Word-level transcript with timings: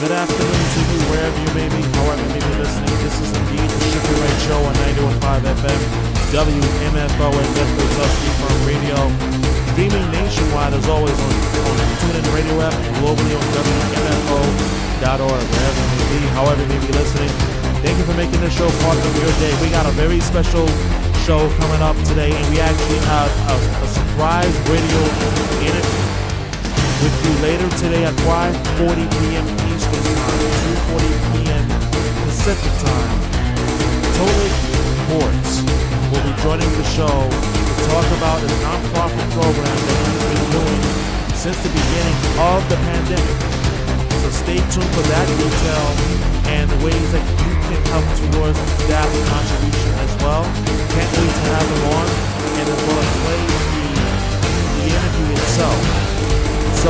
Good 0.00 0.16
afternoon 0.16 0.48
to 0.48 0.80
you, 0.80 1.00
wherever 1.12 1.38
you 1.44 1.52
may 1.52 1.68
be, 1.76 1.84
however 1.92 2.24
you 2.24 2.32
may 2.32 2.40
be 2.40 2.54
listening. 2.56 2.88
This 3.04 3.20
is 3.20 3.36
indeed 3.36 3.68
the 3.68 3.80
Shukri 3.92 4.16
Wright 4.16 4.40
Show 4.48 4.56
on 4.64 4.72
91.5 5.20 5.44
FM, 5.60 5.80
WMFO, 6.32 7.28
and 7.36 7.50
Netflix 7.52 7.90
Upstream 8.00 8.34
Farm 8.40 8.60
Radio. 8.64 8.96
Streaming 9.76 10.08
nationwide, 10.08 10.72
as 10.72 10.88
always, 10.88 11.12
on, 11.20 11.32
on 11.36 11.76
the 11.76 11.84
TuneIn 12.00 12.24
Radio 12.32 12.56
app 12.64 12.72
globally 12.96 13.36
on 13.36 13.44
WMFO.org, 13.52 15.44
wherever 15.52 15.82
you 15.84 15.92
may 15.92 16.08
be, 16.16 16.32
however 16.32 16.62
you 16.64 16.68
may 16.72 16.80
be 16.80 16.92
listening. 16.96 17.28
Thank 17.84 18.00
you 18.00 18.04
for 18.08 18.16
making 18.16 18.40
this 18.40 18.56
show 18.56 18.72
part 18.80 18.96
of 18.96 19.12
your 19.20 19.28
day. 19.36 19.52
We 19.60 19.68
got 19.68 19.84
a 19.84 19.92
very 20.00 20.20
special 20.24 20.64
show 21.28 21.44
coming 21.60 21.84
up 21.84 22.00
today, 22.08 22.32
and 22.32 22.46
we 22.48 22.56
actually 22.56 23.04
have 23.04 23.28
a, 23.52 23.56
a 23.84 23.88
surprise 23.92 24.56
radio 24.64 25.00
interview 25.60 26.09
with 27.00 27.16
you 27.24 27.32
later 27.40 27.68
today 27.80 28.04
at 28.04 28.12
5:40 28.28 29.08
p.m. 29.08 29.46
Eastern 29.72 30.04
Time, 30.04 30.40
2:40 30.92 31.32
p.m. 31.32 31.64
Pacific 32.28 32.74
Time. 32.84 33.12
Tolik 34.20 34.56
Borts 35.08 35.52
will 36.12 36.24
be 36.28 36.34
joining 36.44 36.68
the 36.76 36.86
show 36.92 37.08
to 37.08 37.72
talk 37.88 38.06
about 38.20 38.38
a 38.44 38.50
nonprofit 38.60 39.26
program 39.32 39.78
that 39.88 39.98
he's 40.04 40.24
been 40.28 40.48
doing 40.52 40.82
since 41.32 41.58
the 41.64 41.72
beginning 41.72 42.18
of 42.36 42.60
the 42.68 42.76
pandemic. 42.84 43.38
So 44.20 44.28
stay 44.44 44.60
tuned 44.68 44.92
for 44.92 45.04
that 45.08 45.26
detail 45.40 45.86
and 46.52 46.68
the 46.68 46.80
ways 46.84 47.08
that 47.16 47.24
you 47.40 47.52
can 47.64 47.80
help 47.96 48.04
towards 48.28 48.60
that 48.92 49.08
contribution 49.32 49.92
as 50.04 50.12
well. 50.20 50.44
Can't 50.92 51.12
wait 51.16 51.32
to 51.32 51.44
have 51.48 51.64
him 51.64 51.82
on 51.96 52.06
and 52.60 52.66
as 52.68 52.80
well 52.84 52.98
as 53.00 53.10
play 53.24 53.40
the, 53.48 53.88
the 54.84 54.88
interview 54.92 55.32
itself. 55.40 56.19
So 56.80 56.88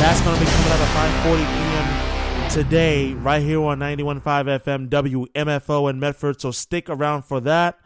that's 0.00 0.20
going 0.22 0.34
to 0.34 0.44
be 0.44 0.50
coming 0.50 0.72
out 0.72 0.80
at 0.80 1.22
5:40 1.22 1.38
p.m. 1.46 2.50
today, 2.50 3.12
right 3.12 3.40
here 3.40 3.62
on 3.62 3.78
91.5 3.78 4.20
FM 4.64 4.88
WMFO 4.88 5.88
in 5.88 6.00
Medford. 6.00 6.40
So 6.40 6.50
stick 6.50 6.90
around 6.90 7.22
for 7.22 7.38
that. 7.42 7.78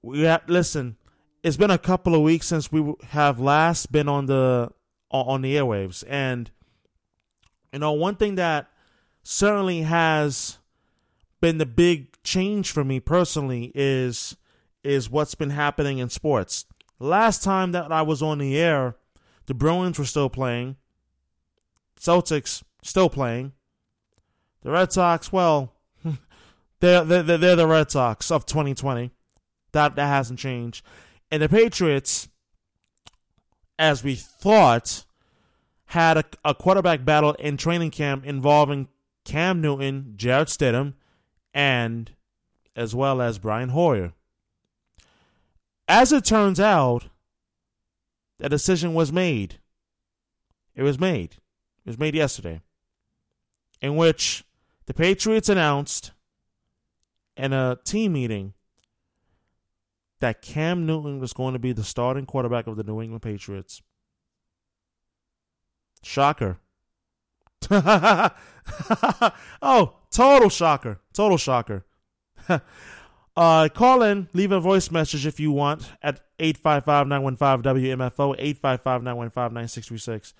We 0.00 0.20
have, 0.20 0.42
listen. 0.46 0.96
It's 1.42 1.56
been 1.56 1.72
a 1.72 1.78
couple 1.78 2.14
of 2.14 2.22
weeks 2.22 2.46
since 2.46 2.70
we 2.70 2.94
have 3.08 3.40
last 3.40 3.90
been 3.90 4.08
on 4.08 4.26
the 4.26 4.70
on 5.10 5.42
the 5.42 5.56
airwaves, 5.56 6.04
and 6.06 6.52
you 7.72 7.80
know 7.80 7.90
one 7.90 8.14
thing 8.14 8.36
that 8.36 8.70
certainly 9.24 9.82
has 9.82 10.58
been 11.40 11.58
the 11.58 11.66
big 11.66 12.22
change 12.22 12.70
for 12.70 12.84
me 12.84 13.00
personally 13.00 13.72
is 13.74 14.36
is 14.84 15.10
what's 15.10 15.34
been 15.34 15.50
happening 15.50 15.98
in 15.98 16.08
sports. 16.08 16.64
Last 17.00 17.42
time 17.42 17.72
that 17.72 17.90
I 17.90 18.02
was 18.02 18.22
on 18.22 18.38
the 18.38 18.56
air 18.56 18.94
the 19.46 19.54
Bruins 19.54 19.98
were 19.98 20.04
still 20.04 20.30
playing. 20.30 20.76
Celtics 21.98 22.62
still 22.82 23.08
playing. 23.08 23.52
The 24.62 24.70
Red 24.70 24.92
Sox, 24.92 25.32
well, 25.32 25.74
they're, 26.80 27.04
they're, 27.04 27.22
they're 27.22 27.56
the 27.56 27.66
Red 27.66 27.90
Sox 27.90 28.30
of 28.30 28.46
2020. 28.46 29.10
That, 29.72 29.96
that 29.96 30.06
hasn't 30.06 30.38
changed. 30.38 30.84
And 31.30 31.42
the 31.42 31.48
Patriots, 31.48 32.28
as 33.78 34.04
we 34.04 34.14
thought, 34.14 35.04
had 35.86 36.18
a, 36.18 36.24
a 36.44 36.54
quarterback 36.54 37.04
battle 37.04 37.32
in 37.34 37.56
training 37.56 37.90
camp 37.90 38.24
involving 38.24 38.88
Cam 39.24 39.60
Newton, 39.60 40.14
Jarrett 40.16 40.48
Stidham, 40.48 40.94
and 41.54 42.12
as 42.74 42.94
well 42.94 43.20
as 43.20 43.38
Brian 43.38 43.70
Hoyer. 43.70 44.12
As 45.88 46.12
it 46.12 46.24
turns 46.24 46.60
out, 46.60 47.08
a 48.42 48.48
decision 48.48 48.92
was 48.92 49.12
made. 49.12 49.58
It 50.74 50.82
was 50.82 50.98
made. 50.98 51.36
It 51.84 51.90
was 51.90 51.98
made 51.98 52.14
yesterday. 52.14 52.60
In 53.80 53.96
which 53.96 54.44
the 54.86 54.94
Patriots 54.94 55.48
announced 55.48 56.12
in 57.36 57.52
a 57.52 57.78
team 57.84 58.12
meeting 58.12 58.54
that 60.18 60.42
Cam 60.42 60.86
Newton 60.86 61.20
was 61.20 61.32
going 61.32 61.52
to 61.52 61.58
be 61.58 61.72
the 61.72 61.84
starting 61.84 62.26
quarterback 62.26 62.66
of 62.66 62.76
the 62.76 62.84
New 62.84 63.00
England 63.00 63.22
Patriots. 63.22 63.82
Shocker. 66.02 66.58
oh, 67.70 68.32
total 70.10 70.48
shocker. 70.48 71.00
Total 71.12 71.38
shocker. 71.38 71.84
Uh, 73.34 73.66
call 73.72 74.02
in, 74.02 74.28
leave 74.34 74.52
a 74.52 74.60
voice 74.60 74.90
message 74.90 75.24
if 75.24 75.40
you 75.40 75.50
want 75.50 75.90
at 76.02 76.20
855-915-WMFO, 76.38 78.38
855-915-9636. 78.60 80.34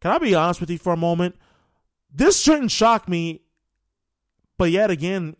Can 0.00 0.12
I 0.12 0.18
be 0.18 0.34
honest 0.34 0.60
with 0.60 0.70
you 0.70 0.78
for 0.78 0.94
a 0.94 0.96
moment? 0.96 1.36
This 2.12 2.40
shouldn't 2.40 2.70
shock 2.70 3.06
me, 3.06 3.42
but 4.56 4.70
yet 4.70 4.90
again, 4.90 5.36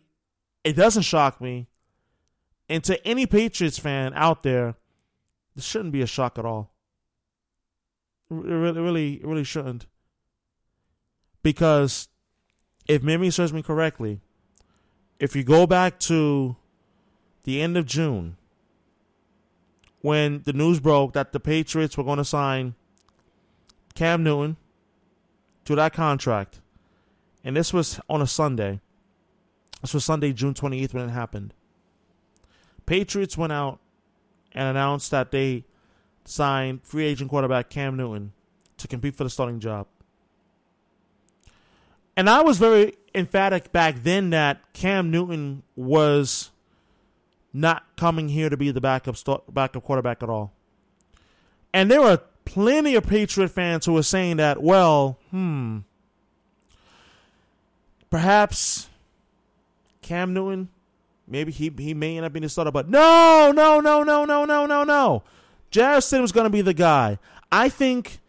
it 0.63 0.73
doesn't 0.73 1.01
shock 1.03 1.41
me. 1.41 1.67
And 2.67 2.83
to 2.83 3.03
any 3.07 3.25
Patriots 3.25 3.79
fan 3.79 4.11
out 4.13 4.43
there, 4.43 4.75
this 5.55 5.65
shouldn't 5.65 5.93
be 5.93 6.03
a 6.03 6.07
shock 6.07 6.37
at 6.37 6.45
all. 6.45 6.71
It 8.29 8.35
really, 8.35 8.79
really, 8.79 9.19
really 9.23 9.43
shouldn't. 9.43 9.87
Because 11.41 12.07
if 12.87 13.01
memory 13.01 13.31
serves 13.31 13.51
me 13.51 13.63
correctly, 13.63 14.19
if 15.19 15.35
you 15.35 15.43
go 15.43 15.65
back 15.65 15.99
to 16.01 16.55
the 17.49 17.63
end 17.63 17.75
of 17.75 17.87
June, 17.87 18.37
when 20.01 20.43
the 20.43 20.53
news 20.53 20.79
broke 20.79 21.13
that 21.13 21.33
the 21.33 21.39
Patriots 21.39 21.97
were 21.97 22.03
going 22.03 22.19
to 22.19 22.23
sign 22.23 22.75
Cam 23.95 24.23
Newton 24.23 24.55
to 25.65 25.73
that 25.73 25.91
contract, 25.91 26.61
and 27.43 27.57
this 27.57 27.73
was 27.73 27.99
on 28.07 28.21
a 28.21 28.27
Sunday. 28.27 28.81
This 29.81 29.95
was 29.95 30.05
Sunday, 30.05 30.31
June 30.31 30.53
28th, 30.53 30.93
when 30.93 31.09
it 31.09 31.11
happened. 31.11 31.55
Patriots 32.85 33.35
went 33.35 33.51
out 33.51 33.79
and 34.51 34.69
announced 34.69 35.09
that 35.09 35.31
they 35.31 35.65
signed 36.25 36.83
free 36.83 37.05
agent 37.05 37.31
quarterback 37.31 37.71
Cam 37.71 37.97
Newton 37.97 38.31
to 38.77 38.87
compete 38.87 39.15
for 39.15 39.23
the 39.23 39.29
starting 39.31 39.59
job. 39.59 39.87
And 42.15 42.29
I 42.29 42.43
was 42.43 42.59
very 42.59 42.93
emphatic 43.15 43.71
back 43.71 44.03
then 44.03 44.29
that 44.29 44.71
Cam 44.73 45.09
Newton 45.09 45.63
was 45.75 46.51
not 47.53 47.83
coming 47.95 48.29
here 48.29 48.49
to 48.49 48.57
be 48.57 48.71
the 48.71 48.81
backup 48.81 49.17
start, 49.17 49.43
backup 49.53 49.83
quarterback 49.83 50.21
at 50.23 50.29
all. 50.29 50.53
And 51.73 51.89
there 51.89 52.01
were 52.01 52.21
plenty 52.45 52.95
of 52.95 53.05
Patriot 53.05 53.49
fans 53.49 53.85
who 53.85 53.93
were 53.93 54.03
saying 54.03 54.37
that, 54.37 54.61
well, 54.61 55.17
hmm, 55.31 55.79
perhaps 58.09 58.89
Cam 60.01 60.33
Newton, 60.33 60.69
maybe 61.27 61.51
he 61.51 61.71
he 61.77 61.93
may 61.93 62.17
end 62.17 62.25
up 62.25 62.33
being 62.33 62.43
the 62.43 62.49
starter, 62.49 62.71
but 62.71 62.89
no, 62.89 63.51
no, 63.55 63.79
no, 63.79 64.03
no, 64.03 64.25
no, 64.25 64.45
no, 64.45 64.65
no, 64.65 64.83
no. 64.83 65.23
Jarrett 65.71 66.03
Stidham's 66.03 66.31
going 66.31 66.45
to 66.45 66.49
be 66.49 66.61
the 66.61 66.73
guy. 66.73 67.19
I 67.51 67.69
think 67.69 68.19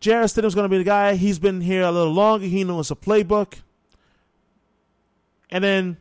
Jarrett 0.00 0.30
Stidham's 0.30 0.54
going 0.54 0.66
to 0.66 0.68
be 0.68 0.78
the 0.78 0.84
guy. 0.84 1.14
He's 1.14 1.38
been 1.38 1.62
here 1.62 1.82
a 1.82 1.90
little 1.90 2.12
longer. 2.12 2.46
He 2.46 2.64
knows 2.64 2.90
a 2.90 2.94
playbook. 2.94 3.54
And 5.50 5.64
then 5.64 5.96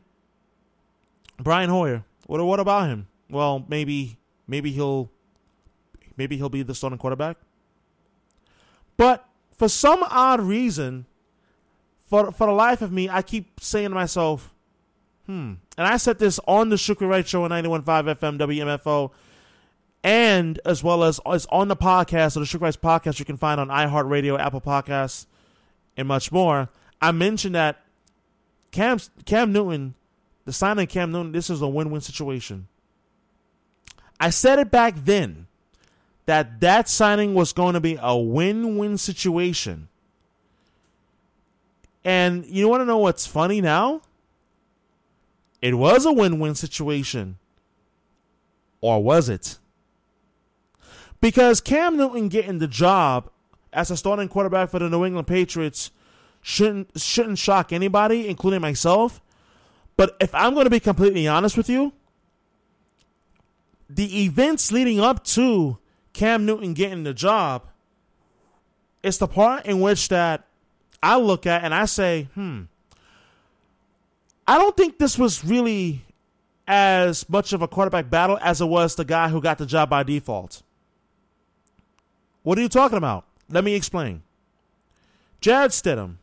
Brian 1.39 1.69
Hoyer. 1.69 2.03
What 2.25 2.43
what 2.43 2.59
about 2.59 2.89
him? 2.89 3.07
Well, 3.29 3.65
maybe 3.67 4.17
maybe 4.47 4.71
he'll 4.71 5.11
maybe 6.17 6.37
he'll 6.37 6.49
be 6.49 6.63
the 6.63 6.75
starting 6.75 6.99
quarterback. 6.99 7.37
But 8.97 9.27
for 9.51 9.69
some 9.69 10.03
odd 10.03 10.41
reason, 10.41 11.05
for 12.09 12.31
for 12.31 12.47
the 12.47 12.53
life 12.53 12.81
of 12.81 12.91
me, 12.91 13.09
I 13.09 13.21
keep 13.21 13.59
saying 13.59 13.89
to 13.89 13.95
myself, 13.95 14.53
hmm. 15.25 15.53
And 15.77 15.87
I 15.87 15.97
said 15.97 16.19
this 16.19 16.39
on 16.47 16.69
the 16.69 16.77
Shukri 16.77 17.07
Wright 17.07 17.27
Show 17.27 17.43
on 17.43 17.51
91.5 17.51 17.83
FM 17.83 18.39
WMFO, 18.39 19.11
and 20.03 20.59
as 20.65 20.83
well 20.83 21.03
as, 21.03 21.19
as 21.25 21.45
on 21.47 21.67
the 21.67 21.75
podcast, 21.75 22.37
or 22.37 22.39
the 22.41 22.45
Shukri 22.45 22.61
Wrights 22.61 22.77
podcast 22.77 23.19
you 23.19 23.25
can 23.25 23.37
find 23.37 23.59
on 23.59 23.67
iHeartRadio, 23.67 24.39
Apple 24.39 24.61
Podcasts, 24.61 25.25
and 25.97 26.07
much 26.07 26.31
more. 26.31 26.69
I 27.01 27.11
mentioned 27.11 27.55
that 27.55 27.83
Cam 28.71 28.99
Cam 29.25 29.51
Newton 29.51 29.95
the 30.45 30.53
signing 30.53 30.87
Cam 30.87 31.11
Newton, 31.11 31.31
this 31.31 31.49
is 31.49 31.61
a 31.61 31.67
win-win 31.67 32.01
situation. 32.01 32.67
I 34.19 34.29
said 34.29 34.59
it 34.59 34.71
back 34.71 34.93
then 34.95 35.47
that 36.25 36.59
that 36.61 36.87
signing 36.87 37.33
was 37.33 37.53
going 37.53 37.73
to 37.73 37.81
be 37.81 37.97
a 38.01 38.17
win-win 38.17 38.97
situation. 38.97 39.89
And 42.03 42.45
you 42.45 42.69
want 42.69 42.81
to 42.81 42.85
know 42.85 42.99
what's 42.99 43.25
funny 43.25 43.61
now? 43.61 44.01
It 45.61 45.75
was 45.75 46.05
a 46.05 46.13
win-win 46.13 46.55
situation. 46.55 47.37
Or 48.81 49.03
was 49.03 49.29
it? 49.29 49.57
Because 51.19 51.59
Cam 51.59 51.97
Newton 51.97 52.29
getting 52.29 52.59
the 52.59 52.67
job 52.67 53.31
as 53.73 53.89
a 53.89 53.97
starting 53.97 54.27
quarterback 54.27 54.69
for 54.69 54.77
the 54.77 54.89
New 54.89 55.03
England 55.05 55.27
Patriots 55.27 55.89
shouldn't 56.41 56.89
shouldn't 56.99 57.39
shock 57.39 57.73
anybody, 57.73 58.27
including 58.27 58.61
myself. 58.61 59.21
But 59.97 60.15
if 60.19 60.33
I'm 60.35 60.53
going 60.53 60.65
to 60.65 60.69
be 60.69 60.79
completely 60.79 61.27
honest 61.27 61.55
with 61.57 61.69
you, 61.69 61.93
the 63.89 64.23
events 64.23 64.71
leading 64.71 64.99
up 64.99 65.23
to 65.25 65.77
Cam 66.13 66.45
Newton 66.45 66.73
getting 66.73 67.03
the 67.03 67.13
job 67.13 67.63
is 69.03 69.17
the 69.17 69.27
part 69.27 69.65
in 69.65 69.79
which 69.79 70.09
that 70.09 70.45
I 71.01 71.17
look 71.17 71.45
at 71.45 71.63
and 71.63 71.73
I 71.73 71.85
say, 71.85 72.27
hmm, 72.33 72.63
I 74.47 74.57
don't 74.57 74.75
think 74.75 74.97
this 74.97 75.17
was 75.17 75.45
really 75.45 76.03
as 76.67 77.29
much 77.29 77.53
of 77.53 77.61
a 77.61 77.67
quarterback 77.67 78.09
battle 78.09 78.39
as 78.41 78.61
it 78.61 78.65
was 78.65 78.95
the 78.95 79.05
guy 79.05 79.29
who 79.29 79.39
got 79.41 79.57
the 79.57 79.65
job 79.65 79.89
by 79.89 80.03
default. 80.03 80.63
What 82.43 82.57
are 82.57 82.61
you 82.61 82.69
talking 82.69 82.97
about? 82.97 83.25
Let 83.49 83.63
me 83.63 83.75
explain. 83.75 84.23
Jarrett 85.41 85.71
Stidham, 85.71 86.15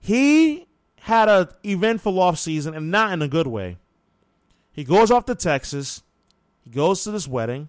he 0.00 0.63
had 1.04 1.28
an 1.28 1.48
eventful 1.66 2.14
offseason 2.14 2.74
and 2.74 2.90
not 2.90 3.12
in 3.12 3.20
a 3.20 3.28
good 3.28 3.46
way. 3.46 3.76
He 4.72 4.84
goes 4.84 5.10
off 5.10 5.26
to 5.26 5.34
Texas. 5.34 6.02
He 6.62 6.70
goes 6.70 7.04
to 7.04 7.10
this 7.10 7.28
wedding. 7.28 7.68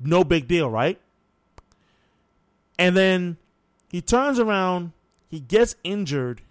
No 0.00 0.24
big 0.24 0.48
deal, 0.48 0.68
right? 0.68 1.00
And 2.80 2.96
then 2.96 3.36
he 3.92 4.00
turns 4.00 4.40
around, 4.40 4.90
he 5.28 5.38
gets 5.38 5.76
injured 5.84 6.42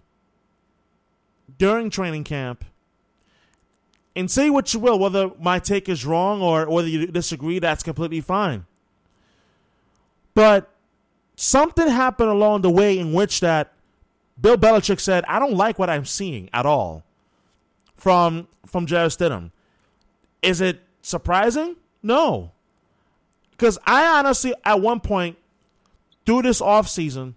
during 1.58 1.90
training 1.90 2.24
camp. 2.24 2.64
And 4.14 4.30
say 4.30 4.48
what 4.48 4.72
you 4.72 4.80
will, 4.80 4.98
whether 4.98 5.30
my 5.38 5.58
take 5.58 5.90
is 5.90 6.06
wrong 6.06 6.40
or 6.40 6.66
whether 6.70 6.88
you 6.88 7.06
disagree, 7.08 7.58
that's 7.58 7.82
completely 7.82 8.22
fine. 8.22 8.64
But 10.34 10.70
something 11.36 11.86
happened 11.86 12.30
along 12.30 12.62
the 12.62 12.70
way 12.70 12.98
in 12.98 13.12
which 13.12 13.40
that 13.40 13.74
Bill 14.40 14.56
Belichick 14.56 15.00
said, 15.00 15.24
I 15.26 15.38
don't 15.38 15.54
like 15.54 15.78
what 15.78 15.90
I'm 15.90 16.04
seeing 16.04 16.50
at 16.52 16.66
all 16.66 17.04
from 17.94 18.48
from 18.66 18.86
Jarrett 18.86 19.12
Stidham. 19.12 19.50
Is 20.42 20.60
it 20.60 20.82
surprising? 21.02 21.76
No. 22.02 22.52
Because 23.50 23.78
I 23.86 24.18
honestly, 24.18 24.54
at 24.64 24.80
one 24.80 25.00
point, 25.00 25.38
through 26.26 26.42
this 26.42 26.60
offseason, 26.60 27.34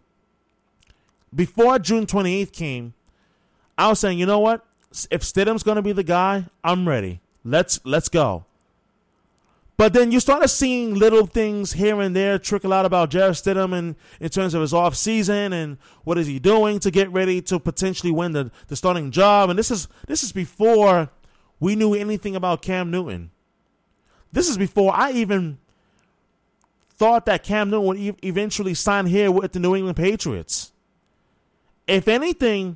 before 1.34 1.80
June 1.80 2.06
28th 2.06 2.52
came, 2.52 2.94
I 3.78 3.88
was 3.88 4.00
saying, 4.00 4.20
you 4.20 4.26
know 4.26 4.40
what? 4.40 4.66
If 5.10 5.22
Stidham's 5.22 5.64
going 5.64 5.78
to 5.78 5.82
be 5.82 5.94
the 5.94 6.04
guy, 6.04 6.46
I'm 6.64 6.88
ready. 6.88 7.22
Let's 7.44 7.80
let's 7.86 8.10
go. 8.10 8.46
But 9.80 9.94
then 9.94 10.12
you 10.12 10.20
started 10.20 10.50
seeing 10.50 10.94
little 10.96 11.26
things 11.26 11.72
here 11.72 12.02
and 12.02 12.14
there 12.14 12.38
trickle 12.38 12.74
out 12.74 12.86
about 12.86 13.12
Jarrett 13.12 13.36
Stidham 13.36 13.74
and 13.74 13.96
in 14.20 14.28
terms 14.28 14.54
of 14.54 14.60
his 14.60 14.74
off 14.74 14.94
season 14.94 15.54
and 15.54 15.78
what 16.04 16.18
is 16.18 16.28
he 16.28 16.38
doing 16.38 16.80
to 16.80 16.92
get 16.92 17.10
ready 17.14 17.42
to 17.44 17.62
potentially 17.62 18.12
win 18.12 18.34
the, 18.34 18.52
the 18.68 18.76
starting 18.76 19.10
job. 19.10 19.50
And 19.50 19.58
this 19.58 19.72
is 19.72 19.88
this 20.06 20.22
is 20.22 20.34
before 20.34 21.12
we 21.62 21.78
knew 21.78 21.94
anything 21.94 22.36
about 22.36 22.62
Cam 22.62 22.92
Newton. 22.92 23.32
This 24.34 24.50
is 24.50 24.58
before 24.58 24.94
I 24.94 25.12
even 25.12 25.60
thought 26.90 27.26
that 27.28 27.44
Cam 27.44 27.70
Newton 27.70 27.88
would 27.88 27.98
e- 27.98 28.16
eventually 28.22 28.74
sign 28.74 29.06
here 29.06 29.32
with 29.32 29.54
the 29.54 29.62
New 29.62 29.78
England 29.78 29.96
Patriots. 29.96 30.74
If 31.88 32.10
anything, 32.10 32.76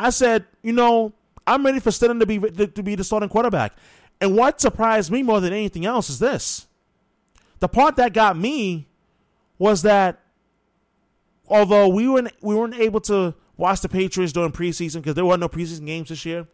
I 0.00 0.10
said, 0.10 0.46
you 0.64 0.72
know, 0.72 1.12
I'm 1.46 1.64
ready 1.64 1.78
for 1.78 1.90
Stidham 1.90 2.18
to 2.18 2.26
be 2.26 2.40
to 2.40 2.82
be 2.82 2.96
the 2.96 3.04
starting 3.04 3.28
quarterback. 3.28 3.74
And 4.22 4.36
what 4.36 4.60
surprised 4.60 5.10
me 5.10 5.24
more 5.24 5.40
than 5.40 5.52
anything 5.52 5.84
else 5.84 6.08
is 6.08 6.20
this. 6.20 6.68
The 7.58 7.66
part 7.66 7.96
that 7.96 8.12
got 8.12 8.36
me 8.36 8.86
was 9.58 9.82
that 9.82 10.20
although 11.48 11.88
we 11.88 12.08
weren't 12.08 12.32
we 12.40 12.54
weren't 12.54 12.76
able 12.76 13.00
to 13.00 13.34
watch 13.56 13.80
the 13.80 13.88
Patriots 13.88 14.32
during 14.32 14.52
preseason 14.52 14.96
because 14.96 15.16
there 15.16 15.24
were 15.24 15.36
no 15.36 15.48
preseason 15.48 15.86
games 15.86 16.08
this 16.08 16.24
year, 16.24 16.46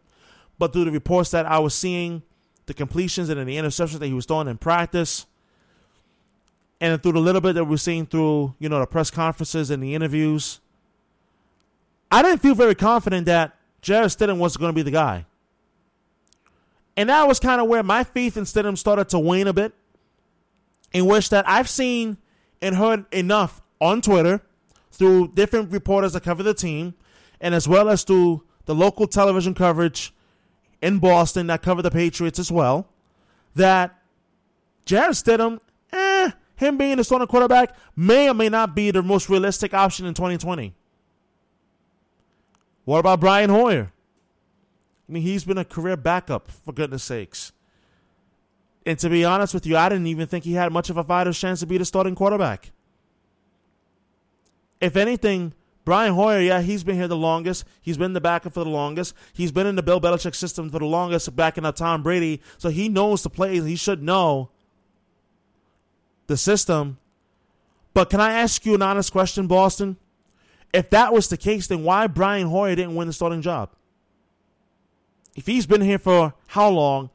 but 0.57 0.73
through 0.73 0.85
the 0.85 0.91
reports 0.91 1.29
that 1.29 1.45
I 1.45 1.59
was 1.59 1.75
seeing, 1.75 2.23
the 2.65 2.73
completions 2.73 3.29
and 3.29 3.47
the 3.47 3.55
interceptions 3.55 3.99
that 3.99 4.07
he 4.07 4.13
was 4.13 4.25
throwing 4.25 4.47
in 4.47 4.57
practice, 4.57 5.27
and 6.81 7.01
through 7.03 7.11
the 7.11 7.19
little 7.19 7.41
bit 7.41 7.53
that 7.53 7.65
we're 7.65 7.77
seeing 7.77 8.07
through 8.07 8.55
you 8.57 8.67
know 8.67 8.79
the 8.79 8.87
press 8.87 9.11
conferences 9.11 9.69
and 9.69 9.83
the 9.83 9.93
interviews, 9.93 10.59
I 12.09 12.23
didn't 12.23 12.39
feel 12.39 12.55
very 12.55 12.73
confident 12.73 13.27
that 13.27 13.55
Jarrett 13.83 14.09
Stidham 14.09 14.39
was 14.39 14.57
going 14.57 14.69
to 14.69 14.75
be 14.75 14.81
the 14.81 14.89
guy. 14.89 15.27
And 16.99 17.07
that 17.07 17.29
was 17.29 17.39
kind 17.39 17.61
of 17.61 17.69
where 17.69 17.81
my 17.81 18.03
faith 18.03 18.35
in 18.35 18.43
Stidham 18.43 18.77
started 18.77 19.07
to 19.07 19.19
wane 19.19 19.47
a 19.47 19.53
bit. 19.53 19.73
In 20.91 21.05
which 21.05 21.29
that 21.29 21.47
I've 21.47 21.69
seen 21.69 22.17
and 22.61 22.75
heard 22.75 23.05
enough 23.13 23.61
on 23.79 24.01
Twitter 24.01 24.41
through 24.91 25.29
different 25.29 25.71
reporters 25.71 26.11
that 26.11 26.23
cover 26.23 26.43
the 26.43 26.53
team, 26.53 26.95
and 27.39 27.55
as 27.55 27.69
well 27.69 27.87
as 27.87 28.03
through 28.03 28.43
the 28.65 28.75
local 28.75 29.07
television 29.07 29.53
coverage 29.53 30.13
in 30.81 30.99
Boston 30.99 31.47
that 31.47 31.61
cover 31.61 31.81
the 31.81 31.89
Patriots 31.89 32.37
as 32.37 32.51
well, 32.51 32.89
that 33.55 33.97
Jarrett 34.83 35.15
Stidham, 35.15 35.61
eh, 35.93 36.31
him 36.57 36.77
being 36.77 36.97
the 36.97 37.05
starting 37.05 37.29
quarterback 37.29 37.77
may 37.95 38.27
or 38.27 38.33
may 38.33 38.49
not 38.49 38.75
be 38.75 38.91
the 38.91 39.01
most 39.01 39.29
realistic 39.29 39.73
option 39.73 40.05
in 40.05 40.13
2020. 40.13 40.75
What 42.83 42.99
about 42.99 43.21
Brian 43.21 43.49
Hoyer? 43.49 43.93
I 45.09 45.11
mean, 45.11 45.23
he's 45.23 45.43
been 45.43 45.57
a 45.57 45.65
career 45.65 45.97
backup, 45.97 46.51
for 46.51 46.71
goodness 46.71 47.03
sakes. 47.03 47.51
And 48.85 48.99
to 48.99 49.09
be 49.09 49.25
honest 49.25 49.55
with 49.55 49.65
you, 49.65 49.75
I 49.75 49.89
didn't 49.89 50.07
even 50.07 50.27
think 50.27 50.43
he 50.43 50.53
had 50.53 50.71
much 50.71 50.89
of 50.91 50.97
a 50.97 51.03
fighter's 51.03 51.39
chance 51.39 51.61
to 51.61 51.65
be 51.65 51.79
the 51.79 51.85
starting 51.85 52.13
quarterback. 52.13 52.71
If 54.79 54.95
anything, 54.95 55.53
Brian 55.83 56.13
Hoyer, 56.13 56.39
yeah, 56.39 56.61
he's 56.61 56.83
been 56.83 56.95
here 56.95 57.07
the 57.07 57.17
longest. 57.17 57.65
He's 57.81 57.97
been 57.97 58.13
the 58.13 58.21
backup 58.21 58.53
for 58.53 58.63
the 58.63 58.69
longest. 58.69 59.15
He's 59.33 59.51
been 59.51 59.65
in 59.65 59.75
the 59.75 59.83
Bill 59.83 59.99
Belichick 59.99 60.35
system 60.35 60.69
for 60.69 60.77
the 60.77 60.85
longest, 60.85 61.35
backing 61.35 61.65
up 61.65 61.75
Tom 61.75 62.03
Brady. 62.03 62.41
So 62.59 62.69
he 62.69 62.87
knows 62.87 63.23
the 63.23 63.31
plays. 63.31 63.65
He 63.65 63.75
should 63.75 64.03
know 64.03 64.51
the 66.27 66.37
system. 66.37 66.99
But 67.95 68.11
can 68.11 68.21
I 68.21 68.33
ask 68.33 68.63
you 68.65 68.75
an 68.75 68.83
honest 68.83 69.11
question, 69.11 69.47
Boston? 69.47 69.97
If 70.71 70.91
that 70.91 71.11
was 71.11 71.27
the 71.27 71.37
case, 71.37 71.65
then 71.65 71.83
why 71.83 72.05
Brian 72.05 72.47
Hoyer 72.47 72.75
didn't 72.75 72.95
win 72.95 73.07
the 73.07 73.13
starting 73.13 73.41
job? 73.41 73.71
If 75.39 75.47
he's 75.47 75.65
been 75.65 75.79
here 75.79 75.97
for 75.97 76.33
how 76.47 76.67
long 76.67 77.11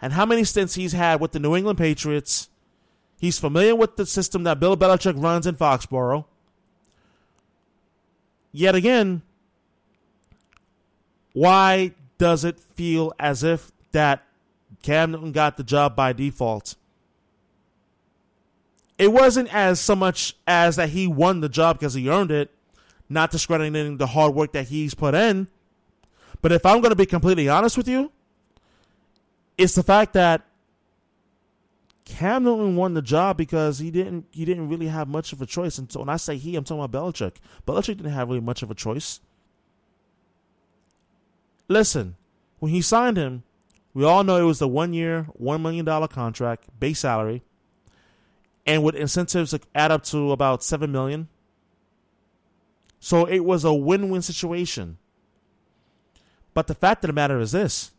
and 0.00 0.12
how 0.12 0.24
many 0.24 0.44
stints 0.44 0.76
he's 0.76 0.92
had 0.92 1.20
with 1.20 1.32
the 1.32 1.40
New 1.40 1.56
England 1.56 1.78
Patriots, 1.78 2.48
he's 3.18 3.40
familiar 3.40 3.74
with 3.74 3.96
the 3.96 4.06
system 4.06 4.44
that 4.44 4.60
Bill 4.60 4.76
Belichick 4.76 5.20
runs 5.20 5.48
in 5.48 5.56
Foxborough. 5.56 6.26
Yet 8.52 8.76
again, 8.76 9.22
why 11.32 11.90
does 12.18 12.44
it 12.44 12.60
feel 12.60 13.12
as 13.18 13.42
if 13.42 13.72
that 13.90 14.22
Cam 14.82 15.10
Newton 15.10 15.32
got 15.32 15.56
the 15.56 15.64
job 15.64 15.96
by 15.96 16.12
default? 16.12 16.76
It 18.96 19.10
wasn't 19.10 19.52
as 19.52 19.80
so 19.80 19.96
much 19.96 20.36
as 20.46 20.76
that 20.76 20.90
he 20.90 21.08
won 21.08 21.40
the 21.40 21.48
job 21.48 21.80
because 21.80 21.94
he 21.94 22.08
earned 22.08 22.30
it, 22.30 22.54
not 23.08 23.32
discrediting 23.32 23.96
the 23.96 24.06
hard 24.06 24.36
work 24.36 24.52
that 24.52 24.68
he's 24.68 24.94
put 24.94 25.16
in. 25.16 25.48
But 26.46 26.52
if 26.52 26.64
I'm 26.64 26.80
going 26.80 26.92
to 26.92 26.96
be 26.96 27.06
completely 27.06 27.48
honest 27.48 27.76
with 27.76 27.88
you, 27.88 28.12
it's 29.58 29.74
the 29.74 29.82
fact 29.82 30.12
that 30.12 30.46
Cam 32.04 32.44
Newton 32.44 32.76
won 32.76 32.94
the 32.94 33.02
job 33.02 33.36
because 33.36 33.80
he 33.80 33.90
didn't 33.90 34.26
he 34.30 34.44
didn't 34.44 34.68
really 34.68 34.86
have 34.86 35.08
much 35.08 35.32
of 35.32 35.42
a 35.42 35.46
choice. 35.46 35.76
And 35.76 35.90
so 35.90 35.98
when 35.98 36.08
I 36.08 36.18
say 36.18 36.36
he, 36.36 36.54
I'm 36.54 36.62
talking 36.62 36.84
about 36.84 37.02
Belichick. 37.02 37.38
Belichick 37.66 37.96
didn't 37.96 38.12
have 38.12 38.28
really 38.28 38.40
much 38.40 38.62
of 38.62 38.70
a 38.70 38.76
choice. 38.76 39.18
Listen, 41.66 42.14
when 42.60 42.70
he 42.70 42.80
signed 42.80 43.16
him, 43.16 43.42
we 43.92 44.04
all 44.04 44.22
know 44.22 44.36
it 44.36 44.44
was 44.44 44.60
the 44.60 44.68
one 44.68 44.94
year, 44.94 45.26
one 45.32 45.62
million 45.62 45.84
dollar 45.84 46.06
contract, 46.06 46.68
base 46.78 47.00
salary, 47.00 47.42
and 48.64 48.84
with 48.84 48.94
incentives 48.94 49.50
to 49.50 49.58
add 49.74 49.90
up 49.90 50.04
to 50.04 50.30
about 50.30 50.62
seven 50.62 50.92
million. 50.92 51.26
So 53.00 53.24
it 53.24 53.40
was 53.40 53.64
a 53.64 53.74
win 53.74 54.10
win 54.10 54.22
situation. 54.22 54.98
But 56.56 56.68
the 56.68 56.74
fact 56.74 57.04
of 57.04 57.08
the 57.08 57.12
matter 57.12 57.38
is 57.38 57.52
this 57.52 57.90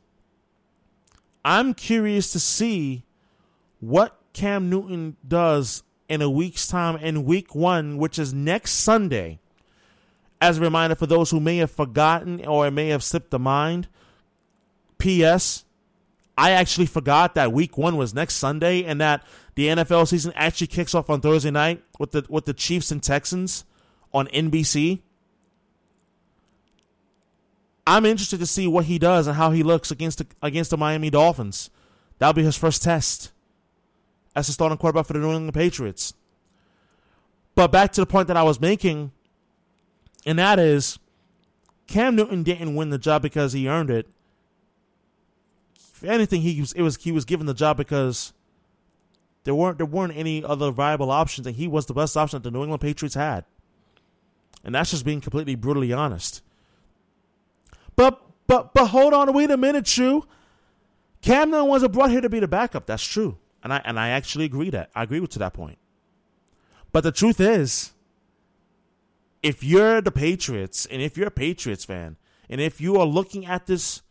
I'm 1.46 1.76
curious 1.76 2.32
to 2.32 2.40
see 2.40 3.04
what 3.80 4.20
Cam 4.34 4.68
Newton 4.68 5.16
does 5.28 5.84
in 6.10 6.24
a 6.24 6.30
week's 6.30 6.68
time 6.68 6.96
in 6.96 7.24
week 7.24 7.54
one, 7.54 8.00
which 8.00 8.18
is 8.18 8.34
next 8.34 8.72
Sunday. 8.72 9.38
As 10.42 10.58
a 10.58 10.62
reminder 10.62 10.96
for 10.96 11.06
those 11.06 11.30
who 11.30 11.40
may 11.40 11.58
have 11.58 11.70
forgotten 11.70 12.44
or 12.48 12.72
may 12.72 12.88
have 12.88 13.04
slipped 13.04 13.30
the 13.30 13.38
mind, 13.38 13.90
P.S. 14.98 15.64
I 16.36 16.50
actually 16.50 16.88
forgot 16.88 17.36
that 17.36 17.54
week 17.54 17.78
one 17.78 17.96
was 17.96 18.16
next 18.16 18.38
Sunday 18.38 18.84
and 18.84 19.00
that 19.00 19.24
the 19.54 19.68
NFL 19.68 20.08
season 20.08 20.34
actually 20.36 20.66
kicks 20.66 20.96
off 20.96 21.12
on 21.12 21.22
Thursday 21.22 21.52
night 21.52 21.84
with 22.00 22.10
the 22.10 22.26
with 22.28 22.46
the 22.46 22.56
Chiefs 22.56 22.90
and 22.90 23.04
Texans 23.04 23.66
on 24.12 24.26
NBC. 24.30 25.02
I'm 27.88 28.06
interested 28.06 28.41
to 28.41 28.46
see 28.46 28.67
what 28.67 28.86
he 28.86 29.00
does 29.00 29.27
and 29.27 29.38
how 29.38 29.51
he 29.51 29.63
looks 29.63 29.91
against 29.91 30.17
the, 30.17 30.27
against 30.41 30.72
the 30.72 30.77
Miami 30.77 31.10
Dolphins. 31.10 31.70
That'll 32.20 32.34
be 32.34 32.44
his 32.44 32.58
first 32.58 32.84
test 32.84 33.32
as 34.36 34.50
a 34.50 34.51
starting 34.51 34.77
quarterback 34.77 35.06
for 35.06 35.13
the 35.13 35.20
New 35.20 35.32
England 35.32 35.53
Patriots. 35.53 36.13
But 37.56 37.72
back 37.72 37.94
to 37.94 38.01
the 38.01 38.06
point 38.06 38.27
that 38.27 38.36
I 38.36 38.44
was 38.44 38.60
making, 38.60 39.12
and 40.25 40.38
that 40.38 40.60
is 40.60 41.00
Cam 41.88 42.17
Newton 42.17 42.44
didn't 42.44 42.75
win 42.75 42.89
the 42.89 42.98
job 42.98 43.22
because 43.22 43.53
he 43.53 43.70
earned 43.70 43.89
it. 43.89 44.06
If 45.94 46.03
anything, 46.03 46.41
he 46.41 46.60
was 46.60 46.74
it 46.74 46.82
was 46.82 46.98
he 46.98 47.13
was 47.13 47.24
given 47.24 47.46
the 47.46 47.53
job 47.53 47.77
because 47.77 48.34
there 49.46 49.56
weren't 49.56 49.77
there 49.77 49.88
weren't 49.88 50.15
any 50.15 50.44
other 50.44 50.72
viable 50.72 51.10
options, 51.10 51.48
and 51.48 51.56
he 51.56 51.70
was 51.70 51.86
the 51.86 51.94
best 51.94 52.17
option 52.17 52.38
that 52.38 52.44
the 52.44 52.51
New 52.51 52.63
England 52.63 52.82
Patriots 52.82 53.15
had. 53.15 53.46
And 54.63 54.75
that's 54.75 54.91
just 54.91 55.06
being 55.06 55.22
completely 55.22 55.56
brutally 55.56 55.94
honest. 55.94 56.41
But 57.98 58.22
but 58.48 58.74
but 58.74 58.88
hold 58.88 59.13
on, 59.13 59.34
wait 59.34 59.51
a 59.51 59.58
minute. 59.58 59.86
Cam 61.22 61.51
Newton 61.51 61.68
wasn't 61.68 61.92
brought 61.92 62.12
here 62.12 62.22
to 62.22 62.30
be 62.30 62.39
the 62.39 62.48
backup. 62.48 62.86
That's 62.86 63.04
true. 63.04 63.38
And 63.62 63.74
I 63.74 63.82
and 63.84 64.00
I 64.00 64.10
actually 64.10 64.46
agree 64.46 64.70
that. 64.70 64.89
I 64.96 65.04
agree 65.04 65.20
with 65.20 65.32
to 65.32 65.39
that 65.39 65.54
point. 65.54 65.77
But 66.94 67.04
the 67.04 67.12
truth 67.12 67.42
is, 67.42 67.92
if 69.44 69.63
you're 69.63 70.00
the 70.01 70.12
Patriots 70.12 70.86
and 70.86 71.01
if 71.01 71.18
you're 71.18 71.27
a 71.27 71.32
Patriots 71.32 71.84
fan, 71.84 72.16
and 72.50 72.62
if 72.62 72.80
you 72.80 72.98
are 72.98 73.06
looking 73.06 73.46
at 73.46 73.66
this 73.66 74.04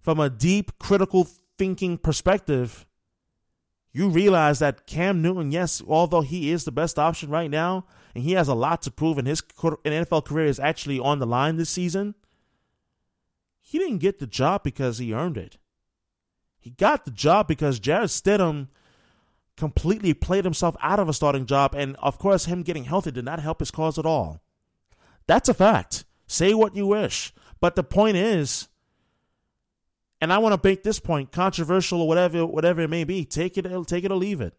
from 0.00 0.20
a 0.20 0.28
deep 0.28 0.78
critical 0.78 1.28
thinking 1.56 1.96
perspective, 1.96 2.86
you 3.92 4.08
realize 4.08 4.58
that 4.58 4.86
Cam 4.86 5.22
Newton, 5.22 5.50
yes, 5.52 5.82
although 5.86 6.20
he 6.20 6.50
is 6.50 6.64
the 6.64 6.72
best 6.72 6.98
option 6.98 7.30
right 7.30 7.50
now, 7.50 7.86
and 8.14 8.24
he 8.24 8.32
has 8.32 8.48
a 8.48 8.54
lot 8.54 8.82
to 8.82 8.90
prove, 8.90 9.18
and 9.18 9.26
his 9.26 9.42
NFL 9.42 10.24
career 10.24 10.46
is 10.46 10.60
actually 10.60 10.98
on 10.98 11.18
the 11.18 11.26
line 11.26 11.56
this 11.56 11.70
season, 11.70 12.14
he 13.68 13.78
didn't 13.78 13.98
get 13.98 14.18
the 14.18 14.26
job 14.26 14.62
because 14.62 14.96
he 14.96 15.12
earned 15.12 15.36
it. 15.36 15.58
He 16.58 16.70
got 16.70 17.04
the 17.04 17.10
job 17.10 17.46
because 17.46 17.78
Jarrett 17.78 18.08
Stidham 18.08 18.68
completely 19.58 20.14
played 20.14 20.46
himself 20.46 20.74
out 20.80 20.98
of 20.98 21.06
a 21.06 21.12
starting 21.12 21.44
job, 21.44 21.74
and 21.74 21.94
of 21.96 22.18
course, 22.18 22.46
him 22.46 22.62
getting 22.62 22.84
healthy 22.84 23.10
did 23.10 23.26
not 23.26 23.40
help 23.40 23.60
his 23.60 23.70
cause 23.70 23.98
at 23.98 24.06
all. 24.06 24.40
That's 25.26 25.50
a 25.50 25.54
fact. 25.54 26.06
Say 26.26 26.54
what 26.54 26.76
you 26.76 26.86
wish. 26.86 27.34
But 27.60 27.76
the 27.76 27.82
point 27.82 28.16
is, 28.16 28.68
and 30.18 30.32
I 30.32 30.38
want 30.38 30.54
to 30.54 30.66
make 30.66 30.82
this 30.82 30.98
point 30.98 31.30
controversial 31.30 32.00
or 32.00 32.08
whatever, 32.08 32.46
whatever 32.46 32.80
it 32.80 32.88
may 32.88 33.04
be. 33.04 33.26
Take 33.26 33.58
it, 33.58 33.66
take 33.86 34.02
it 34.02 34.10
or 34.10 34.16
leave 34.16 34.40
it. 34.40 34.54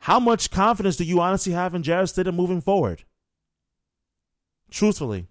How 0.00 0.20
much 0.20 0.50
confidence 0.50 0.96
do 0.96 1.04
you 1.04 1.18
honestly 1.18 1.54
have 1.54 1.74
in 1.74 1.82
Jarrett 1.82 2.10
Stidham 2.10 2.34
moving 2.34 2.60
forward? 2.60 3.04
Truthfully, 4.70 5.28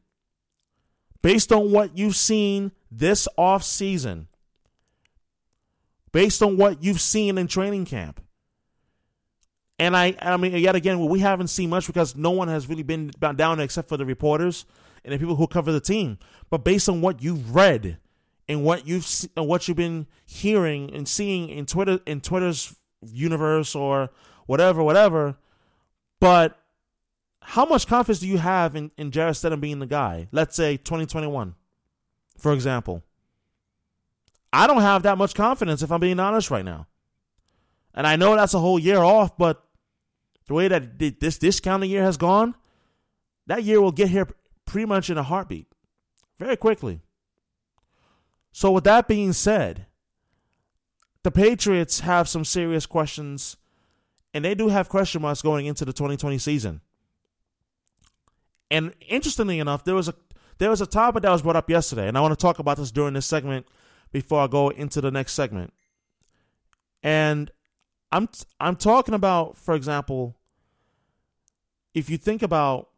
based 1.21 1.51
on 1.51 1.71
what 1.71 1.97
you've 1.97 2.15
seen 2.15 2.71
this 2.91 3.27
off 3.37 3.63
season, 3.63 4.27
based 6.11 6.41
on 6.41 6.57
what 6.57 6.83
you've 6.83 7.01
seen 7.01 7.37
in 7.37 7.47
training 7.47 7.85
camp, 7.85 8.21
and 9.79 9.95
I, 9.95 10.15
I 10.21 10.35
mean, 10.35 10.55
yet 10.57 10.75
again, 10.75 11.03
we 11.05 11.19
haven't 11.19 11.47
seen 11.47 11.69
much 11.69 11.87
because 11.87 12.15
no 12.15 12.31
one 12.31 12.49
has 12.49 12.67
really 12.67 12.83
been 12.83 13.11
down 13.35 13.61
except 13.61 13.87
for 13.87 13.95
the 13.95 14.05
reporters 14.05 14.65
and 15.05 15.13
the 15.13 15.17
people 15.17 15.37
who 15.37 15.47
cover 15.47 15.71
the 15.71 15.79
team. 15.79 16.19
But 16.49 16.65
based 16.65 16.89
on 16.89 16.99
what 16.99 17.23
you've 17.23 17.55
read 17.55 17.97
and 18.49 18.65
what 18.65 18.85
you've 18.85 19.07
and 19.37 19.47
what 19.47 19.67
you've 19.67 19.77
been 19.77 20.07
hearing 20.25 20.93
and 20.93 21.07
seeing 21.07 21.47
in 21.47 21.65
Twitter 21.65 21.99
in 22.05 22.19
Twitter's 22.19 22.75
universe 23.01 23.73
or 23.73 24.09
whatever, 24.47 24.83
whatever. 24.83 25.37
But 26.19 26.58
how 27.41 27.65
much 27.65 27.87
confidence 27.87 28.19
do 28.19 28.27
you 28.27 28.37
have 28.37 28.75
in, 28.75 28.91
in 28.97 29.11
Jarrett 29.11 29.35
Stidham 29.35 29.61
being 29.61 29.79
the 29.79 29.85
guy? 29.85 30.27
Let's 30.31 30.55
say 30.55 30.77
2021, 30.77 31.55
for 32.37 32.53
example. 32.53 33.03
I 34.51 34.67
don't 34.67 34.81
have 34.81 35.03
that 35.03 35.17
much 35.17 35.35
confidence 35.35 35.81
if 35.81 35.91
I'm 35.91 35.99
being 35.99 36.19
honest 36.19 36.51
right 36.51 36.65
now. 36.65 36.87
And 37.93 38.05
I 38.07 38.15
know 38.15 38.35
that's 38.35 38.53
a 38.53 38.59
whole 38.59 38.79
year 38.79 38.99
off, 38.99 39.37
but 39.37 39.63
the 40.47 40.53
way 40.53 40.67
that 40.67 40.97
this 40.97 41.59
calendar 41.59 41.85
year 41.85 42.03
has 42.03 42.17
gone, 42.17 42.55
that 43.47 43.63
year 43.63 43.81
will 43.81 43.91
get 43.91 44.09
here 44.09 44.27
pretty 44.65 44.85
much 44.85 45.09
in 45.09 45.17
a 45.17 45.23
heartbeat, 45.23 45.67
very 46.37 46.55
quickly. 46.55 47.01
So, 48.51 48.71
with 48.71 48.83
that 48.83 49.07
being 49.07 49.33
said, 49.33 49.85
the 51.23 51.31
Patriots 51.31 52.01
have 52.01 52.27
some 52.27 52.45
serious 52.45 52.85
questions, 52.85 53.57
and 54.33 54.43
they 54.45 54.55
do 54.55 54.69
have 54.69 54.89
question 54.89 55.21
marks 55.21 55.41
going 55.41 55.65
into 55.65 55.85
the 55.85 55.93
2020 55.93 56.37
season. 56.37 56.81
And 58.71 58.93
interestingly 59.07 59.59
enough, 59.59 59.83
there 59.83 59.95
was 59.95 60.07
a 60.07 60.15
there 60.57 60.69
was 60.69 60.81
a 60.81 60.85
topic 60.85 61.23
that 61.23 61.31
was 61.31 61.41
brought 61.41 61.55
up 61.55 61.69
yesterday, 61.69 62.07
and 62.07 62.17
I 62.17 62.21
want 62.21 62.37
to 62.37 62.41
talk 62.41 62.59
about 62.59 62.77
this 62.77 62.91
during 62.91 63.13
this 63.13 63.25
segment 63.25 63.65
before 64.11 64.41
I 64.41 64.47
go 64.47 64.69
into 64.69 65.01
the 65.01 65.11
next 65.11 65.33
segment. 65.33 65.73
And 67.01 67.49
I'm 68.11 68.29
I'm 68.59 68.75
talking 68.75 69.13
about, 69.13 69.57
for 69.57 69.73
example, 69.73 70.35
if 71.93 72.09
you 72.09 72.17
think 72.17 72.41
about 72.41 72.89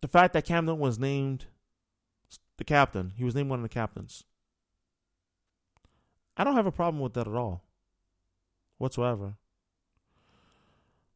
the 0.00 0.08
fact 0.08 0.34
that 0.34 0.44
Cam 0.44 0.66
Newton 0.66 0.80
was 0.80 0.98
named 0.98 1.46
the 2.56 2.64
captain. 2.64 3.12
He 3.16 3.24
was 3.24 3.34
named 3.34 3.50
one 3.50 3.58
of 3.58 3.62
the 3.62 3.68
captains. 3.68 4.24
I 6.36 6.44
don't 6.44 6.54
have 6.54 6.66
a 6.66 6.72
problem 6.72 7.02
with 7.02 7.14
that 7.14 7.26
at 7.26 7.34
all, 7.34 7.64
whatsoever. 8.78 9.34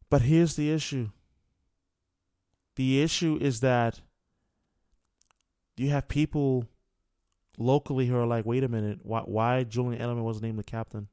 But 0.08 0.22
here's 0.22 0.56
the 0.56 0.72
issue 0.72 1.10
the 2.76 3.02
issue 3.02 3.38
is 3.40 3.60
that 3.60 4.00
you 5.76 5.90
have 5.90 6.08
people 6.08 6.66
locally 7.58 8.06
who 8.06 8.16
are 8.16 8.26
like, 8.26 8.46
wait 8.46 8.64
a 8.64 8.68
minute, 8.68 9.00
why, 9.02 9.20
why 9.20 9.64
Julian 9.64 10.00
Edelman 10.00 10.22
wasn't 10.22 10.44
named 10.44 10.58
the 10.58 10.64
captain? 10.64 11.08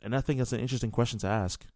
And 0.00 0.14
I 0.14 0.20
think 0.20 0.38
that's 0.38 0.52
an 0.52 0.60
interesting 0.60 0.90
question 0.90 1.18
to 1.20 1.26
ask. 1.26 1.66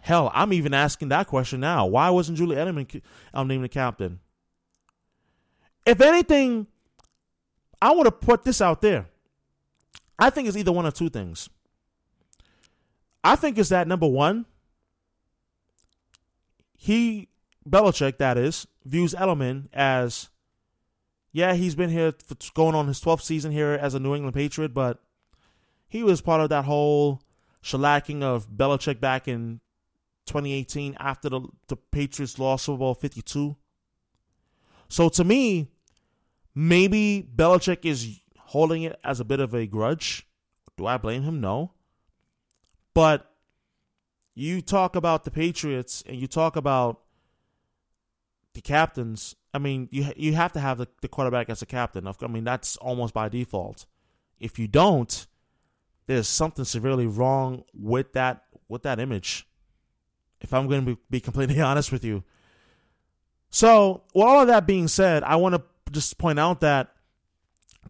Hell, 0.00 0.30
I'm 0.34 0.52
even 0.52 0.74
asking 0.74 1.08
that 1.10 1.26
question 1.26 1.60
now. 1.60 1.86
Why 1.86 2.10
wasn't 2.10 2.38
Julian 2.38 2.66
Edelman 2.66 3.02
um, 3.34 3.46
named 3.46 3.64
the 3.64 3.68
captain? 3.68 4.20
If 5.84 6.00
anything, 6.00 6.66
I 7.80 7.92
want 7.92 8.06
to 8.06 8.12
put 8.12 8.44
this 8.44 8.60
out 8.60 8.80
there. 8.80 9.06
I 10.18 10.30
think 10.30 10.48
it's 10.48 10.56
either 10.56 10.72
one 10.72 10.86
of 10.86 10.94
two 10.94 11.10
things. 11.10 11.48
I 13.24 13.36
think 13.36 13.58
it's 13.58 13.68
that 13.68 13.86
number 13.86 14.06
one, 14.06 14.46
he 16.82 17.28
Belichick, 17.68 18.18
that 18.18 18.36
is, 18.36 18.66
views 18.84 19.14
Edelman 19.14 19.68
as, 19.72 20.30
yeah, 21.30 21.54
he's 21.54 21.76
been 21.76 21.90
here 21.90 22.12
for 22.26 22.34
going 22.54 22.74
on 22.74 22.88
his 22.88 23.00
12th 23.00 23.22
season 23.22 23.52
here 23.52 23.78
as 23.80 23.94
a 23.94 24.00
New 24.00 24.16
England 24.16 24.34
Patriot, 24.34 24.74
but 24.74 25.00
he 25.86 26.02
was 26.02 26.20
part 26.20 26.40
of 26.40 26.48
that 26.48 26.64
whole 26.64 27.22
shellacking 27.62 28.24
of 28.24 28.50
Belichick 28.50 28.98
back 28.98 29.28
in 29.28 29.60
2018 30.26 30.96
after 30.98 31.28
the, 31.28 31.42
the 31.68 31.76
Patriots 31.76 32.36
lost 32.40 32.64
Super 32.64 32.78
Bowl 32.78 32.94
52. 32.94 33.54
So 34.88 35.08
to 35.10 35.22
me, 35.22 35.68
maybe 36.52 37.24
Belichick 37.32 37.84
is 37.84 38.18
holding 38.36 38.82
it 38.82 38.98
as 39.04 39.20
a 39.20 39.24
bit 39.24 39.38
of 39.38 39.54
a 39.54 39.68
grudge. 39.68 40.26
Do 40.76 40.86
I 40.86 40.96
blame 40.96 41.22
him? 41.22 41.40
No. 41.40 41.74
But 42.92 43.31
you 44.34 44.60
talk 44.62 44.96
about 44.96 45.24
the 45.24 45.30
Patriots 45.30 46.02
and 46.06 46.16
you 46.16 46.26
talk 46.26 46.56
about 46.56 47.00
the 48.54 48.60
captains. 48.60 49.36
I 49.54 49.58
mean, 49.58 49.88
you 49.90 50.12
you 50.16 50.34
have 50.34 50.52
to 50.52 50.60
have 50.60 50.78
the, 50.78 50.88
the 51.00 51.08
quarterback 51.08 51.50
as 51.50 51.62
a 51.62 51.66
captain. 51.66 52.06
I 52.06 52.26
mean, 52.26 52.44
that's 52.44 52.76
almost 52.76 53.14
by 53.14 53.28
default. 53.28 53.86
If 54.40 54.58
you 54.58 54.68
don't, 54.68 55.26
there's 56.06 56.28
something 56.28 56.64
severely 56.64 57.06
wrong 57.06 57.64
with 57.74 58.12
that 58.14 58.44
with 58.68 58.82
that 58.82 58.98
image. 58.98 59.46
If 60.40 60.52
I'm 60.52 60.66
going 60.66 60.84
to 60.84 60.96
be, 60.96 61.00
be 61.10 61.20
completely 61.20 61.60
honest 61.62 61.92
with 61.92 62.04
you. 62.04 62.24
So, 63.50 64.02
with 64.14 64.24
all 64.24 64.40
of 64.40 64.48
that 64.48 64.66
being 64.66 64.88
said, 64.88 65.22
I 65.22 65.36
want 65.36 65.54
to 65.54 65.62
just 65.92 66.16
point 66.16 66.40
out 66.40 66.60
that 66.60 66.94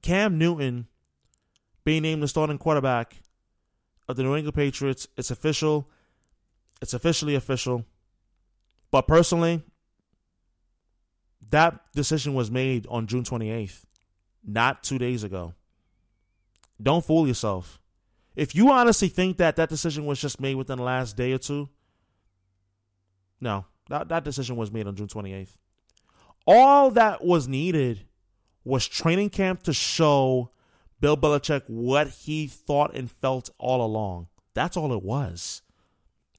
Cam 0.02 0.36
Newton 0.36 0.88
being 1.84 2.02
named 2.02 2.22
the 2.22 2.28
starting 2.28 2.58
quarterback 2.58 3.22
of 4.08 4.16
the 4.16 4.24
New 4.24 4.34
England 4.34 4.56
Patriots, 4.56 5.06
it's 5.16 5.30
official. 5.30 5.88
It's 6.82 6.94
officially 6.94 7.36
official. 7.36 7.86
But 8.90 9.06
personally, 9.06 9.62
that 11.48 11.80
decision 11.94 12.34
was 12.34 12.50
made 12.50 12.86
on 12.90 13.06
June 13.06 13.22
28th, 13.22 13.84
not 14.44 14.82
two 14.82 14.98
days 14.98 15.22
ago. 15.22 15.54
Don't 16.82 17.04
fool 17.04 17.28
yourself. 17.28 17.80
If 18.34 18.54
you 18.54 18.70
honestly 18.70 19.08
think 19.08 19.36
that 19.36 19.56
that 19.56 19.68
decision 19.68 20.06
was 20.06 20.20
just 20.20 20.40
made 20.40 20.56
within 20.56 20.78
the 20.78 20.84
last 20.84 21.16
day 21.16 21.32
or 21.32 21.38
two, 21.38 21.68
no, 23.40 23.64
that, 23.88 24.08
that 24.08 24.24
decision 24.24 24.56
was 24.56 24.72
made 24.72 24.86
on 24.88 24.96
June 24.96 25.06
28th. 25.06 25.56
All 26.46 26.90
that 26.90 27.24
was 27.24 27.46
needed 27.46 28.06
was 28.64 28.88
training 28.88 29.30
camp 29.30 29.62
to 29.64 29.72
show 29.72 30.50
Bill 31.00 31.16
Belichick 31.16 31.62
what 31.68 32.08
he 32.08 32.48
thought 32.48 32.94
and 32.94 33.08
felt 33.08 33.50
all 33.58 33.84
along. 33.84 34.26
That's 34.54 34.76
all 34.76 34.92
it 34.92 35.02
was. 35.02 35.62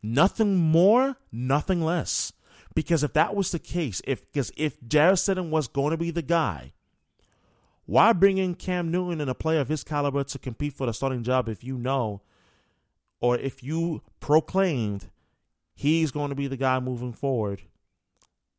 Nothing 0.04 0.58
more, 0.58 1.16
nothing 1.32 1.82
less. 1.82 2.34
Because 2.76 3.04
if 3.04 3.14
that 3.14 3.36
was 3.36 3.52
the 3.52 3.60
case, 3.60 4.02
if 4.06 4.26
because 4.26 4.52
if 4.58 4.78
Jarrett 4.86 5.20
Stidham 5.20 5.50
was 5.50 5.68
going 5.68 5.92
to 5.92 5.98
be 5.98 6.12
the 6.12 6.22
guy, 6.22 6.74
why 7.86 8.12
bring 8.14 8.38
in 8.38 8.56
Cam 8.56 8.92
Newton 8.92 9.22
and 9.22 9.30
a 9.30 9.36
player 9.36 9.62
of 9.62 9.70
his 9.70 9.84
caliber 9.84 10.24
to 10.26 10.40
compete 10.40 10.74
for 10.74 10.86
the 10.86 10.94
starting 10.94 11.24
job 11.24 11.48
if 11.48 11.64
you 11.64 11.78
know, 11.78 12.22
or 13.22 13.38
if 13.38 13.64
you 13.64 14.02
proclaimed 14.20 15.10
he's 15.74 16.12
going 16.12 16.30
to 16.30 16.36
be 16.36 16.48
the 16.48 16.58
guy 16.58 16.80
moving 16.80 17.14
forward 17.14 17.62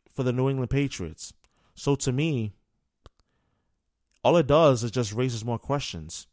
for 0.09 0.23
the 0.23 0.33
New 0.33 0.49
England 0.49 0.71
Patriots. 0.71 1.33
So 1.75 1.95
to 1.97 2.13
me, 2.13 2.53
all 4.23 4.37
it 4.37 4.47
does 4.47 4.85
is 4.85 4.91
just 4.91 5.13
raises 5.13 5.45
more 5.45 5.59
questions. 5.59 6.27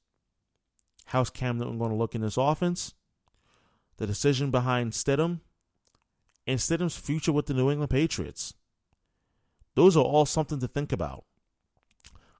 How's 1.06 1.30
Cam 1.30 1.58
Newton 1.58 1.77
going 1.77 1.91
to 1.91 1.98
look 1.98 2.15
in 2.15 2.22
this 2.22 2.38
offense? 2.38 2.94
The 4.01 4.08
decision 4.08 4.50
behind 4.50 4.93
Stidham 4.93 5.41
and 6.48 6.58
Stidham's 6.58 6.98
future 6.98 7.31
with 7.31 7.46
the 7.46 7.53
New 7.53 7.70
England 7.70 7.91
Patriots. 7.91 8.55
Those 9.75 9.96
are 9.96 10.03
all 10.03 10.25
something 10.25 10.58
to 10.58 10.67
think 10.67 10.91
about. 10.91 11.24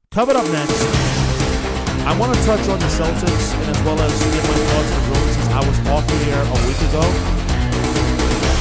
Covered 0.10 0.38
up 0.38 0.50
next, 0.50 0.82
I 2.01 2.18
want 2.18 2.34
to 2.34 2.41
touch 2.50 2.65
on 2.65 2.82
the 2.82 2.89
Celtics 2.89 3.53
and 3.53 3.77
as 3.77 3.82
well 3.86 3.94
as 4.01 4.10
get 4.10 4.41
my 4.41 4.58
thoughts 4.74 4.89
on 4.89 5.06
the 5.06 5.13
since 5.38 5.53
I 5.53 5.62
was 5.62 5.77
off 5.94 6.01
the 6.10 6.34
air 6.34 6.41
a 6.41 6.58
week 6.65 6.82
ago. 6.89 7.06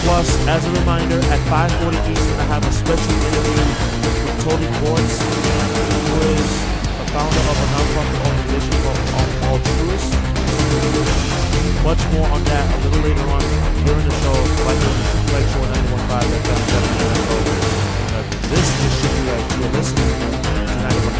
Plus, 0.05 0.29
as 0.45 0.61
a 0.69 0.73
reminder, 0.85 1.25
at 1.33 1.41
5:40 1.49 1.97
Eastern, 2.05 2.37
I 2.37 2.53
have 2.53 2.61
a 2.69 2.73
special 2.85 3.17
interview 3.17 3.65
with 4.05 4.45
Tolik 4.45 4.75
Borts, 4.85 5.17
who 6.05 6.37
is 6.37 6.49
the 7.01 7.07
founder 7.17 7.45
of 7.49 7.57
a 7.65 7.67
nonprofit 7.73 8.21
organization 8.29 8.77
called 8.85 9.01
Altrunite. 9.49 11.50
Much 11.85 12.01
more 12.13 12.29
on 12.29 12.43
that 12.45 12.65
a 12.73 12.79
little 12.89 13.03
later 13.05 13.27
on 13.29 13.41
during 13.85 14.05
the 14.05 14.15
show, 14.21 14.33
here 14.33 14.65
on 14.65 14.77
the 14.81 15.29
Wright 15.29 15.49
Show 15.53 15.61
91.5 15.69 16.25
FM 16.41 16.61
WMFO. 16.73 17.37
This 18.49 18.65
is 18.65 18.93
Shukri 18.97 19.23
Wright. 19.29 19.45
You're 19.61 19.73
listening 19.77 20.09
to 20.09 20.41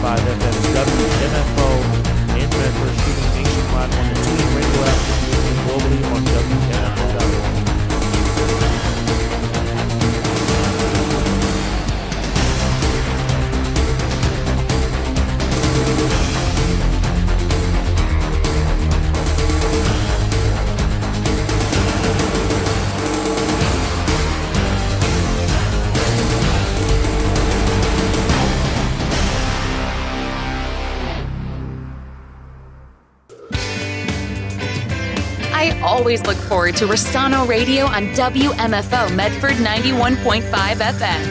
91.5 0.01 0.17
FM 0.17 0.57
WMFO 0.81 1.69
in 2.41 2.49
Medford, 2.57 2.95
streaming 3.01 3.37
nationwide 3.37 3.93
on 3.93 4.05
the 4.09 4.17
TuneIn 4.17 4.51
Radio 4.57 4.81
app 4.89 5.01
and 5.45 5.59
globally 5.69 6.01
on 6.09 6.23
WMFO.org. 6.25 7.61
I 16.03 16.30
always 36.01 36.25
look 36.27 36.39
forward 36.39 36.75
to 36.75 36.87
Rosano 36.87 37.47
Radio 37.47 37.85
on 37.85 38.07
WMFO 38.15 39.15
Medford 39.15 39.57
91.5 39.57 40.41
FM. 40.49 41.23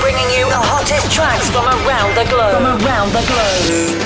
Bringing 0.00 0.30
you 0.38 0.46
the 0.46 0.62
hottest 0.70 1.10
tracks 1.10 1.50
from 1.50 1.66
around 1.66 2.14
the 2.14 2.30
globe. 2.30 2.54
From 2.54 2.86
around 2.86 3.08
the 3.10 3.24
globe. 3.26 3.98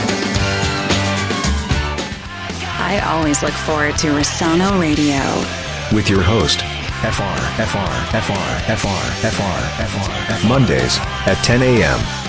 I 2.80 3.00
always 3.04 3.42
look 3.42 3.52
forward 3.52 3.98
to 3.98 4.08
Rosano 4.16 4.80
Radio. 4.80 5.20
with 5.94 6.08
your 6.08 6.22
host, 6.22 6.60
FR, 7.04 7.38
FR, 7.68 7.92
FR, 8.16 8.48
FR, 8.80 9.04
FR, 9.28 9.58
FR, 9.84 10.08
FR. 10.40 10.48
Mondays 10.48 10.96
at 11.28 11.36
10 11.44 11.62
a.m. 11.62 12.27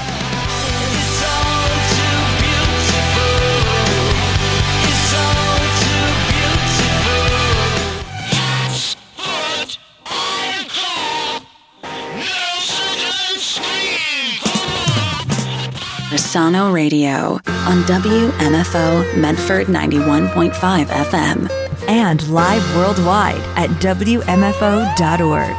Rosano 16.30 16.72
Radio 16.72 17.40
on 17.66 17.82
WMFO 17.90 19.18
Medford 19.18 19.66
91.5 19.66 20.86
FM. 20.86 21.50
and 21.88 22.28
live 22.30 22.64
worldwide 22.76 23.42
at 23.58 23.68
WMFO.org. 23.82 25.56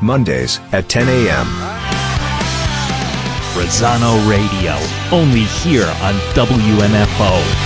Mondays 0.00 0.60
at 0.70 0.88
10 0.88 1.08
a.m. 1.08 1.46
Rosano 3.56 4.14
Radio, 4.30 4.76
only 5.10 5.40
here 5.42 5.88
on 6.02 6.14
WMFO. 6.36 7.65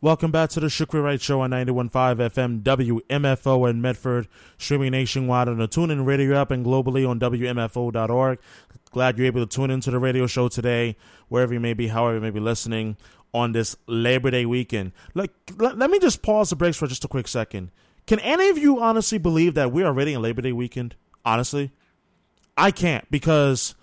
Welcome 0.00 0.30
back 0.30 0.50
to 0.50 0.60
the 0.60 0.68
Shukri 0.68 1.02
Wright 1.02 1.20
Show 1.20 1.40
on 1.40 1.50
91.5 1.50 1.90
FM 2.30 2.62
WMFO 2.62 3.68
in 3.68 3.82
Medford, 3.82 4.28
streaming 4.56 4.92
nationwide 4.92 5.48
on 5.48 5.58
the 5.58 5.66
TuneIn 5.66 6.06
Radio 6.06 6.40
app 6.40 6.52
and 6.52 6.64
globally 6.64 7.08
on 7.08 7.18
WMFO.org. 7.18 8.38
Glad 8.92 9.18
you're 9.18 9.26
able 9.26 9.44
to 9.44 9.56
tune 9.56 9.72
into 9.72 9.90
the 9.90 9.98
radio 9.98 10.28
show 10.28 10.46
today, 10.46 10.96
wherever 11.26 11.52
you 11.52 11.58
may 11.58 11.74
be, 11.74 11.88
however 11.88 12.14
you 12.14 12.20
may 12.20 12.30
be 12.30 12.38
listening 12.38 12.96
on 13.34 13.50
this 13.50 13.76
Labor 13.88 14.30
Day 14.30 14.46
weekend. 14.46 14.92
Like, 15.14 15.32
let, 15.56 15.76
let 15.76 15.90
me 15.90 15.98
just 15.98 16.22
pause 16.22 16.50
the 16.50 16.56
breaks 16.56 16.76
for 16.76 16.86
just 16.86 17.04
a 17.04 17.08
quick 17.08 17.26
second. 17.26 17.72
Can 18.06 18.20
any 18.20 18.50
of 18.50 18.56
you 18.56 18.80
honestly 18.80 19.18
believe 19.18 19.54
that 19.54 19.72
we're 19.72 19.86
already 19.86 20.14
in 20.14 20.22
Labor 20.22 20.42
Day 20.42 20.52
weekend? 20.52 20.94
Honestly, 21.24 21.72
I 22.56 22.70
can't 22.70 23.10
because 23.10 23.74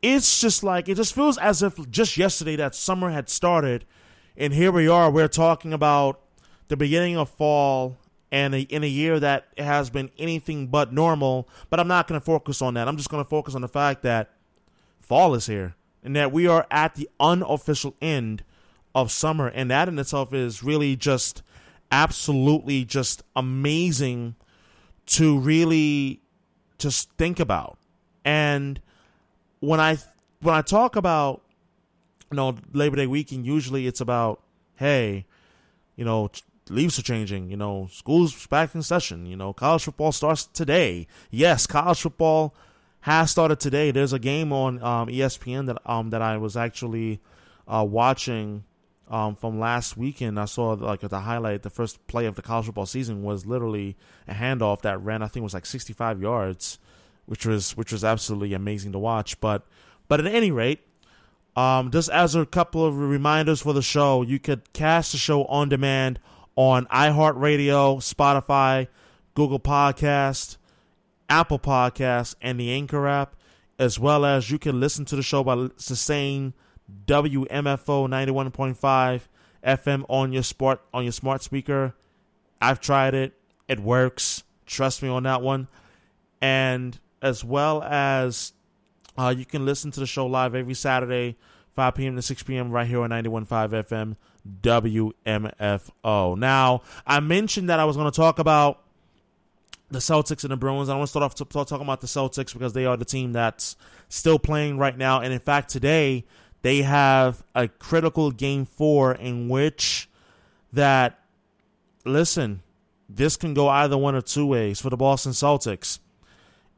it's 0.00 0.40
just 0.40 0.62
like 0.62 0.88
it 0.88 0.94
just 0.94 1.12
feels 1.12 1.38
as 1.38 1.60
if 1.60 1.90
just 1.90 2.16
yesterday 2.16 2.54
that 2.54 2.76
summer 2.76 3.10
had 3.10 3.28
started 3.28 3.84
and 4.36 4.52
here 4.52 4.70
we 4.70 4.88
are. 4.88 5.10
We're 5.10 5.28
talking 5.28 5.72
about 5.72 6.20
the 6.68 6.76
beginning 6.76 7.16
of 7.16 7.28
fall 7.30 7.96
and 8.30 8.54
a, 8.54 8.60
in 8.60 8.84
a 8.84 8.88
year 8.88 9.18
that 9.20 9.46
has 9.56 9.88
been 9.90 10.10
anything 10.18 10.66
but 10.66 10.92
normal. 10.92 11.48
But 11.70 11.80
I'm 11.80 11.88
not 11.88 12.06
going 12.06 12.20
to 12.20 12.24
focus 12.24 12.60
on 12.60 12.74
that. 12.74 12.88
I'm 12.88 12.96
just 12.96 13.08
going 13.08 13.22
to 13.22 13.28
focus 13.28 13.54
on 13.54 13.62
the 13.62 13.68
fact 13.68 14.02
that 14.02 14.30
fall 15.00 15.34
is 15.34 15.46
here 15.46 15.74
and 16.02 16.14
that 16.16 16.32
we 16.32 16.46
are 16.46 16.66
at 16.70 16.94
the 16.96 17.08
unofficial 17.18 17.94
end 18.02 18.44
of 18.94 19.10
summer. 19.10 19.48
And 19.48 19.70
that 19.70 19.88
in 19.88 19.98
itself 19.98 20.34
is 20.34 20.62
really 20.62 20.96
just 20.96 21.42
absolutely 21.90 22.84
just 22.84 23.22
amazing 23.34 24.34
to 25.06 25.38
really 25.38 26.20
just 26.78 27.10
think 27.12 27.40
about. 27.40 27.78
And 28.24 28.80
when 29.60 29.80
I 29.80 29.98
when 30.40 30.54
I 30.54 30.62
talk 30.62 30.96
about 30.96 31.42
you 32.30 32.36
know, 32.36 32.56
Labor 32.72 32.96
Day 32.96 33.06
weekend, 33.06 33.46
usually 33.46 33.86
it's 33.86 34.00
about, 34.00 34.42
hey, 34.76 35.26
you 35.96 36.04
know, 36.04 36.30
leaves 36.68 36.98
are 36.98 37.02
changing, 37.02 37.50
you 37.50 37.56
know, 37.56 37.88
school's 37.90 38.46
back 38.46 38.74
in 38.74 38.82
session, 38.82 39.26
you 39.26 39.36
know, 39.36 39.52
college 39.52 39.84
football 39.84 40.12
starts 40.12 40.44
today. 40.44 41.06
Yes, 41.30 41.66
college 41.66 42.00
football 42.00 42.54
has 43.00 43.30
started 43.30 43.60
today. 43.60 43.90
There's 43.90 44.12
a 44.12 44.18
game 44.18 44.52
on 44.52 44.82
um, 44.82 45.08
ESPN 45.08 45.66
that 45.66 45.78
um 45.86 46.10
that 46.10 46.22
I 46.22 46.36
was 46.36 46.56
actually 46.56 47.20
uh, 47.68 47.86
watching 47.88 48.64
um, 49.08 49.36
from 49.36 49.60
last 49.60 49.96
weekend. 49.96 50.40
I 50.40 50.46
saw 50.46 50.72
like 50.72 51.00
the 51.00 51.20
highlight. 51.20 51.62
The 51.62 51.70
first 51.70 52.04
play 52.08 52.26
of 52.26 52.34
the 52.34 52.42
college 52.42 52.66
football 52.66 52.86
season 52.86 53.22
was 53.22 53.46
literally 53.46 53.96
a 54.26 54.34
handoff 54.34 54.82
that 54.82 55.00
ran. 55.00 55.22
I 55.22 55.28
think 55.28 55.42
it 55.42 55.44
was 55.44 55.54
like 55.54 55.66
65 55.66 56.20
yards, 56.20 56.78
which 57.26 57.46
was 57.46 57.76
which 57.76 57.92
was 57.92 58.04
absolutely 58.04 58.54
amazing 58.54 58.92
to 58.92 58.98
watch. 58.98 59.40
But 59.40 59.64
but 60.08 60.20
at 60.20 60.26
any 60.26 60.50
rate, 60.50 60.80
um, 61.56 61.90
just 61.90 62.10
as 62.10 62.34
a 62.34 62.44
couple 62.44 62.84
of 62.84 62.98
reminders 62.98 63.62
for 63.62 63.72
the 63.72 63.82
show, 63.82 64.22
you 64.22 64.38
could 64.38 64.72
catch 64.74 65.12
the 65.12 65.18
show 65.18 65.46
on 65.46 65.70
demand 65.70 66.20
on 66.54 66.84
iHeartRadio, 66.86 67.98
Spotify, 67.98 68.88
Google 69.34 69.60
Podcast, 69.60 70.58
Apple 71.30 71.58
Podcast, 71.58 72.34
and 72.42 72.60
the 72.60 72.70
Anchor 72.72 73.06
app, 73.06 73.36
as 73.78 73.98
well 73.98 74.24
as 74.24 74.50
you 74.50 74.58
can 74.58 74.80
listen 74.80 75.04
to 75.06 75.16
the 75.16 75.22
show 75.22 75.42
by 75.42 75.68
saying 75.76 76.52
WMFO 77.06 78.08
91.5 78.08 79.22
FM 79.64 80.04
on 80.08 80.32
your 80.32 80.42
smart 80.42 80.80
on 80.94 81.02
your 81.04 81.12
smart 81.12 81.42
speaker. 81.42 81.94
I've 82.60 82.80
tried 82.80 83.14
it; 83.14 83.34
it 83.66 83.80
works. 83.80 84.44
Trust 84.66 85.02
me 85.02 85.08
on 85.08 85.24
that 85.24 85.42
one. 85.42 85.68
And 86.40 86.98
as 87.22 87.42
well 87.42 87.82
as 87.82 88.52
uh, 89.18 89.34
you 89.36 89.44
can 89.44 89.64
listen 89.64 89.90
to 89.92 90.00
the 90.00 90.06
show 90.06 90.26
live 90.26 90.54
every 90.54 90.74
Saturday, 90.74 91.36
5 91.74 91.94
p.m. 91.94 92.16
to 92.16 92.22
6 92.22 92.42
p.m. 92.42 92.70
right 92.70 92.86
here 92.86 93.00
on 93.02 93.10
91.5 93.10 93.46
FM 93.84 94.16
WMFO. 94.62 96.38
Now, 96.38 96.82
I 97.06 97.20
mentioned 97.20 97.70
that 97.70 97.80
I 97.80 97.84
was 97.84 97.96
going 97.96 98.10
to 98.10 98.16
talk 98.16 98.38
about 98.38 98.82
the 99.90 99.98
Celtics 99.98 100.42
and 100.42 100.50
the 100.50 100.56
Bruins. 100.56 100.88
I 100.88 100.96
want 100.96 101.06
to 101.06 101.10
start 101.10 101.22
off 101.22 101.34
to, 101.36 101.44
talking 101.44 101.82
about 101.82 102.00
the 102.00 102.06
Celtics 102.06 102.52
because 102.52 102.72
they 102.72 102.86
are 102.86 102.96
the 102.96 103.04
team 103.04 103.32
that's 103.32 103.76
still 104.08 104.38
playing 104.38 104.78
right 104.78 104.96
now. 104.96 105.20
And 105.20 105.32
in 105.32 105.38
fact, 105.38 105.70
today 105.70 106.24
they 106.62 106.82
have 106.82 107.44
a 107.54 107.68
critical 107.68 108.30
game 108.30 108.64
four 108.64 109.14
in 109.14 109.48
which 109.48 110.08
that, 110.72 111.18
listen, 112.04 112.62
this 113.08 113.36
can 113.36 113.54
go 113.54 113.68
either 113.68 113.96
one 113.96 114.14
or 114.14 114.22
two 114.22 114.46
ways 114.46 114.80
for 114.80 114.90
the 114.90 114.96
Boston 114.96 115.32
Celtics. 115.32 116.00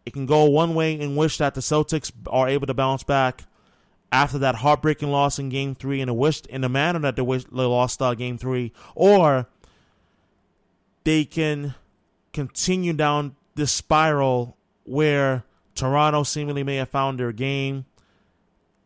It 0.09 0.15
can 0.15 0.25
go 0.25 0.47
one 0.47 0.75
way 0.75 0.99
in 0.99 1.17
which 1.17 1.37
that 1.37 1.55
the 1.55 1.61
Celtics 1.61 2.11
are 2.29 2.49
able 2.49 2.67
to 2.67 2.73
bounce 2.73 3.03
back 3.03 3.45
after 4.11 4.39
that 4.39 4.55
heartbreaking 4.55 5.11
loss 5.11 5.39
in 5.39 5.51
Game 5.51 5.75
Three 5.75 6.01
in 6.01 6.09
a 6.09 6.15
wish 6.15 6.41
in 6.47 6.63
the 6.63 6.69
manner 6.71 6.99
that 7.01 7.15
they, 7.15 7.21
wish, 7.21 7.45
they 7.45 7.63
lost 7.63 8.01
uh, 8.01 8.15
Game 8.15 8.39
Three, 8.39 8.73
or 8.95 9.47
they 11.05 11.27
can 11.27 11.75
continue 12.33 12.95
down 12.95 13.37
this 13.55 13.71
spiral 13.71 14.57
where 14.85 15.45
Toronto 15.75 16.23
seemingly 16.23 16.63
may 16.63 16.77
have 16.77 16.89
found 16.89 17.21
their 17.21 17.33
game, 17.33 17.85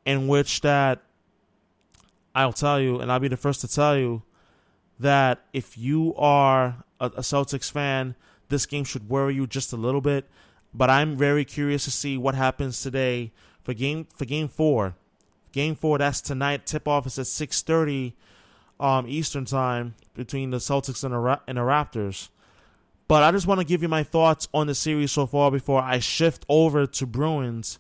in 0.05 0.27
which 0.27 0.63
that 0.63 1.03
I'll 2.35 2.53
tell 2.53 2.81
you, 2.81 2.99
and 2.99 3.13
I'll 3.13 3.21
be 3.21 3.29
the 3.29 3.37
first 3.37 3.61
to 3.61 3.69
tell 3.69 3.97
you 3.97 4.25
that 4.99 5.45
if 5.53 5.79
you 5.79 6.17
are 6.17 6.83
a 6.99 7.11
Celtics 7.11 7.71
fan, 7.71 8.17
this 8.49 8.67
game 8.67 8.83
should 8.83 9.09
worry 9.09 9.37
you 9.37 9.47
just 9.47 9.73
a 9.73 9.77
little 9.77 10.01
bit 10.01 10.29
but 10.75 10.91
I'm 10.91 11.17
very 11.17 11.45
curious 11.45 11.85
to 11.85 11.91
see 11.91 12.17
what 12.17 12.35
happens 12.35 12.83
today 12.83 13.33
for 13.63 13.75
game 13.75 14.07
for 14.15 14.25
game 14.25 14.49
four. 14.49 14.95
Game 15.53 15.75
four, 15.75 15.99
that's 15.99 16.21
tonight. 16.21 16.67
Tip 16.67 16.89
off 16.89 17.07
is 17.07 17.19
at 17.19 17.27
six 17.27 17.63
thirty 17.63 18.17
um, 18.81 19.07
Eastern 19.07 19.45
time 19.45 19.95
between 20.15 20.51
the 20.51 20.59
Celtics 20.59 21.05
and 21.05 21.13
the, 21.15 21.19
Ra- 21.19 21.41
and 21.47 21.59
the 21.59 21.63
Raptors. 21.63 22.29
But 23.07 23.23
I 23.23 23.31
just 23.31 23.47
want 23.47 23.61
to 23.61 23.67
give 23.67 23.83
you 23.83 23.89
my 23.89 24.03
thoughts 24.03 24.49
on 24.55 24.67
the 24.67 24.75
series 24.75 25.13
so 25.13 25.27
far 25.27 25.51
before 25.51 25.83
I 25.83 25.99
shift 25.99 26.47
over 26.49 26.87
to 26.87 27.07
Bruins. 27.07 27.79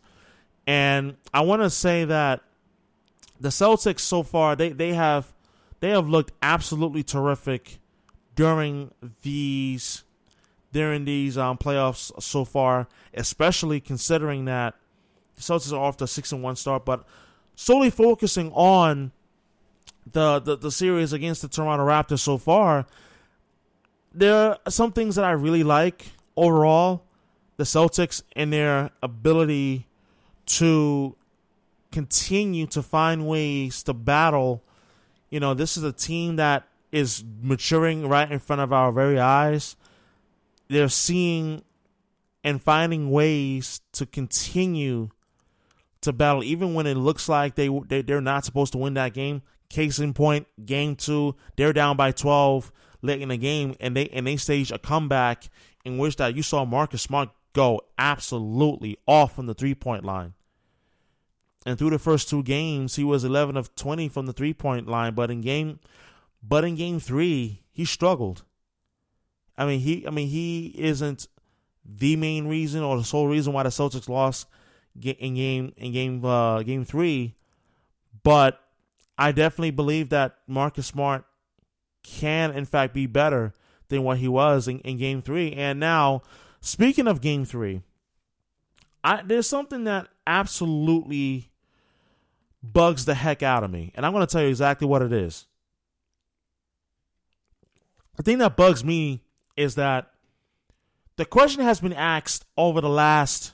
And 0.66 1.16
I 1.33 1.40
want 1.40 1.62
to 1.62 1.70
say 1.70 2.05
that 2.05 2.42
the 3.40 3.48
Celtics 3.48 4.00
so 4.00 4.22
far 4.22 4.55
they, 4.55 4.68
they 4.68 4.92
have 4.92 5.33
they 5.81 5.90
have 5.90 6.09
looked 6.09 6.33
absolutely 6.42 7.02
terrific 7.02 7.78
during 8.37 8.92
these 9.22 10.05
during 10.72 11.04
these 11.04 11.37
um, 11.37 11.58
playoffs 11.58 12.11
so 12.20 12.44
far, 12.44 12.88
especially 13.14 13.80
considering 13.80 14.46
that 14.46 14.74
the 15.37 15.42
Celtics 15.42 15.72
are 15.72 15.76
off 15.76 16.00
a 16.00 16.06
six 16.06 16.32
and 16.32 16.42
one 16.42 16.56
start, 16.56 16.85
but 16.85 17.04
solely 17.54 17.90
focusing 17.90 18.50
on 18.52 19.12
the, 20.11 20.40
the 20.40 20.56
the 20.56 20.70
series 20.70 21.12
against 21.12 21.42
the 21.42 21.48
Toronto 21.48 21.87
Raptors 21.87 22.20
so 22.20 22.38
far, 22.38 22.87
there 24.12 24.35
are 24.35 24.58
some 24.70 24.92
things 24.92 25.16
that 25.16 25.24
I 25.24 25.32
really 25.32 25.62
like 25.62 26.06
overall. 26.37 27.04
The 27.58 27.64
Celtics 27.64 28.22
and 28.35 28.52
their 28.52 28.90
ability 29.02 29.87
to 30.46 31.14
continue 31.92 32.66
to 32.68 32.82
find 32.82 33.28
ways 33.28 33.82
to 33.85 33.92
battle. 33.92 34.62
You 35.30 35.38
know, 35.38 35.54
this 35.54 35.76
is 35.76 35.85
a 35.85 35.92
team 35.92 36.37
that 36.37 36.66
is 36.90 37.22
maturing 37.40 38.08
right 38.08 38.30
in 38.30 38.38
front 38.38 38.62
of 38.62 38.72
our 38.72 38.90
very 38.90 39.20
eyes 39.20 39.76
they're 40.72 40.88
seeing 40.88 41.62
and 42.44 42.61
finding 42.61 43.11
ways 43.11 43.80
to 43.92 44.06
continue 44.06 45.11
to 46.00 46.12
battle, 46.12 46.42
even 46.42 46.74
when 46.74 46.87
it 46.87 46.96
looks 46.96 47.28
like 47.28 47.54
they, 47.54 47.68
they 47.87 48.02
they're 48.02 48.20
not 48.20 48.44
supposed 48.44 48.72
to 48.72 48.78
win 48.78 48.94
that 48.94 49.14
game. 49.14 49.42
Case 49.68 49.98
in 49.98 50.12
point, 50.12 50.46
game 50.66 50.96
two, 50.96 51.35
they're 51.56 51.72
down 51.72 51.96
by 51.96 52.11
twelve 52.11 52.72
late 53.00 53.22
in 53.22 53.28
the 53.28 53.37
game, 53.37 53.76
and 53.80 53.96
they 53.96 54.08
and 54.08 54.26
they 54.26 54.37
stage 54.37 54.72
a 54.72 54.78
comeback 54.78 55.48
in 55.85 55.98
which 55.98 56.16
that 56.16 56.35
you 56.35 56.42
saw 56.42 56.64
Marcus 56.64 57.02
Smart 57.02 57.30
go 57.52 57.80
absolutely 57.96 58.98
off 59.06 59.35
from 59.35 59.46
the 59.46 59.54
three 59.54 59.74
point 59.74 60.04
line. 60.04 60.35
And 61.64 61.78
through 61.78 61.90
the 61.90 61.98
first 61.98 62.28
two 62.28 62.42
games, 62.42 62.96
he 62.96 63.04
was 63.04 63.24
eleven 63.24 63.56
of 63.56 63.74
twenty 63.76 64.08
from 64.08 64.26
the 64.26 64.32
three 64.32 64.52
point 64.52 64.88
line, 64.88 65.14
but 65.14 65.30
in 65.30 65.40
game, 65.40 65.78
but 66.42 66.64
in 66.64 66.74
game 66.74 66.98
three, 66.98 67.62
he 67.70 67.85
struggled. 67.85 68.42
I 69.56 69.66
mean, 69.66 69.80
he 69.80 70.06
I 70.06 70.10
mean 70.10 70.28
he 70.28 70.74
isn't 70.78 71.28
the 71.84 72.16
main 72.16 72.46
reason 72.46 72.82
or 72.82 72.96
the 72.96 73.04
sole 73.04 73.28
reason 73.28 73.52
why 73.52 73.62
the 73.64 73.68
Celtics 73.68 74.08
lost 74.08 74.46
in 75.00 75.34
game 75.34 75.72
in 75.76 75.92
game 75.92 76.24
uh, 76.24 76.62
game 76.62 76.84
three, 76.84 77.34
but 78.22 78.60
I 79.18 79.32
definitely 79.32 79.70
believe 79.70 80.08
that 80.10 80.36
Marcus 80.46 80.86
Smart 80.86 81.24
can 82.02 82.50
in 82.52 82.64
fact 82.64 82.94
be 82.94 83.06
better 83.06 83.52
than 83.88 84.02
what 84.02 84.18
he 84.18 84.28
was 84.28 84.66
in, 84.68 84.80
in 84.80 84.96
game 84.96 85.22
three. 85.22 85.52
And 85.52 85.78
now, 85.78 86.22
speaking 86.60 87.06
of 87.06 87.20
game 87.20 87.44
three, 87.44 87.82
I, 89.04 89.22
there's 89.22 89.46
something 89.46 89.84
that 89.84 90.08
absolutely 90.26 91.50
bugs 92.62 93.04
the 93.04 93.14
heck 93.14 93.42
out 93.42 93.64
of 93.64 93.70
me, 93.70 93.92
and 93.94 94.06
I'm 94.06 94.12
going 94.12 94.26
to 94.26 94.32
tell 94.32 94.42
you 94.42 94.48
exactly 94.48 94.86
what 94.86 95.02
it 95.02 95.12
is. 95.12 95.46
The 98.16 98.22
thing 98.22 98.38
that 98.38 98.56
bugs 98.56 98.84
me 98.84 99.21
is 99.56 99.74
that 99.76 100.10
the 101.16 101.24
question 101.24 101.62
has 101.62 101.80
been 101.80 101.92
asked 101.92 102.44
over 102.56 102.80
the 102.80 102.88
last 102.88 103.52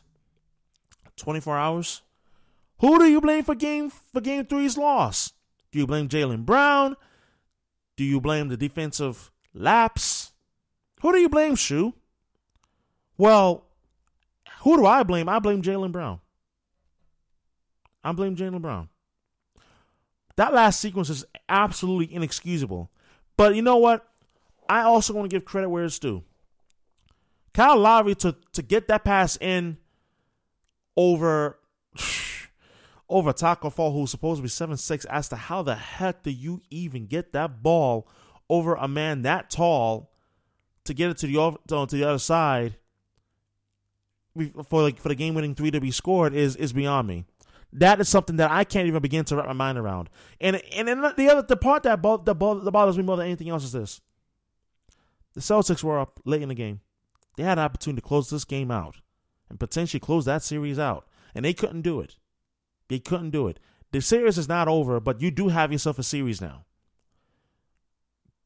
24 1.16 1.56
hours. 1.56 2.02
Who 2.80 2.98
do 2.98 3.06
you 3.06 3.20
blame 3.20 3.44
for 3.44 3.54
game 3.54 3.90
for 3.90 4.20
game 4.20 4.46
three's 4.46 4.78
loss? 4.78 5.32
Do 5.72 5.78
you 5.78 5.86
blame 5.86 6.08
Jaylen 6.08 6.46
Brown? 6.46 6.96
Do 7.96 8.04
you 8.04 8.20
blame 8.20 8.48
the 8.48 8.56
defensive 8.56 9.30
lapse? 9.52 10.32
Who 11.02 11.12
do 11.12 11.18
you 11.18 11.28
blame, 11.28 11.56
Shu? 11.56 11.94
Well, 13.16 13.64
who 14.60 14.76
do 14.76 14.86
I 14.86 15.02
blame? 15.02 15.28
I 15.28 15.40
blame 15.40 15.62
Jaylen 15.62 15.92
Brown. 15.92 16.20
I 18.04 18.12
blame 18.12 18.36
Jaylen 18.36 18.62
Brown. 18.62 18.88
That 20.36 20.54
last 20.54 20.80
sequence 20.80 21.10
is 21.10 21.24
absolutely 21.48 22.14
inexcusable. 22.14 22.90
But 23.36 23.56
you 23.56 23.62
know 23.62 23.76
what? 23.76 24.07
I 24.68 24.82
also 24.82 25.14
want 25.14 25.30
to 25.30 25.34
give 25.34 25.44
credit 25.44 25.70
where 25.70 25.84
it's 25.84 25.98
due. 25.98 26.24
Kyle 27.54 27.76
Lowry 27.76 28.14
to 28.16 28.36
to 28.52 28.62
get 28.62 28.88
that 28.88 29.04
pass 29.04 29.36
in 29.40 29.78
over 30.96 31.58
over 33.08 33.32
Tacko 33.32 33.72
Fall, 33.72 33.92
who's 33.92 34.10
supposed 34.10 34.38
to 34.38 34.42
be 34.42 34.48
seven 34.48 34.76
six, 34.76 35.04
as 35.06 35.28
to 35.30 35.36
how 35.36 35.62
the 35.62 35.74
heck 35.74 36.22
do 36.22 36.30
you 36.30 36.60
even 36.70 37.06
get 37.06 37.32
that 37.32 37.62
ball 37.62 38.06
over 38.50 38.74
a 38.74 38.88
man 38.88 39.22
that 39.22 39.50
tall 39.50 40.10
to 40.84 40.94
get 40.94 41.10
it 41.10 41.18
to 41.18 41.26
the 41.26 41.86
to 41.86 41.96
the 41.96 42.04
other 42.04 42.18
side 42.18 42.76
for 44.68 44.82
like 44.82 44.98
for 45.00 45.08
the 45.08 45.14
game 45.14 45.34
winning 45.34 45.54
three 45.54 45.70
to 45.70 45.80
be 45.80 45.90
scored 45.90 46.34
is 46.34 46.56
is 46.56 46.72
beyond 46.72 47.08
me. 47.08 47.24
That 47.72 48.00
is 48.00 48.08
something 48.08 48.36
that 48.36 48.50
I 48.50 48.64
can't 48.64 48.86
even 48.86 49.02
begin 49.02 49.24
to 49.26 49.36
wrap 49.36 49.46
my 49.46 49.52
mind 49.52 49.78
around. 49.78 50.08
And 50.40 50.56
and, 50.72 50.88
the 50.88 51.28
other 51.30 51.42
the 51.42 51.56
part 51.56 51.82
that, 51.82 52.00
bo- 52.00 52.18
bo- 52.18 52.60
that 52.60 52.70
bothers 52.70 52.96
me 52.96 53.04
more 53.04 53.16
than 53.16 53.26
anything 53.26 53.50
else 53.50 53.64
is 53.64 53.72
this: 53.72 54.00
the 55.38 55.54
Celtics 55.54 55.84
were 55.84 55.98
up 55.98 56.20
late 56.24 56.42
in 56.42 56.48
the 56.48 56.54
game. 56.54 56.80
They 57.36 57.44
had 57.44 57.58
an 57.58 57.64
opportunity 57.64 58.00
to 58.00 58.06
close 58.06 58.28
this 58.28 58.44
game 58.44 58.70
out 58.70 58.96
and 59.48 59.60
potentially 59.60 60.00
close 60.00 60.24
that 60.24 60.42
series 60.42 60.78
out, 60.78 61.06
and 61.34 61.44
they 61.44 61.54
couldn't 61.54 61.82
do 61.82 62.00
it. 62.00 62.16
They 62.88 62.98
couldn't 62.98 63.30
do 63.30 63.46
it. 63.46 63.60
The 63.92 64.00
series 64.00 64.36
is 64.36 64.48
not 64.48 64.68
over, 64.68 64.98
but 64.98 65.20
you 65.20 65.30
do 65.30 65.48
have 65.48 65.70
yourself 65.70 65.98
a 65.98 66.02
series 66.02 66.40
now. 66.40 66.64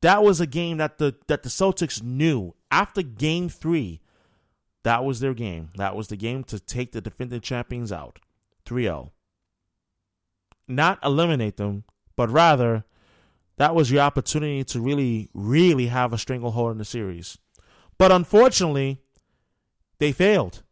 That 0.02 0.22
was 0.22 0.40
a 0.40 0.46
game 0.46 0.76
that 0.78 0.98
the 0.98 1.14
that 1.28 1.42
the 1.42 1.48
Celtics 1.48 2.02
knew 2.02 2.54
after 2.70 3.02
game 3.02 3.48
3 3.48 4.00
that 4.82 5.04
was 5.04 5.20
their 5.20 5.34
game. 5.34 5.70
That 5.76 5.96
was 5.96 6.08
the 6.08 6.16
game 6.16 6.44
to 6.44 6.58
take 6.58 6.92
the 6.92 7.00
defending 7.00 7.40
champions 7.40 7.92
out. 7.92 8.18
3-0. 8.66 9.10
Not 10.68 10.98
eliminate 11.04 11.56
them, 11.56 11.84
but 12.16 12.30
rather 12.30 12.84
that 13.62 13.74
was 13.74 13.90
your 13.90 14.02
opportunity 14.02 14.64
to 14.64 14.80
really 14.80 15.30
really 15.32 15.86
have 15.86 16.12
a 16.12 16.18
stranglehold 16.18 16.72
in 16.72 16.78
the 16.78 16.84
series. 16.84 17.38
But 17.96 18.12
unfortunately, 18.12 19.00
they 19.98 20.12
failed. 20.12 20.62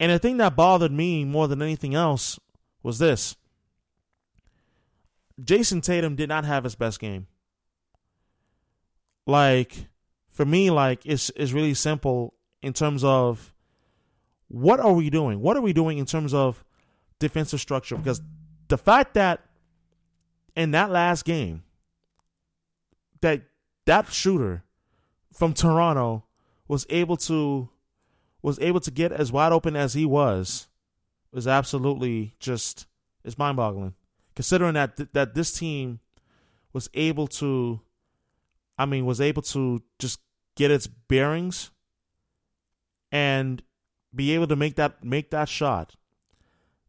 And 0.00 0.12
the 0.12 0.18
thing 0.18 0.36
that 0.36 0.56
bothered 0.56 0.92
me 0.92 1.24
more 1.24 1.48
than 1.48 1.62
anything 1.62 1.94
else 1.94 2.38
was 2.82 2.98
this. 2.98 3.36
Jayson 5.42 5.80
Tatum 5.80 6.16
did 6.16 6.28
not 6.28 6.44
have 6.44 6.64
his 6.64 6.74
best 6.74 7.00
game 7.00 7.26
like 9.28 9.86
for 10.30 10.44
me, 10.44 10.70
like 10.70 11.04
it's 11.04 11.30
it's 11.36 11.52
really 11.52 11.74
simple 11.74 12.34
in 12.62 12.72
terms 12.72 13.04
of 13.04 13.54
what 14.48 14.80
are 14.80 14.94
we 14.94 15.10
doing? 15.10 15.40
What 15.40 15.56
are 15.56 15.60
we 15.60 15.72
doing 15.72 15.98
in 15.98 16.06
terms 16.06 16.34
of 16.34 16.64
defensive 17.20 17.60
structure? 17.60 17.96
Because 17.96 18.22
the 18.68 18.78
fact 18.78 19.14
that 19.14 19.44
in 20.56 20.72
that 20.72 20.90
last 20.90 21.24
game 21.24 21.62
that 23.20 23.42
that 23.86 24.12
shooter 24.12 24.64
from 25.32 25.54
Toronto 25.54 26.24
was 26.66 26.86
able 26.90 27.16
to 27.16 27.68
was 28.42 28.58
able 28.60 28.80
to 28.80 28.90
get 28.90 29.12
as 29.12 29.32
wide 29.32 29.52
open 29.52 29.76
as 29.76 29.94
he 29.94 30.04
was 30.04 30.68
was 31.32 31.46
absolutely 31.46 32.34
just 32.38 32.86
it's 33.24 33.38
mind 33.38 33.56
boggling. 33.56 33.94
Considering 34.34 34.74
that 34.74 34.96
th- 34.96 35.08
that 35.12 35.34
this 35.34 35.52
team 35.52 36.00
was 36.72 36.88
able 36.94 37.26
to 37.26 37.80
I 38.78 38.86
mean, 38.86 39.04
was 39.04 39.20
able 39.20 39.42
to 39.42 39.82
just 39.98 40.20
get 40.54 40.70
its 40.70 40.86
bearings 40.86 41.72
and 43.10 43.62
be 44.14 44.32
able 44.34 44.46
to 44.46 44.56
make 44.56 44.76
that 44.76 45.04
make 45.04 45.30
that 45.30 45.48
shot. 45.48 45.96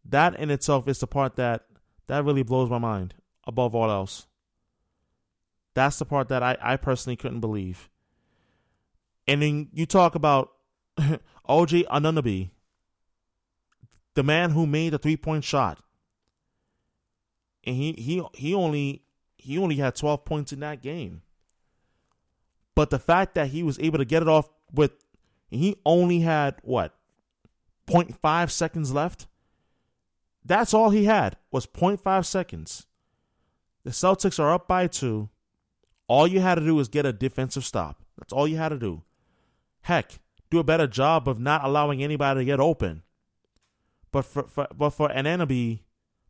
That 0.06 0.36
in 0.40 0.52
itself 0.52 0.88
is 0.88 1.00
the 1.00 1.08
part 1.08 1.36
that 1.36 1.66
that 2.08 2.24
really 2.24 2.44
blows 2.44 2.70
my 2.70 2.78
mind 2.78 3.16
above 3.48 3.74
all 3.76 3.90
else. 3.90 4.28
That's 5.80 5.98
the 5.98 6.04
part 6.04 6.28
that 6.28 6.44
I, 6.44 6.58
I 6.62 6.76
personally 6.76 7.16
couldn't 7.16 7.40
believe. 7.40 7.88
And 9.30 9.42
then 9.42 9.70
you 9.72 9.86
talk 9.86 10.14
about 10.14 10.52
OG 11.46 11.70
Anunoby, 11.70 12.50
the 14.14 14.24
man 14.24 14.50
who 14.50 14.68
made 14.68 14.92
the 14.92 14.98
three 14.98 15.16
point 15.16 15.46
shot. 15.46 15.80
And 17.64 17.78
he, 17.78 17.94
he 17.94 18.22
he 18.34 18.54
only 18.54 19.04
he 19.38 19.58
only 19.58 19.78
had 19.78 19.96
twelve 19.96 20.26
points 20.26 20.52
in 20.52 20.60
that 20.60 20.82
game. 20.82 21.22
But 22.76 22.90
the 22.90 23.00
fact 23.00 23.34
that 23.36 23.48
he 23.48 23.64
was 23.64 23.80
able 23.80 24.00
to 24.00 24.06
get 24.06 24.22
it 24.22 24.28
off 24.28 24.50
with, 24.74 24.92
he 25.50 25.78
only 25.86 26.20
had 26.20 26.56
what, 26.62 26.94
0.5 27.88 28.52
seconds 28.52 28.92
left? 28.92 29.28
That's 30.44 30.74
all 30.74 30.90
he 30.90 31.06
had 31.06 31.38
was 31.52 31.66
0.5 31.66 32.26
seconds. 32.26 32.86
The 33.86 33.92
Celtics 33.92 34.40
are 34.40 34.54
up 34.54 34.68
by 34.68 34.88
two. 34.88 35.30
All 36.10 36.28
you 36.28 36.42
had 36.42 36.56
to 36.56 36.66
do 36.66 36.74
was 36.74 36.90
get 36.90 37.06
a 37.06 37.14
defensive 37.14 37.64
stop. 37.64 38.02
That's 38.18 38.34
all 38.34 38.48
you 38.48 38.58
had 38.58 38.70
to 38.70 38.80
do. 38.80 39.04
Heck, 39.82 40.20
do 40.50 40.58
a 40.58 40.64
better 40.64 40.88
job 40.88 41.30
of 41.30 41.40
not 41.40 41.64
allowing 41.64 42.04
anybody 42.04 42.42
to 42.42 42.46
get 42.46 42.60
open. 42.60 43.04
But 44.12 44.26
for, 44.26 44.44
for 44.44 44.68
but 44.76 44.90
for 44.90 45.10
Anunoby, 45.10 45.82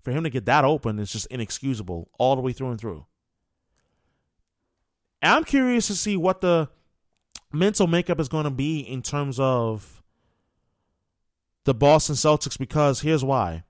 for 0.01 0.11
him 0.11 0.25
to 0.25 0.29
get 0.29 0.45
that 0.45 0.65
open 0.65 0.99
is 0.99 1.13
just 1.13 1.27
inexcusable 1.27 2.09
all 2.19 2.35
the 2.35 2.41
way 2.41 2.51
through 2.51 2.71
and 2.71 2.79
through. 2.79 3.05
I'm 5.21 5.45
curious 5.45 5.87
to 5.87 5.95
see 5.95 6.17
what 6.17 6.41
the 6.41 6.67
mental 7.53 7.87
makeup 7.87 8.19
is 8.19 8.27
going 8.27 8.43
to 8.43 8.49
be 8.49 8.81
in 8.81 9.01
terms 9.01 9.39
of 9.39 10.03
the 11.63 11.73
Boston 11.73 12.15
Celtics 12.15 12.57
because 12.57 12.99
here's 12.99 13.23
why. 13.23 13.63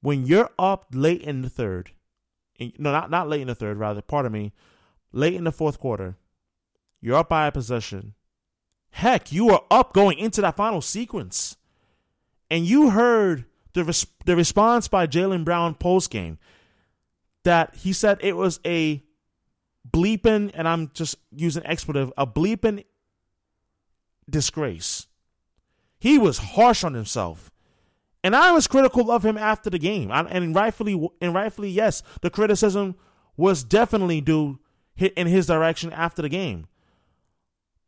When 0.00 0.26
you're 0.26 0.50
up 0.58 0.86
late 0.92 1.22
in 1.22 1.42
the 1.42 1.50
third, 1.50 1.90
no, 2.58 2.92
not 2.92 3.10
not 3.10 3.28
late 3.28 3.40
in 3.40 3.48
the 3.48 3.54
third, 3.54 3.78
rather, 3.78 4.02
pardon 4.02 4.32
me, 4.32 4.52
late 5.12 5.34
in 5.34 5.44
the 5.44 5.52
fourth 5.52 5.78
quarter, 5.78 6.16
you're 7.00 7.16
up 7.16 7.28
by 7.28 7.46
a 7.46 7.52
possession. 7.52 8.14
Heck, 8.90 9.32
you 9.32 9.50
are 9.50 9.64
up 9.70 9.92
going 9.92 10.18
into 10.18 10.40
that 10.40 10.56
final 10.56 10.80
sequence, 10.80 11.56
and 12.50 12.64
you 12.64 12.90
heard 12.90 13.44
the 13.72 13.84
res- 13.84 14.06
the 14.24 14.36
response 14.36 14.88
by 14.88 15.06
Jaylen 15.06 15.44
Brown 15.44 15.74
post 15.74 16.10
game 16.10 16.38
that 17.42 17.74
he 17.74 17.92
said 17.92 18.18
it 18.20 18.36
was 18.36 18.60
a 18.64 19.02
bleeping, 19.88 20.50
and 20.54 20.66
I'm 20.66 20.90
just 20.94 21.16
using 21.30 21.64
expletive, 21.66 22.12
a 22.16 22.26
bleeping 22.26 22.84
disgrace. 24.28 25.06
He 25.98 26.18
was 26.18 26.38
harsh 26.38 26.84
on 26.84 26.94
himself. 26.94 27.50
And 28.24 28.34
I 28.34 28.52
was 28.52 28.66
critical 28.66 29.10
of 29.10 29.22
him 29.22 29.36
after 29.36 29.68
the 29.68 29.78
game. 29.78 30.10
and 30.10 30.54
rightfully, 30.54 31.10
and 31.20 31.34
rightfully, 31.34 31.68
yes, 31.68 32.02
the 32.22 32.30
criticism 32.30 32.96
was 33.36 33.62
definitely 33.62 34.22
due 34.22 34.58
in 34.96 35.26
his 35.26 35.46
direction 35.46 35.92
after 35.92 36.22
the 36.22 36.30
game. 36.30 36.66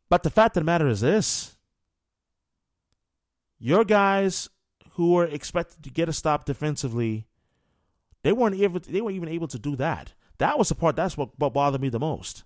But 0.09 0.21
the 0.21 0.29
fact 0.29 0.55
of 0.55 0.61
the 0.61 0.65
matter 0.65 0.87
is 0.87 1.01
this 1.01 1.57
your 3.57 3.83
guys 3.83 4.47
who 4.91 5.13
were 5.13 5.25
expected 5.25 5.83
to 5.83 5.89
get 5.89 6.07
a 6.07 6.13
stop 6.13 6.45
defensively, 6.45 7.25
they 8.21 8.31
weren't 8.31 8.55
to, 8.55 8.91
they 8.91 9.01
weren't 9.01 9.15
even 9.15 9.29
able 9.29 9.47
to 9.47 9.57
do 9.57 9.75
that. 9.77 10.13
That 10.37 10.59
was 10.59 10.69
the 10.69 10.75
part. 10.75 10.95
That's 10.95 11.17
what, 11.17 11.29
what 11.39 11.53
bothered 11.53 11.81
me 11.81 11.89
the 11.89 11.99
most. 11.99 12.43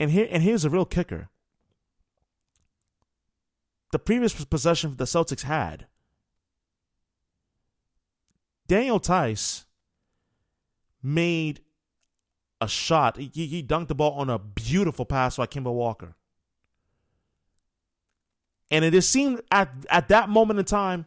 And 0.00 0.10
here 0.10 0.26
and 0.28 0.42
here's 0.42 0.64
a 0.64 0.70
real 0.70 0.84
kicker. 0.84 1.28
The 3.92 4.00
previous 4.00 4.44
possession 4.44 4.96
the 4.96 5.04
Celtics 5.04 5.42
had, 5.42 5.86
Daniel 8.68 9.00
Theis 9.00 9.64
made 11.02 11.60
a 12.60 12.68
shot. 12.68 13.16
He, 13.16 13.30
he 13.32 13.62
dunked 13.62 13.88
the 13.88 13.94
ball 13.94 14.12
on 14.12 14.30
a 14.30 14.38
beautiful 14.38 15.04
pass 15.04 15.36
by 15.36 15.46
Kemba 15.46 15.72
Walker. 15.72 16.14
And 18.70 18.84
it 18.84 18.92
just 18.92 19.10
seemed 19.10 19.40
at, 19.50 19.70
at 19.88 20.08
that 20.08 20.28
moment 20.28 20.58
in 20.58 20.64
time, 20.64 21.06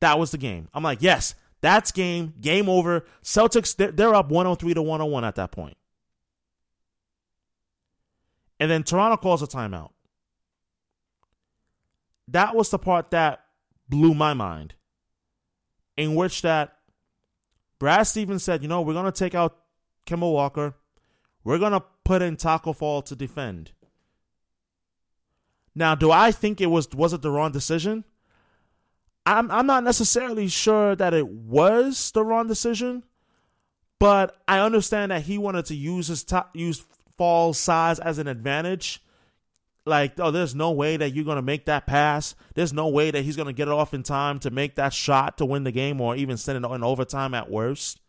that 0.00 0.18
was 0.18 0.30
the 0.30 0.38
game. 0.38 0.68
I'm 0.72 0.82
like, 0.82 1.02
yes, 1.02 1.34
that's 1.60 1.90
game. 1.90 2.34
Game 2.40 2.68
over. 2.68 3.04
Celtics, 3.22 3.74
they're, 3.74 3.90
they're 3.90 4.14
up 4.14 4.28
103 4.28 4.74
to 4.74 4.82
101 4.82 5.24
at 5.24 5.34
that 5.36 5.50
point. 5.50 5.76
And 8.60 8.70
then 8.70 8.84
Toronto 8.84 9.16
calls 9.16 9.42
a 9.42 9.46
timeout. 9.46 9.90
That 12.28 12.54
was 12.54 12.70
the 12.70 12.78
part 12.78 13.10
that 13.10 13.44
blew 13.88 14.14
my 14.14 14.34
mind. 14.34 14.74
In 15.96 16.14
which 16.14 16.42
that 16.42 16.76
Brad 17.78 18.06
Stevens 18.06 18.42
said, 18.42 18.62
you 18.62 18.68
know, 18.68 18.82
we're 18.82 18.92
going 18.94 19.04
to 19.04 19.12
take 19.12 19.34
out 19.34 19.56
Kemba 20.06 20.32
Walker. 20.32 20.74
We're 21.42 21.58
going 21.58 21.72
to 21.72 21.82
put 22.04 22.22
in 22.22 22.36
Tacko 22.36 22.72
Fall 22.72 23.02
to 23.02 23.16
defend. 23.16 23.72
Now, 25.74 25.94
do 25.94 26.10
I 26.10 26.30
think 26.30 26.60
it 26.60 26.66
was 26.66 26.88
was 26.94 27.12
it 27.12 27.22
the 27.22 27.30
wrong 27.30 27.52
decision? 27.52 28.04
I'm 29.26 29.50
I'm 29.50 29.66
not 29.66 29.84
necessarily 29.84 30.48
sure 30.48 30.94
that 30.94 31.14
it 31.14 31.28
was 31.28 32.10
the 32.12 32.24
wrong 32.24 32.46
decision, 32.46 33.02
But 33.98 34.36
I 34.46 34.60
understand 34.60 35.12
that 35.12 35.22
he 35.22 35.38
wanted 35.38 35.66
to 35.66 35.74
use 35.74 36.08
his 36.08 36.24
top, 36.24 36.54
use 36.54 36.84
Fall's 37.16 37.58
size 37.58 37.98
as 37.98 38.18
an 38.18 38.28
advantage. 38.28 39.02
Like, 39.86 40.18
oh, 40.18 40.30
there's 40.30 40.54
no 40.54 40.70
way 40.70 40.96
that 40.96 41.10
you're 41.10 41.24
gonna 41.24 41.42
make 41.42 41.66
that 41.66 41.86
pass. 41.86 42.34
There's 42.54 42.72
no 42.72 42.88
way 42.88 43.10
that 43.10 43.22
he's 43.22 43.36
gonna 43.36 43.52
get 43.52 43.68
it 43.68 43.74
off 43.74 43.92
in 43.92 44.02
time 44.02 44.38
to 44.40 44.50
make 44.50 44.76
that 44.76 44.92
shot 44.92 45.36
to 45.38 45.44
win 45.44 45.64
the 45.64 45.72
game, 45.72 46.00
or 46.00 46.16
even 46.16 46.36
send 46.36 46.64
it 46.64 46.68
in 46.68 46.82
overtime 46.82 47.34
at 47.34 47.50
worst. 47.50 48.00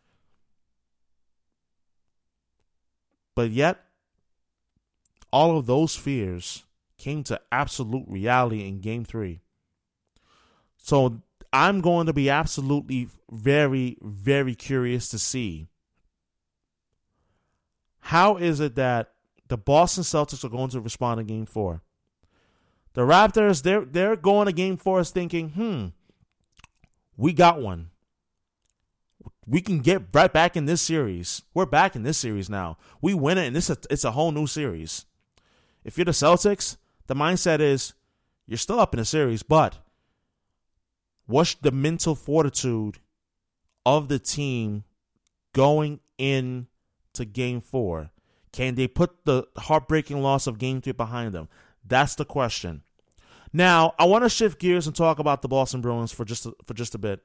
But 3.36 3.52
yet, 3.52 3.84
all 5.32 5.58
of 5.58 5.66
those 5.66 5.96
fears 5.96 6.64
came 6.98 7.24
to 7.26 7.42
absolute 7.52 8.06
reality 8.08 8.66
in 8.66 8.80
game 8.80 9.04
three. 9.04 9.42
So 10.78 11.22
I'm 11.52 11.82
going 11.82 12.06
to 12.06 12.14
be 12.14 12.30
absolutely 12.30 13.10
very, 13.30 13.98
very 14.02 14.56
curious 14.56 15.10
to 15.10 15.20
see 15.20 15.68
how 18.00 18.38
is 18.38 18.60
it 18.60 18.76
that 18.76 19.15
the 19.48 19.58
Boston 19.58 20.04
Celtics 20.04 20.44
are 20.44 20.50
going 20.50 20.70
to 20.72 20.82
respond 20.82 21.20
in 21.20 21.28
game 21.28 21.46
four. 21.46 21.82
The 22.94 23.02
Raptors, 23.02 23.62
they're 23.62 23.86
they're 23.86 24.16
going 24.16 24.48
to 24.48 24.54
game 24.54 24.78
four 24.78 25.04
thinking, 25.04 25.50
hmm, 25.50 25.88
we 27.18 27.34
got 27.34 27.62
one. 27.62 27.90
We 29.48 29.62
can 29.62 29.80
get 29.80 30.02
right 30.14 30.32
back 30.32 30.56
in 30.56 30.66
this 30.66 30.82
series. 30.82 31.44
We're 31.54 31.68
back 31.68 31.96
in 31.96 32.04
this 32.04 32.18
series 32.18 32.50
now. 32.50 32.78
We 33.02 33.14
win 33.14 33.38
it, 33.38 33.48
and 33.48 33.56
this 33.56 33.70
it's 33.70 34.04
a 34.04 34.12
whole 34.12 34.32
new 34.32 34.48
series. 34.48 35.06
If 35.84 35.98
you're 35.98 36.06
the 36.06 36.12
Celtics, 36.12 36.78
the 37.08 37.14
mindset 37.14 37.60
is 37.60 37.94
you're 38.48 38.58
still 38.58 38.80
up 38.80 38.94
in 38.94 39.00
the 39.00 39.06
series, 39.06 39.44
but 39.44 39.78
what's 41.28 41.54
the 41.56 41.72
mental 41.72 42.16
fortitude 42.16 43.00
of 43.86 44.08
the 44.08 44.20
team 44.20 44.84
going 45.54 46.00
in 46.18 46.68
to 47.14 47.26
game 47.26 47.62
four? 47.62 48.10
Can 48.56 48.76
they 48.76 48.88
put 48.88 49.26
the 49.26 49.46
heartbreaking 49.58 50.22
loss 50.22 50.48
of 50.48 50.58
game 50.58 50.80
three 50.80 50.94
behind 50.94 51.34
them? 51.34 51.50
That's 51.86 52.16
the 52.16 52.24
question. 52.24 52.84
Now, 53.52 53.94
I 54.00 54.06
want 54.06 54.24
to 54.24 54.30
shift 54.30 54.62
gears 54.62 54.88
and 54.88 54.96
talk 54.96 55.20
about 55.20 55.42
the 55.42 55.50
Boston 55.50 55.82
Bruins 55.82 56.14
for 56.14 56.24
just 56.24 56.46
a, 56.46 56.54
for 56.66 56.74
just 56.74 56.96
a 56.96 56.98
bit 56.98 57.20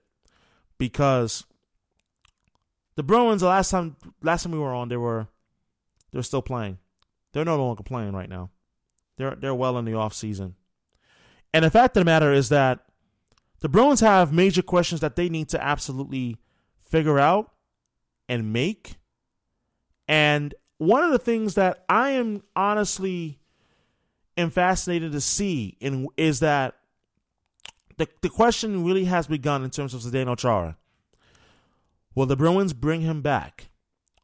because 0.77 1.45
the 2.97 3.05
Bruins 3.05 3.43
the 3.43 3.47
last 3.47 3.71
time 3.71 3.95
last 4.21 4.43
time 4.43 4.51
we 4.51 4.59
were 4.59 4.75
on 4.75 4.89
they 4.89 4.97
were 4.97 5.29
they're 6.11 6.25
still 6.25 6.43
playing. 6.43 6.79
They're 7.33 7.45
no 7.45 7.65
longer 7.65 7.85
playing 7.85 8.13
right 8.13 8.29
now. 8.29 8.51
They're 9.17 9.37
they're 9.37 9.55
well 9.55 9.79
in 9.79 9.85
the 9.85 9.95
off 9.95 10.15
season. 10.15 10.57
And 11.55 11.65
the 11.65 11.71
fact 11.71 11.97
of 11.97 12.01
the 12.01 12.07
matter 12.07 12.33
is 12.33 12.49
that 12.49 12.81
the 13.61 13.69
Bruins 13.69 14.01
have 14.01 14.33
major 14.33 14.63
questions 14.63 15.01
that 15.01 15.15
they 15.15 15.29
need 15.29 15.49
to 15.51 15.63
absolutely 15.63 16.39
figure 16.81 17.21
out 17.21 17.53
and 18.29 18.53
make. 18.53 18.97
And 20.09 20.57
one 20.81 21.05
of 21.05 21.13
the 21.13 21.19
things 21.19 21.57
that 21.57 21.85
I 21.91 22.13
am 22.13 22.43
honestly 22.57 23.39
am 24.39 24.49
fascinated 24.49 25.13
to 25.13 25.21
see 25.21 25.77
in, 25.79 26.09
is 26.17 26.41
that 26.41 26.75
the, 27.99 28.09
the 28.23 28.31
question 28.31 28.83
really 28.83 29.05
has 29.05 29.27
begun 29.27 29.63
in 29.63 29.69
terms 29.69 29.93
of 29.93 30.01
Zdeno 30.01 30.39
Chara. 30.39 30.79
Will 32.15 32.25
the 32.25 32.35
Bruins 32.35 32.73
bring 32.73 33.03
him 33.03 33.21
back? 33.21 33.69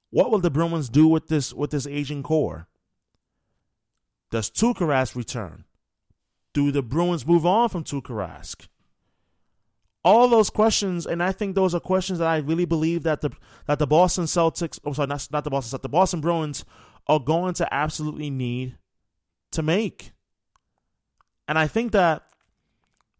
What 0.09 0.31
will 0.31 0.39
the 0.39 0.51
Bruins 0.51 0.89
do 0.89 1.07
with 1.07 1.29
this 1.29 1.53
with 1.53 1.73
this 1.73 1.87
aging 1.87 2.23
core? 2.23 2.69
Does 4.31 4.51
Tuukka 4.51 5.15
return? 5.15 5.65
Do 6.55 6.73
the 6.73 6.83
Bruins 6.83 7.27
move 7.27 7.45
on 7.45 7.69
from 7.69 7.85
Tuukka 7.85 8.13
Rask? 8.13 8.69
All 10.07 10.29
those 10.29 10.51
questions, 10.51 11.05
and 11.05 11.21
I 11.21 11.33
think 11.33 11.57
those 11.57 11.75
are 11.75 11.81
questions 11.81 12.21
that 12.21 12.29
I 12.29 12.37
really 12.37 12.65
believe 12.65 13.03
that 13.03 13.23
the 13.23 13.31
that 13.67 13.81
the 13.81 13.89
Boston 13.89 14.25
Celtics, 14.25 14.79
I'm 14.85 14.95
sorry, 14.95 15.09
not, 15.09 15.27
not 15.33 15.43
the 15.43 15.51
Boston 15.51 15.77
Celtics, 15.77 15.83
the 15.83 15.89
Boston 15.89 16.21
Bruins 16.21 16.65
are 17.09 17.19
going 17.19 17.55
to 17.55 17.75
absolutely 17.75 18.31
need 18.31 18.79
to 19.51 19.63
make. 19.63 20.13
And 21.49 21.59
I 21.59 21.67
think 21.67 21.91
that 21.91 22.23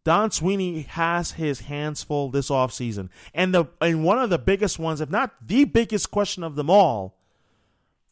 Don 0.05 0.31
Sweeney 0.31 0.83
has 0.83 1.33
his 1.33 1.63
hands 1.63 2.05
full 2.05 2.31
this 2.31 2.51
offseason. 2.51 3.09
And 3.35 3.53
the 3.53 3.65
and 3.81 4.05
one 4.05 4.21
of 4.21 4.31
the 4.31 4.39
biggest 4.39 4.79
ones, 4.79 5.01
if 5.01 5.11
not 5.11 5.35
the 5.45 5.65
biggest 5.65 6.13
question 6.13 6.45
of 6.45 6.55
them 6.55 6.71
all 6.71 7.19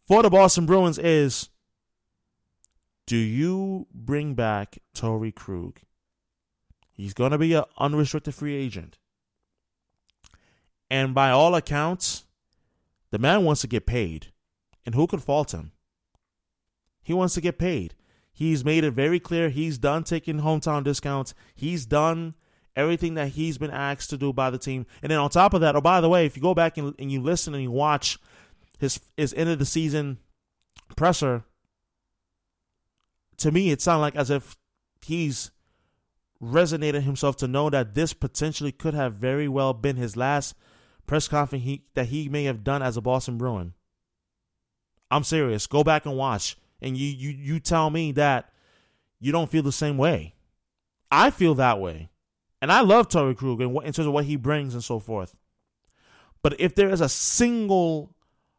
for 0.09 0.21
the 0.21 0.31
Boston 0.31 0.67
Bruins 0.67 0.99
is 0.99 1.51
do 3.07 3.17
you 3.17 3.87
bring 3.95 4.35
back 4.35 4.79
Torey 4.93 5.33
Krug? 5.33 5.79
He's 6.95 7.15
going 7.15 7.33
to 7.33 7.39
be 7.39 7.53
an 7.55 7.65
unrestricted 7.77 8.35
free 8.35 8.55
agent. 8.55 8.99
And 10.89 11.15
by 11.15 11.31
all 11.31 11.55
accounts, 11.55 12.25
the 13.11 13.19
man 13.19 13.45
wants 13.45 13.63
to 13.63 13.67
get 13.67 13.85
paid. 13.85 14.29
And 14.87 14.95
who 14.95 15.07
could 15.07 15.23
fault 15.23 15.53
him? 15.53 15.73
He 17.03 17.13
wants 17.13 17.35
to 17.35 17.41
get 17.41 17.59
paid. 17.59 17.95
He's 18.33 18.65
made 18.65 18.85
it 18.85 18.93
very 18.93 19.21
clear 19.21 19.49
he's 19.49 19.79
done 19.79 20.05
taking 20.05 20.41
hometown 20.41 20.85
discounts. 20.85 21.35
He's 21.55 21.87
done 21.87 22.35
everything 22.77 23.15
that 23.15 23.29
he's 23.29 23.59
been 23.59 23.71
asked 23.71 24.11
to 24.11 24.17
do 24.17 24.33
by 24.33 24.51
the 24.51 24.59
team. 24.59 24.87
And 25.03 25.11
then 25.11 25.19
on 25.19 25.31
top 25.31 25.55
of 25.55 25.61
that, 25.61 25.77
oh, 25.77 25.81
by 25.81 26.01
the 26.01 26.09
way, 26.09 26.27
if 26.27 26.37
you 26.37 26.43
go 26.43 26.55
back 26.55 26.77
and, 26.77 26.95
and 26.99 27.11
you 27.11 27.21
listen 27.21 27.55
and 27.55 27.63
you 27.63 27.71
watch 27.71 28.19
his 28.79 29.01
his 29.17 29.33
end 29.35 29.51
of 29.51 29.59
the 29.59 29.65
season 29.65 30.19
presser, 30.97 31.45
to 33.39 33.53
me, 33.53 33.71
it 33.71 33.81
sounded 33.81 34.01
like 34.01 34.17
as 34.17 34.31
if 34.31 34.57
he's 35.05 35.51
resonated 36.45 37.03
himself 37.03 37.37
to 37.37 37.49
know 37.49 37.71
that 37.71 37.95
this 37.95 38.13
potentially 38.13 38.73
could 38.73 38.95
have 38.95 39.15
very 39.15 39.49
well 39.49 39.73
been 39.73 39.97
his 39.97 40.17
last 40.17 40.55
press 41.07 41.29
conference 41.29 41.65
he, 41.65 41.85
that 41.95 42.07
he 42.07 42.29
may 42.29 42.45
have 42.45 42.65
done 42.65 42.83
as 42.83 42.97
a 42.97 43.01
Boston 43.01 43.39
Bruin. 43.39 43.75
I'm 45.11 45.25
serious. 45.25 45.67
Go 45.67 45.85
back 45.85 46.07
and 46.07 46.17
watch, 46.17 46.57
and 46.81 46.97
you 46.97 47.07
you 47.07 47.31
you 47.31 47.61
tell 47.61 47.91
me 47.91 48.13
that 48.13 48.53
you 49.21 49.33
don't 49.33 49.51
feel 49.51 49.63
the 49.63 49.73
same 49.73 49.97
way. 49.97 50.35
I 51.11 51.31
feel 51.31 51.55
that 51.55 51.81
way, 51.81 52.09
and 52.61 52.73
I 52.73 52.81
love 52.81 53.09
Torey 53.09 53.37
Krug 53.37 53.61
in, 53.61 53.71
in 53.77 53.93
terms 53.93 53.99
of 54.07 54.13
what 54.13 54.25
he 54.25 54.37
brings 54.37 54.75
and 54.75 54.83
so 54.83 54.99
forth. 54.99 55.37
But 56.43 56.61
if 56.61 56.75
there 56.75 56.91
is 56.91 57.01
a 57.01 57.09
single 57.09 58.15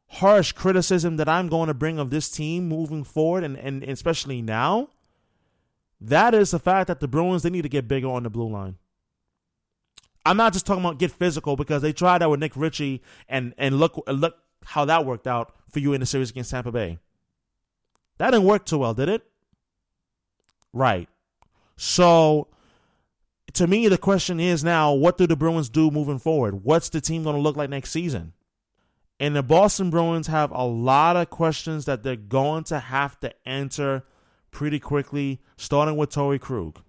harsh 0.07 0.53
criticism 0.53 1.17
that 1.17 1.27
I'm 1.27 1.49
going 1.49 1.67
to 1.67 1.73
bring 1.73 1.99
of 1.99 2.09
this 2.09 2.29
team 2.29 2.67
moving 2.67 3.03
forward, 3.03 3.43
and, 3.43 3.57
and 3.57 3.83
especially 3.83 4.41
now, 4.41 4.89
that 6.01 6.33
is 6.33 6.51
the 6.51 6.59
fact 6.59 6.87
that 6.87 6.99
the 6.99 7.07
Bruins 7.07 7.43
they 7.43 7.49
need 7.49 7.63
to 7.63 7.69
get 7.69 7.87
bigger 7.87 8.07
on 8.07 8.23
the 8.23 8.29
blue 8.29 8.49
line. 8.49 8.75
I'm 10.25 10.37
not 10.37 10.53
just 10.53 10.65
talking 10.65 10.83
about 10.83 10.97
get 10.97 11.11
physical 11.11 11.55
because 11.55 11.81
they 11.81 11.93
tried 11.93 12.19
that 12.19 12.29
with 12.29 12.39
Nick 12.39 12.55
Ritchie 12.55 13.01
and 13.29 13.53
and 13.57 13.79
look 13.79 14.01
look 14.07 14.37
how 14.65 14.85
that 14.85 15.05
worked 15.05 15.27
out 15.27 15.53
for 15.69 15.79
you 15.79 15.93
in 15.93 15.99
the 15.99 16.05
series 16.05 16.31
against 16.31 16.51
Tampa 16.51 16.71
Bay. 16.71 16.97
That 18.17 18.31
didn't 18.31 18.47
work 18.47 18.65
too 18.65 18.79
well, 18.79 18.93
did 18.93 19.09
it? 19.09 19.23
Right. 20.73 21.07
So 21.77 22.47
to 23.53 23.67
me, 23.67 23.87
the 23.87 23.97
question 23.97 24.39
is 24.39 24.63
now, 24.63 24.93
what 24.93 25.17
do 25.17 25.27
the 25.27 25.35
Bruins 25.35 25.69
do 25.69 25.91
moving 25.91 26.19
forward? 26.19 26.63
What's 26.63 26.89
the 26.89 27.01
team 27.01 27.23
going 27.23 27.35
to 27.35 27.41
look 27.41 27.55
like 27.55 27.69
next 27.69 27.91
season? 27.91 28.33
And 29.19 29.35
the 29.35 29.43
Boston 29.43 29.89
Bruins 29.89 30.27
have 30.27 30.51
a 30.51 30.65
lot 30.65 31.15
of 31.15 31.29
questions 31.29 31.85
that 31.85 32.03
they're 32.03 32.17
going 32.17 32.65
to 32.65 32.79
have 32.79 33.19
to 33.21 33.33
answer 33.47 34.03
pretty 34.55 34.79
quickly, 34.79 35.41
starting 35.57 35.97
with 35.97 36.09
Torey 36.15 36.39
Krug. 36.39 36.79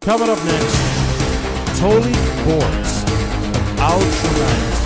Coming 0.00 0.30
up 0.30 0.40
next, 0.40 0.76
Tolik 1.76 2.16
Borts 2.48 3.04
of 3.04 3.76
Altrunite 3.76 4.80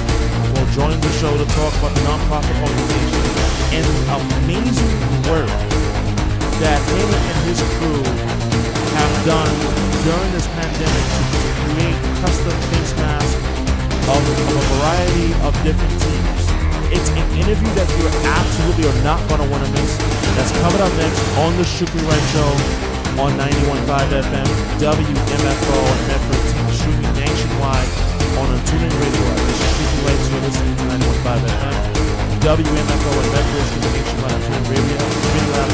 will 0.51 0.67
join 0.75 0.99
the 0.99 1.13
show 1.23 1.31
to 1.31 1.47
talk 1.55 1.73
about 1.79 1.95
the 1.95 2.03
nonprofit 2.03 2.59
organization 2.59 3.23
and 3.79 3.87
the 3.87 4.03
amazing 4.19 4.99
work 5.31 5.47
that 6.59 6.83
him 6.91 7.07
and 7.07 7.39
his 7.47 7.63
crew 7.79 8.03
have 8.99 9.15
done 9.23 9.55
during 10.03 10.31
this 10.35 10.49
pandemic 10.59 11.07
to, 11.15 11.47
create 11.71 11.99
custom 12.19 12.57
face 12.75 12.95
masks 12.99 13.35
of, 14.11 14.19
of 14.19 14.57
a 14.59 14.65
variety 14.75 15.31
of 15.47 15.55
different 15.63 16.03
teams. 16.03 16.26
It's 16.95 17.11
an 17.11 17.19
interview 17.35 17.71
that 17.75 17.89
you 17.99 18.07
absolutely 18.31 18.87
are 18.87 19.01
not 19.03 19.19
going 19.27 19.43
to 19.43 19.49
want 19.51 19.67
to 19.67 19.71
miss. 19.75 19.99
That's 20.39 20.53
coming 20.63 20.79
up 20.79 20.93
next 21.01 21.19
on 21.43 21.57
the 21.59 21.67
Shukri 21.67 22.03
Wright 22.07 22.27
Show 22.31 22.51
on 23.19 23.35
91.5 23.35 24.23
FM, 24.23 24.49
WMFO, 24.79 25.79
and 25.83 26.03
Medford 26.07 26.43
Team 26.47 26.67
streaming 26.71 27.15
nationwide 27.19 27.91
on 28.39 28.47
a 28.53 28.59
TuneIn 28.71 28.95
Radio. 29.03 29.27
This 29.51 29.59
is 29.59 29.71
Shukri 29.75 30.01
Wright. 30.07 30.21
You're 30.31 30.45
listening 30.47 30.75
to 30.77 30.85
91.5 31.27 31.43
FM, 31.43 31.75
WMFO, 32.45 33.11
and 33.19 33.31
Medford 33.35 33.67
streaming 33.67 33.95
nationwide 33.99 34.35
on 34.37 34.41
TuneIn 34.47 34.67
Radio. 34.71 34.99
Video 35.35 35.59
app 35.59 35.71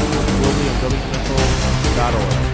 be 0.53 0.65
on 0.69 0.77
WMFO.org. 0.81 2.53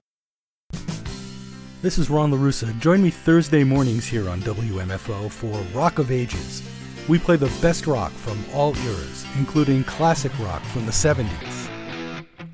This 1.81 1.97
is 1.97 2.11
Ron 2.11 2.31
LaRussa. 2.31 2.77
Join 2.77 3.01
me 3.01 3.09
Thursday 3.09 3.63
mornings 3.63 4.05
here 4.05 4.29
on 4.29 4.39
WMFO 4.41 5.31
for 5.31 5.51
Rock 5.75 5.97
of 5.97 6.11
Ages. 6.11 6.61
We 7.09 7.17
play 7.17 7.37
the 7.37 7.51
best 7.59 7.87
rock 7.87 8.11
from 8.11 8.37
all 8.53 8.77
eras, 8.85 9.25
including 9.39 9.83
classic 9.85 10.31
rock 10.37 10.61
from 10.65 10.85
the 10.85 10.91
70s, 10.91 11.71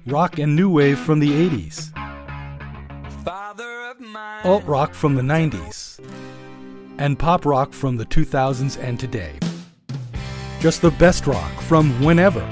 rock 0.05 0.39
and 0.39 0.55
new 0.55 0.69
wave 0.69 0.97
from 0.97 1.19
the 1.19 1.29
80s, 1.29 1.91
alt 4.45 4.63
rock 4.63 4.93
from 4.93 5.15
the 5.15 5.21
90s, 5.21 5.99
and 6.97 7.19
pop 7.19 7.45
rock 7.45 7.73
from 7.73 7.97
the 7.97 8.05
2000s 8.05 8.81
and 8.81 8.97
today. 8.97 9.37
Just 10.61 10.81
the 10.81 10.91
best 10.91 11.27
rock 11.27 11.51
from 11.63 11.91
whenever. 12.01 12.49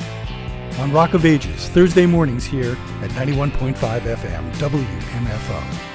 On 0.80 0.92
Rock 0.92 1.14
of 1.14 1.26
Ages, 1.26 1.70
Thursday 1.70 2.06
mornings 2.06 2.44
here 2.44 2.78
at 3.02 3.12
91.5 3.12 3.76
FM, 3.78 4.52
WMFO. 4.56 5.95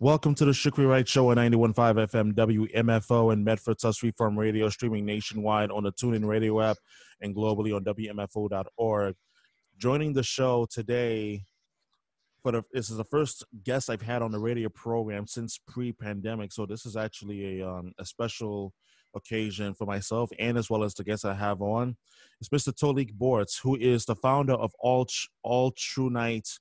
Welcome 0.00 0.36
to 0.36 0.44
the 0.44 0.52
Shukri 0.52 0.88
Wright 0.88 1.08
Show 1.08 1.32
on 1.32 1.38
91.5 1.38 1.74
FM 1.74 2.32
WMFO 2.34 3.32
and 3.32 3.44
Medford 3.44 3.80
Tufts 3.80 4.00
Freeform 4.00 4.36
Radio, 4.36 4.68
streaming 4.68 5.04
nationwide 5.04 5.72
on 5.72 5.82
the 5.82 5.90
TuneIn 5.90 6.24
Radio 6.24 6.60
app 6.60 6.76
and 7.20 7.34
globally 7.34 7.74
on 7.74 7.82
WMFO.org. 7.82 9.16
Joining 9.76 10.12
the 10.12 10.22
show 10.22 10.68
today, 10.70 11.42
for 12.44 12.52
the, 12.52 12.62
this 12.72 12.90
is 12.90 12.96
the 12.96 13.02
first 13.02 13.44
guest 13.64 13.90
I've 13.90 14.02
had 14.02 14.22
on 14.22 14.30
the 14.30 14.38
radio 14.38 14.68
program 14.68 15.26
since 15.26 15.58
pre-pandemic, 15.66 16.52
so 16.52 16.64
this 16.64 16.86
is 16.86 16.96
actually 16.96 17.58
a 17.58 17.68
um, 17.68 17.92
a 17.98 18.04
special 18.04 18.72
occasion 19.16 19.74
for 19.74 19.84
myself 19.84 20.30
and 20.38 20.56
as 20.56 20.70
well 20.70 20.84
as 20.84 20.94
the 20.94 21.02
guests 21.02 21.24
I 21.24 21.34
have 21.34 21.60
on. 21.60 21.96
It's 22.40 22.50
Mr. 22.50 22.72
Tolik 22.72 23.14
Borts, 23.14 23.58
who 23.58 23.74
is 23.74 24.04
the 24.04 24.14
founder 24.14 24.52
of 24.52 24.70
All 24.78 25.08
Altrunite 25.44 26.60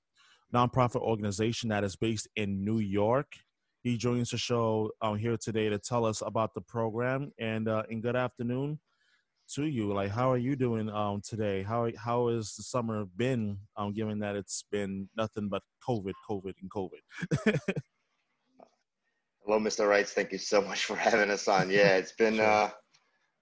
nonprofit 0.53 1.01
organization 1.01 1.69
that 1.69 1.83
is 1.83 1.95
based 1.95 2.27
in 2.35 2.63
New 2.63 2.79
York. 2.79 3.27
He 3.83 3.97
joins 3.97 4.31
the 4.31 4.37
show 4.37 4.91
um, 5.01 5.17
here 5.17 5.37
today 5.37 5.69
to 5.69 5.79
tell 5.79 6.05
us 6.05 6.21
about 6.25 6.53
the 6.53 6.61
program. 6.61 7.31
And 7.39 7.67
uh, 7.67 7.83
and 7.89 8.01
good 8.01 8.15
afternoon 8.15 8.79
to 9.55 9.65
you. 9.65 9.93
Like, 9.93 10.11
how 10.11 10.31
are 10.31 10.37
you 10.37 10.55
doing 10.55 10.89
um, 10.89 11.21
today? 11.21 11.63
How 11.63 11.89
how 11.97 12.29
has 12.29 12.53
the 12.55 12.63
summer 12.63 13.05
been? 13.15 13.57
Um, 13.75 13.93
given 13.93 14.19
that 14.19 14.35
it's 14.35 14.63
been 14.71 15.09
nothing 15.15 15.49
but 15.49 15.63
COVID, 15.87 16.13
COVID, 16.29 16.53
and 16.61 16.69
COVID. 16.69 17.59
Hello, 19.45 19.59
Mr. 19.59 19.87
Wrights. 19.87 20.11
Thank 20.11 20.33
you 20.33 20.37
so 20.37 20.61
much 20.61 20.83
for 20.85 20.95
having 21.09 21.29
us 21.29 21.47
on. 21.47 21.69
Yeah, 21.69 21.95
it's 21.95 22.11
been 22.13 22.35
sure. 22.35 22.45
uh, 22.45 22.69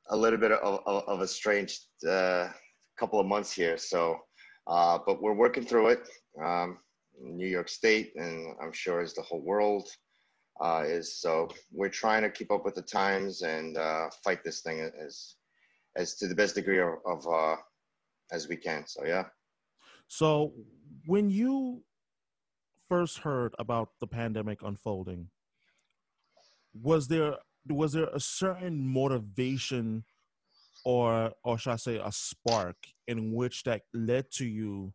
a 0.09 0.17
little 0.17 0.37
bit 0.37 0.51
of, 0.51 0.81
of, 0.85 1.03
of 1.07 1.21
a 1.21 1.27
strange 1.27 1.79
uh, 2.07 2.49
couple 2.99 3.19
of 3.19 3.25
months 3.25 3.51
here. 3.51 3.75
So, 3.77 4.19
uh, 4.67 4.99
but 5.05 5.21
we're 5.23 5.33
working 5.33 5.65
through 5.65 5.87
it. 5.87 6.07
Um, 6.43 6.77
New 7.21 7.47
York 7.47 7.69
State, 7.69 8.13
and 8.15 8.55
I'm 8.61 8.73
sure 8.73 9.01
as 9.01 9.13
the 9.13 9.21
whole 9.21 9.41
world 9.41 9.89
uh, 10.61 10.83
is. 10.85 11.19
So 11.19 11.49
we're 11.71 11.89
trying 11.89 12.23
to 12.23 12.29
keep 12.29 12.51
up 12.51 12.65
with 12.65 12.75
the 12.75 12.81
times 12.81 13.41
and 13.41 13.77
uh, 13.77 14.09
fight 14.23 14.43
this 14.43 14.61
thing 14.61 14.79
as 14.79 15.35
as 15.97 16.15
to 16.15 16.27
the 16.27 16.35
best 16.35 16.55
degree 16.55 16.79
of, 16.79 16.95
of 17.05 17.25
uh, 17.27 17.55
as 18.31 18.47
we 18.47 18.57
can. 18.57 18.85
So 18.87 19.05
yeah. 19.05 19.25
So 20.07 20.53
when 21.05 21.29
you 21.29 21.83
first 22.89 23.19
heard 23.19 23.55
about 23.59 23.89
the 23.99 24.07
pandemic 24.07 24.61
unfolding, 24.61 25.29
was 26.73 27.07
there 27.07 27.37
was 27.67 27.93
there 27.93 28.09
a 28.13 28.19
certain 28.19 28.87
motivation 28.87 30.03
or 30.83 31.31
or 31.43 31.57
should 31.57 31.71
I 31.71 31.77
say 31.77 31.97
a 31.97 32.11
spark 32.11 32.75
in 33.07 33.33
which 33.33 33.63
that 33.63 33.81
led 33.93 34.31
to 34.33 34.45
you 34.45 34.93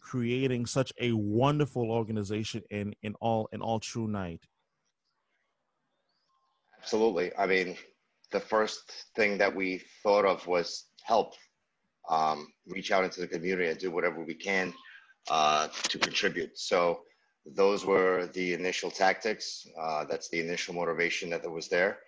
creating 0.00 0.66
such 0.66 0.92
a 1.00 1.12
wonderful 1.12 1.90
organization 1.90 2.62
in 2.70 2.94
in 3.02 3.14
all 3.20 3.48
in 3.52 3.60
Altrunite. 3.60 4.42
Absolutely. 6.78 7.30
I 7.36 7.46
mean 7.46 7.76
the 8.32 8.40
first 8.40 8.92
thing 9.16 9.38
that 9.38 9.54
we 9.54 9.82
thought 10.02 10.24
of 10.24 10.46
was 10.46 10.86
help 11.02 11.34
um, 12.08 12.48
reach 12.66 12.92
out 12.92 13.04
into 13.04 13.20
the 13.20 13.26
community 13.26 13.68
and 13.68 13.78
do 13.78 13.90
whatever 13.90 14.24
we 14.24 14.34
can 14.34 14.72
uh, 15.30 15.68
to 15.84 15.98
contribute. 15.98 16.56
So 16.58 17.00
those 17.44 17.84
were 17.84 18.28
the 18.34 18.54
initial 18.54 18.90
tactics 18.90 19.66
uh, 19.80 20.04
that's 20.08 20.28
the 20.30 20.40
initial 20.40 20.74
motivation 20.74 21.30
that 21.30 21.50
was 21.50 21.68
there. 21.68 21.98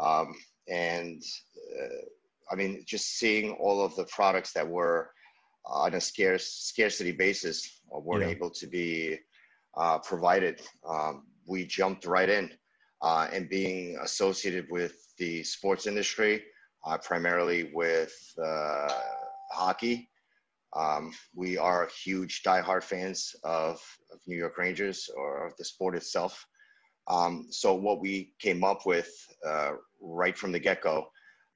Um, 0.00 0.34
and 0.68 1.22
uh, 1.80 2.04
i 2.50 2.54
mean 2.54 2.82
just 2.86 3.18
seeing 3.18 3.52
all 3.52 3.84
of 3.84 3.94
the 3.96 4.04
products 4.04 4.52
that 4.52 4.66
were 4.66 5.10
on 5.66 5.94
a 5.94 6.00
scarce 6.00 6.46
scarcity 6.46 7.12
basis 7.12 7.80
weren't 7.90 8.22
yeah. 8.22 8.30
able 8.30 8.50
to 8.50 8.66
be 8.66 9.18
uh, 9.76 9.98
provided. 9.98 10.60
Um, 10.88 11.26
we 11.46 11.64
jumped 11.66 12.06
right 12.06 12.28
in, 12.28 12.50
uh, 13.02 13.28
and 13.32 13.48
being 13.48 13.98
associated 14.02 14.66
with 14.70 14.94
the 15.18 15.42
sports 15.42 15.86
industry, 15.86 16.42
uh, 16.86 16.98
primarily 16.98 17.70
with 17.74 18.14
uh, 18.42 18.88
hockey. 19.52 20.08
Um, 20.74 21.12
we 21.34 21.56
are 21.56 21.88
huge 22.04 22.42
diehard 22.42 22.82
fans 22.82 23.34
of, 23.44 23.80
of, 24.12 24.18
New 24.26 24.36
York 24.36 24.58
Rangers 24.58 25.08
or 25.16 25.46
of 25.46 25.56
the 25.56 25.64
sport 25.64 25.96
itself. 25.96 26.44
Um, 27.08 27.46
so 27.50 27.74
what 27.74 28.00
we 28.00 28.34
came 28.40 28.62
up 28.62 28.84
with 28.84 29.08
uh, 29.46 29.72
right 30.00 30.36
from 30.36 30.52
the 30.52 30.58
get-go 30.58 31.06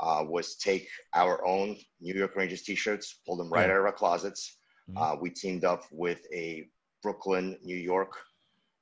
uh, 0.00 0.24
was 0.26 0.56
take 0.56 0.88
our 1.14 1.44
own 1.46 1.76
New 2.00 2.14
York 2.14 2.36
Rangers 2.36 2.62
t-shirts, 2.62 3.20
pull 3.26 3.36
them 3.36 3.50
right 3.50 3.66
yeah. 3.66 3.74
out 3.74 3.80
of 3.80 3.84
our 3.86 3.92
closets. 3.92 4.56
Mm-hmm. 4.90 4.98
Uh, 5.02 5.14
we 5.20 5.30
teamed 5.30 5.64
up 5.64 5.84
with 5.90 6.20
a 6.34 6.66
Brooklyn, 7.02 7.58
New 7.62 7.76
York 7.76 8.12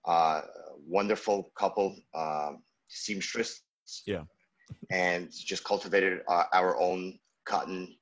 uh, 0.04 0.42
wonderful 0.86 1.52
couple, 1.54 1.96
um, 2.14 2.62
seamstress, 2.88 3.62
Yeah. 4.06 4.24
and 4.90 5.30
just 5.30 5.64
cultivated 5.64 6.22
uh, 6.28 6.44
our 6.52 6.78
own 6.80 7.18
cotton 7.44 7.96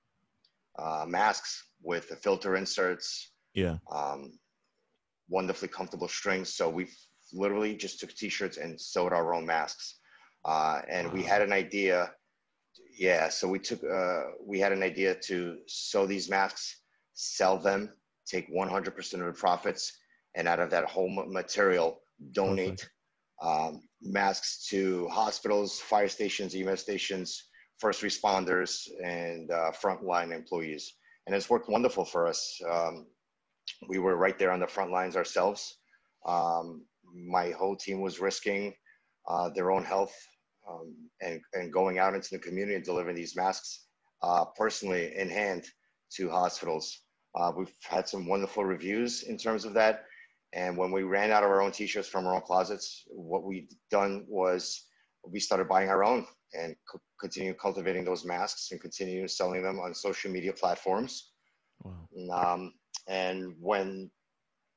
uh, 0.79 1.05
masks 1.09 1.65
with 1.83 2.09
the 2.09 2.17
filter 2.17 2.57
inserts, 2.57 3.33
Yeah. 3.55 3.79
um, 3.91 4.39
wonderfully 5.29 5.69
comfortable 5.69 6.09
strings. 6.09 6.55
So 6.55 6.69
we 6.71 6.89
literally 7.33 7.75
just 7.75 7.99
took 7.99 8.15
t-shirts 8.15 8.57
and 8.57 8.81
sewed 8.81 9.13
our 9.13 9.35
own 9.35 9.45
masks. 9.47 9.99
Uh, 10.45 10.83
and 10.89 11.13
we 11.13 11.23
had 11.25 11.43
an 11.43 11.53
idea. 11.53 12.13
Yeah. 12.97 13.29
So 13.29 13.47
we 13.47 13.59
took, 13.59 13.85
uh, 13.85 14.23
we 14.45 14.59
had 14.59 14.73
an 14.73 14.83
idea 14.83 15.15
to 15.15 15.59
sew 15.67 16.07
these 16.07 16.31
masks, 16.31 16.81
sell 17.15 17.59
them, 17.59 17.91
take 18.27 18.53
100% 18.53 19.13
of 19.15 19.27
the 19.27 19.33
profits. 19.33 19.93
And 20.35 20.49
out 20.49 20.61
of 20.61 20.71
that 20.71 20.85
whole 20.85 21.09
material, 21.27 22.01
donate 22.33 22.89
um, 23.43 23.83
masks 24.03 24.67
to 24.69 25.09
hospitals, 25.09 25.79
fire 25.79 26.09
stations, 26.09 26.55
EMS 26.55 26.81
stations, 26.81 27.45
first 27.79 28.03
responders, 28.03 28.89
and 29.03 29.51
uh, 29.51 29.73
frontline 29.73 30.35
employees. 30.35 30.95
And 31.27 31.35
it's 31.35 31.51
worked 31.51 31.69
wonderful 31.69 32.05
for 32.05 32.27
us. 32.27 32.61
Um, 32.71 33.07
we 33.89 33.99
were 33.99 34.17
right 34.17 34.39
there 34.39 34.53
on 34.53 34.61
the 34.61 34.67
front 34.67 34.91
lines 34.91 35.17
ourselves. 35.17 35.79
Um, 36.27 36.85
my 37.15 37.51
whole 37.51 37.77
team 37.77 38.01
was 38.01 38.21
risking 38.21 38.75
uh, 39.29 39.51
their 39.51 39.71
own 39.71 39.85
health 39.85 40.15
um, 40.69 40.95
and, 41.21 41.41
and 41.55 41.73
going 41.73 41.99
out 41.99 42.15
into 42.15 42.29
the 42.33 42.39
community 42.39 42.75
and 42.75 42.85
delivering 42.85 43.17
these 43.17 43.37
masks 43.37 43.87
uh, 44.23 44.45
personally 44.57 45.13
in 45.17 45.29
hand 45.29 45.65
to 46.15 46.31
hospitals. 46.31 47.03
Uh, 47.35 47.53
we've 47.57 47.73
had 47.83 48.09
some 48.09 48.27
wonderful 48.27 48.65
reviews 48.65 49.23
in 49.25 49.37
terms 49.37 49.65
of 49.65 49.75
that. 49.75 50.05
And 50.55 50.77
when 50.77 50.91
we 50.91 51.03
ran 51.03 51.31
out 51.31 51.43
of 51.45 51.51
our 51.51 51.61
own 51.61 51.73
t-shirts 51.73 52.09
from 52.09 52.27
our 52.27 52.35
own 52.35 52.41
closets, 52.41 53.05
what 53.09 53.45
we 53.45 53.69
done 53.91 54.25
was 54.29 54.87
we 55.29 55.41
started 55.41 55.69
buying 55.69 55.91
our 55.91 56.03
own 56.05 56.27
and 56.55 56.75
co- 56.91 57.01
continue 57.21 57.53
cultivating 57.53 58.05
those 58.05 58.25
masks 58.25 58.69
and 58.71 58.81
continue 58.81 59.29
selling 59.29 59.63
them 59.63 59.79
on 59.81 59.93
social 59.95 60.31
media 60.31 60.53
platforms. 60.53 61.33
Um, 62.33 62.73
and 63.09 63.55
when 63.61 64.11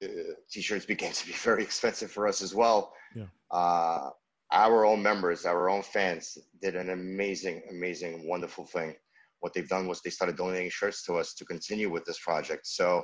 uh, 0.03 0.07
t-shirts 0.51 0.85
began 0.93 1.13
to 1.13 1.25
be 1.27 1.33
very 1.33 1.63
expensive 1.63 2.11
for 2.11 2.27
us 2.27 2.41
as 2.41 2.53
well, 2.53 2.93
Yeah. 3.15 3.27
uh, 3.51 4.09
our 4.51 4.85
own 4.85 5.01
members, 5.01 5.45
our 5.45 5.69
own 5.69 5.83
fans 5.83 6.37
did 6.61 6.75
an 6.75 6.89
amazing, 6.89 7.61
amazing, 7.69 8.27
wonderful 8.27 8.65
thing. 8.65 8.95
What 9.41 9.53
they've 9.53 9.67
done 9.67 9.87
was 9.87 10.01
they 10.01 10.09
started 10.09 10.37
donating 10.37 10.69
shirts 10.69 11.03
to 11.05 11.13
us 11.17 11.33
to 11.35 11.45
continue 11.45 11.89
with 11.89 12.03
this 12.05 12.19
project. 12.19 12.67
So, 12.67 13.03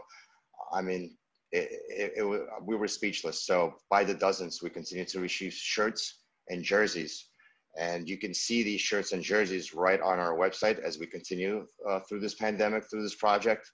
I 0.73 0.81
mean, 0.81 1.15
it, 1.51 1.69
it, 1.89 2.13
it, 2.17 2.47
we 2.65 2.75
were 2.75 2.87
speechless. 2.87 3.45
So 3.45 3.75
by 3.89 4.03
the 4.03 4.13
dozens, 4.13 4.61
we 4.61 4.69
continue 4.69 5.05
to 5.05 5.19
receive 5.19 5.53
shirts 5.53 6.21
and 6.49 6.63
jerseys. 6.63 7.29
And 7.77 8.09
you 8.09 8.17
can 8.17 8.33
see 8.33 8.63
these 8.63 8.81
shirts 8.81 9.11
and 9.11 9.21
jerseys 9.21 9.73
right 9.73 10.01
on 10.01 10.19
our 10.19 10.35
website 10.35 10.79
as 10.79 10.97
we 10.97 11.05
continue 11.05 11.65
uh, 11.87 11.99
through 12.07 12.21
this 12.21 12.35
pandemic, 12.35 12.89
through 12.89 13.03
this 13.03 13.15
project. 13.15 13.69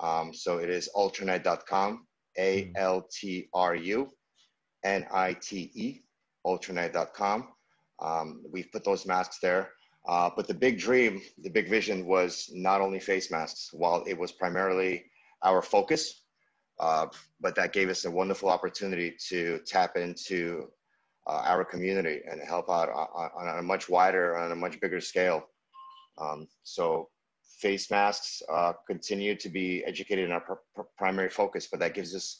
Um, 0.00 0.34
so 0.34 0.58
it 0.58 0.68
is 0.68 0.90
altrunite.com, 0.94 2.06
A 2.38 2.72
L 2.76 3.08
T 3.10 3.48
R 3.54 3.74
U 3.74 4.10
N 4.84 5.06
I 5.12 5.32
T 5.34 5.70
E, 5.74 6.02
altrunite.com. 6.46 7.48
Um, 8.00 8.42
we've 8.50 8.70
put 8.72 8.84
those 8.84 9.06
masks 9.06 9.38
there. 9.40 9.70
Uh, 10.06 10.30
but 10.36 10.46
the 10.46 10.54
big 10.54 10.78
dream, 10.78 11.20
the 11.42 11.50
big 11.50 11.68
vision 11.68 12.06
was 12.06 12.48
not 12.52 12.80
only 12.80 13.00
face 13.00 13.30
masks, 13.30 13.70
while 13.72 14.04
it 14.06 14.16
was 14.16 14.30
primarily 14.30 15.04
our 15.42 15.60
focus, 15.60 16.22
uh, 16.78 17.06
but 17.40 17.56
that 17.56 17.72
gave 17.72 17.88
us 17.88 18.04
a 18.04 18.10
wonderful 18.10 18.48
opportunity 18.48 19.16
to 19.28 19.58
tap 19.66 19.96
into 19.96 20.68
uh, 21.26 21.42
our 21.44 21.64
community 21.64 22.20
and 22.30 22.40
help 22.40 22.70
out 22.70 22.88
on, 22.88 23.30
on 23.48 23.58
a 23.58 23.62
much 23.62 23.88
wider, 23.88 24.36
on 24.36 24.52
a 24.52 24.56
much 24.56 24.80
bigger 24.80 25.00
scale. 25.00 25.44
Um, 26.18 26.46
so 26.62 27.08
face 27.58 27.90
masks 27.90 28.42
uh, 28.52 28.74
continue 28.86 29.34
to 29.34 29.48
be 29.48 29.82
educated 29.84 30.26
in 30.26 30.32
our 30.32 30.40
pr- 30.40 30.82
primary 30.96 31.30
focus, 31.30 31.66
but 31.66 31.80
that 31.80 31.94
gives 31.94 32.14
us 32.14 32.38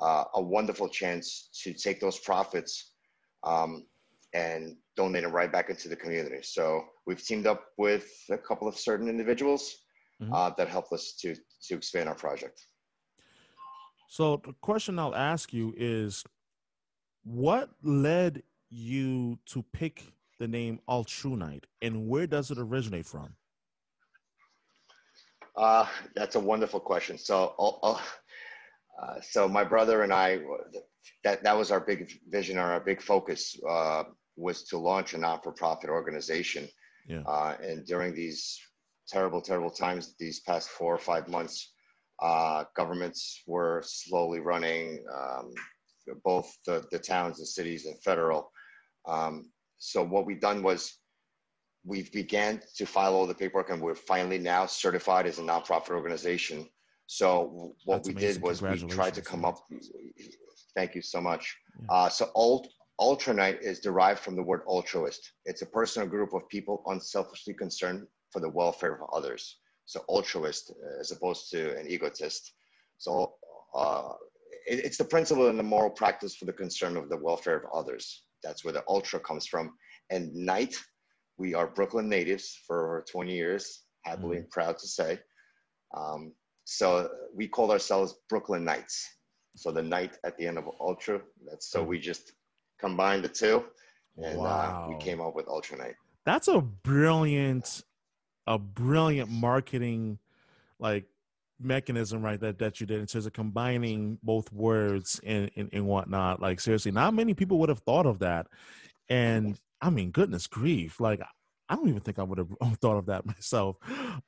uh, 0.00 0.24
a 0.34 0.42
wonderful 0.42 0.88
chance 0.88 1.48
to 1.62 1.72
take 1.72 2.00
those 2.00 2.18
profits 2.18 2.92
um, 3.42 3.86
and 4.34 4.76
donate 4.96 5.22
them 5.22 5.32
right 5.32 5.50
back 5.50 5.70
into 5.70 5.88
the 5.88 5.96
community. 5.96 6.42
So 6.42 6.84
we've 7.06 7.22
teamed 7.22 7.46
up 7.46 7.66
with 7.78 8.10
a 8.30 8.38
couple 8.38 8.68
of 8.68 8.76
certain 8.76 9.08
individuals 9.08 9.76
Mhm. 10.20 10.32
uh, 10.34 10.50
that 10.56 10.68
helped 10.68 10.92
us 10.92 11.14
to 11.20 11.34
to 11.62 11.74
expand 11.74 12.08
our 12.08 12.14
project. 12.14 12.66
So 14.08 14.36
the 14.38 14.54
question 14.60 14.98
I'll 14.98 15.14
ask 15.14 15.52
you 15.52 15.74
is, 15.76 16.24
what 17.24 17.70
led 17.82 18.42
you 18.70 19.38
to 19.46 19.62
pick 19.62 20.12
the 20.38 20.48
name 20.48 20.80
Altrunite, 20.88 21.64
and 21.82 22.08
where 22.08 22.26
does 22.26 22.50
it 22.50 22.58
originate 22.58 23.06
from? 23.06 23.36
Uh, 25.56 25.86
that's 26.14 26.36
a 26.36 26.40
wonderful 26.40 26.78
question. 26.80 27.18
So, 27.18 27.54
I'll- 27.58 27.80
I'll- 27.82 28.02
uh, 29.02 29.20
so 29.20 29.48
my 29.48 29.64
brother 29.64 30.02
and 30.02 30.12
I, 30.12 30.40
that 31.24 31.42
that 31.42 31.56
was 31.56 31.70
our 31.70 31.80
big 31.80 32.10
vision, 32.28 32.58
or 32.58 32.62
our 32.72 32.80
big 32.80 33.00
focus 33.00 33.56
uh, 33.68 34.04
was 34.36 34.64
to 34.64 34.78
launch 34.78 35.14
a 35.14 35.18
not-for-profit 35.18 35.90
organization. 35.90 36.68
Yeah. 37.06 37.22
Uh, 37.26 37.56
and 37.62 37.86
during 37.86 38.14
these 38.14 38.60
terrible, 39.08 39.40
terrible 39.40 39.70
times, 39.70 40.14
these 40.18 40.40
past 40.40 40.68
four 40.68 40.94
or 40.94 40.98
five 40.98 41.28
months, 41.28 41.72
uh, 42.20 42.64
governments 42.76 43.42
were 43.46 43.82
slowly 43.84 44.40
running 44.40 45.04
um, 45.14 45.52
both 46.24 46.52
the, 46.66 46.84
the 46.90 46.98
towns, 46.98 47.38
the 47.38 47.46
cities, 47.46 47.86
and 47.86 47.98
federal. 48.02 48.50
Um, 49.06 49.50
so 49.78 50.04
what 50.04 50.26
we've 50.26 50.40
done 50.40 50.62
was 50.62 50.98
we've 51.84 52.12
began 52.12 52.60
to 52.76 52.84
file 52.84 53.14
all 53.14 53.26
the 53.26 53.34
paperwork, 53.34 53.70
and 53.70 53.80
we're 53.80 53.94
finally 53.94 54.38
now 54.38 54.66
certified 54.66 55.26
as 55.26 55.38
a 55.38 55.42
nonprofit 55.42 55.90
organization. 55.90 56.68
So 57.08 57.72
what 57.86 57.96
That's 57.96 58.08
we 58.08 58.12
amazing. 58.12 58.34
did 58.34 58.42
was 58.42 58.60
we 58.62 58.82
tried 58.86 59.14
to 59.14 59.22
come 59.22 59.44
up. 59.46 59.66
Thank 60.76 60.94
you 60.94 61.00
so 61.00 61.20
much. 61.22 61.56
Uh, 61.88 62.08
so 62.10 62.30
ult, 62.36 62.68
Altrunite 63.00 63.62
is 63.62 63.80
derived 63.80 64.20
from 64.20 64.36
the 64.36 64.42
word 64.42 64.60
altruist. 64.66 65.32
It's 65.46 65.62
a 65.62 65.66
personal 65.66 66.06
group 66.06 66.34
of 66.34 66.46
people 66.50 66.82
unselfishly 66.86 67.54
concerned 67.54 68.06
for 68.30 68.40
the 68.40 68.48
welfare 68.50 68.94
of 68.94 69.08
others. 69.14 69.58
So 69.86 70.04
altruist 70.08 70.70
uh, 70.70 71.00
as 71.00 71.10
opposed 71.10 71.50
to 71.52 71.74
an 71.78 71.88
egotist. 71.88 72.52
So 72.98 73.34
uh, 73.74 74.12
it- 74.66 74.84
it's 74.84 74.98
the 74.98 75.04
principle 75.04 75.48
and 75.48 75.58
the 75.58 75.62
moral 75.62 75.90
practice 75.90 76.36
for 76.36 76.44
the 76.44 76.52
concern 76.52 76.98
of 76.98 77.08
the 77.08 77.16
welfare 77.16 77.56
of 77.56 77.64
others. 77.72 78.24
That's 78.44 78.64
where 78.64 78.74
the 78.74 78.84
ultra 78.86 79.18
comes 79.18 79.46
from. 79.46 79.72
And 80.10 80.34
night, 80.34 80.76
we 81.38 81.54
are 81.54 81.66
Brooklyn 81.68 82.10
natives 82.10 82.54
for 82.66 82.84
over 82.84 83.04
20 83.10 83.32
years, 83.34 83.84
happily 84.04 84.36
and 84.38 84.50
proud 84.50 84.76
to 84.78 84.86
say. 84.86 85.18
Um, 85.96 86.34
so 86.70 87.08
we 87.34 87.48
called 87.48 87.70
ourselves 87.70 88.16
Brooklyn 88.28 88.62
Knights. 88.62 89.08
So 89.56 89.72
the 89.72 89.82
night 89.82 90.18
at 90.22 90.36
the 90.36 90.46
end 90.46 90.58
of 90.58 90.68
ultra, 90.80 91.22
that's 91.48 91.70
so 91.70 91.82
we 91.82 91.98
just 91.98 92.32
combined 92.78 93.24
the 93.24 93.28
two, 93.30 93.64
and 94.22 94.38
uh, 94.38 94.84
we 94.86 94.96
came 94.98 95.22
up 95.22 95.34
with 95.34 95.48
Ultra 95.48 95.78
Night. 95.78 95.94
That's 96.26 96.46
a 96.46 96.60
brilliant, 96.60 97.82
a 98.46 98.58
brilliant 98.58 99.30
marketing 99.30 100.18
like 100.78 101.06
mechanism, 101.58 102.20
right? 102.22 102.38
That 102.38 102.58
that 102.58 102.82
you 102.82 102.86
did 102.86 103.00
in 103.00 103.06
terms 103.06 103.24
of 103.24 103.32
combining 103.32 104.18
both 104.22 104.52
words 104.52 105.22
and 105.24 105.50
and, 105.56 105.70
and 105.72 105.86
whatnot. 105.86 106.42
Like 106.42 106.60
seriously, 106.60 106.92
not 106.92 107.14
many 107.14 107.32
people 107.32 107.58
would 107.60 107.70
have 107.70 107.80
thought 107.80 108.04
of 108.04 108.18
that. 108.18 108.46
And 109.08 109.58
I 109.80 109.88
mean, 109.88 110.10
goodness 110.10 110.46
grief, 110.46 111.00
like 111.00 111.22
I 111.70 111.76
don't 111.76 111.88
even 111.88 112.02
think 112.02 112.18
I 112.18 112.24
would 112.24 112.38
have 112.38 112.50
thought 112.82 112.98
of 112.98 113.06
that 113.06 113.24
myself. 113.26 113.78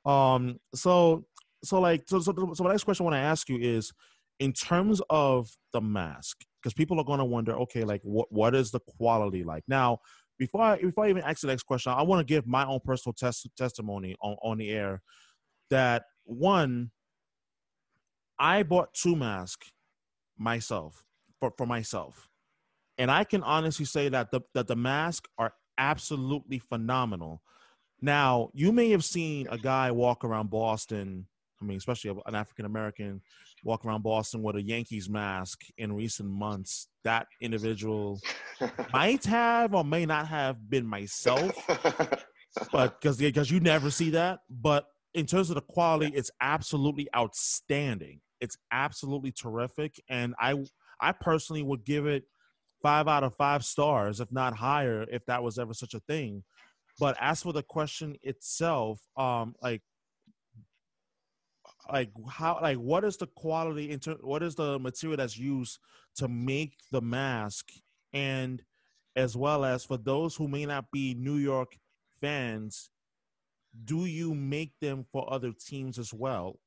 Um, 0.06 0.58
so 0.74 1.26
so 1.62 1.80
like 1.80 2.02
so 2.06 2.20
so, 2.20 2.32
so 2.54 2.64
my 2.64 2.70
next 2.70 2.84
question 2.84 3.04
I 3.04 3.10
want 3.10 3.14
to 3.14 3.20
ask 3.20 3.48
you 3.48 3.58
is 3.58 3.92
in 4.38 4.52
terms 4.52 5.00
of 5.10 5.48
the 5.72 5.80
mask 5.80 6.38
because 6.62 6.74
people 6.74 6.98
are 6.98 7.04
going 7.04 7.18
to 7.18 7.24
wonder 7.24 7.56
okay 7.60 7.84
like 7.84 8.00
what 8.02 8.30
what 8.30 8.54
is 8.54 8.70
the 8.70 8.80
quality 8.80 9.44
like 9.44 9.64
now 9.68 9.98
before 10.40 10.62
I 10.62 10.78
before 10.78 11.04
I 11.04 11.10
even 11.10 11.22
ask 11.22 11.42
the 11.42 11.48
next 11.48 11.64
question, 11.64 11.92
I 11.92 12.02
want 12.02 12.26
to 12.26 12.34
give 12.34 12.46
my 12.46 12.64
own 12.64 12.80
personal 12.82 13.12
test, 13.12 13.46
testimony 13.56 14.16
on, 14.22 14.36
on 14.42 14.58
the 14.58 14.70
air 14.70 15.02
that 15.68 16.04
one, 16.24 16.90
I 18.38 18.62
bought 18.62 18.94
two 18.94 19.14
masks 19.14 19.70
myself 20.38 21.04
for, 21.38 21.52
for 21.56 21.66
myself. 21.66 22.28
And 22.96 23.10
I 23.10 23.24
can 23.24 23.42
honestly 23.42 23.84
say 23.84 24.08
that 24.08 24.30
the 24.30 24.40
that 24.54 24.66
the 24.66 24.76
masks 24.76 25.28
are 25.36 25.52
absolutely 25.76 26.58
phenomenal. 26.58 27.42
Now, 28.00 28.48
you 28.54 28.72
may 28.72 28.90
have 28.90 29.04
seen 29.04 29.46
a 29.50 29.58
guy 29.58 29.90
walk 29.90 30.24
around 30.24 30.48
Boston, 30.48 31.26
I 31.60 31.64
mean, 31.64 31.76
especially 31.76 32.18
an 32.26 32.34
African 32.34 32.64
American 32.64 33.20
walk 33.64 33.84
around 33.84 34.02
Boston 34.02 34.42
with 34.42 34.56
a 34.56 34.62
Yankees 34.62 35.08
mask 35.10 35.62
in 35.76 35.92
recent 35.92 36.28
months. 36.28 36.88
That 37.04 37.26
individual 37.40 38.20
might 38.92 39.24
have 39.24 39.74
or 39.74 39.84
may 39.84 40.06
not 40.06 40.26
have 40.28 40.70
been 40.70 40.86
myself, 40.86 41.52
but 42.72 43.00
because 43.00 43.18
because 43.18 43.50
you 43.50 43.60
never 43.60 43.90
see 43.90 44.10
that. 44.10 44.40
But 44.48 44.86
in 45.14 45.26
terms 45.26 45.50
of 45.50 45.56
the 45.56 45.62
quality, 45.62 46.12
it's 46.14 46.30
absolutely 46.40 47.08
outstanding. 47.14 48.20
It's 48.40 48.56
absolutely 48.72 49.32
terrific, 49.32 50.00
and 50.08 50.34
I 50.40 50.64
I 51.00 51.12
personally 51.12 51.62
would 51.62 51.84
give 51.84 52.06
it 52.06 52.24
five 52.82 53.08
out 53.08 53.24
of 53.24 53.34
five 53.34 53.64
stars, 53.64 54.20
if 54.20 54.32
not 54.32 54.56
higher, 54.56 55.06
if 55.10 55.24
that 55.26 55.42
was 55.42 55.58
ever 55.58 55.74
such 55.74 55.94
a 55.94 56.00
thing. 56.00 56.42
But 56.98 57.16
as 57.20 57.42
for 57.42 57.52
the 57.52 57.62
question 57.62 58.16
itself, 58.22 59.00
um, 59.16 59.54
like, 59.62 59.82
like 61.92 62.10
how, 62.28 62.58
like, 62.60 62.78
what 62.78 63.04
is 63.04 63.16
the 63.16 63.26
quality? 63.26 63.90
Inter- 63.90 64.18
what 64.20 64.42
is 64.42 64.54
the 64.54 64.78
material 64.78 65.16
that's 65.16 65.38
used 65.38 65.78
to 66.16 66.28
make 66.28 66.74
the 66.90 67.00
mask, 67.00 67.70
and 68.12 68.62
as 69.16 69.36
well 69.36 69.64
as 69.64 69.84
for 69.84 69.96
those 69.96 70.36
who 70.36 70.48
may 70.48 70.66
not 70.66 70.90
be 70.92 71.14
New 71.14 71.36
York 71.36 71.76
fans, 72.20 72.90
do 73.84 74.04
you 74.06 74.34
make 74.34 74.72
them 74.80 75.04
for 75.12 75.32
other 75.32 75.52
teams 75.52 75.98
as 75.98 76.12
well? 76.12 76.58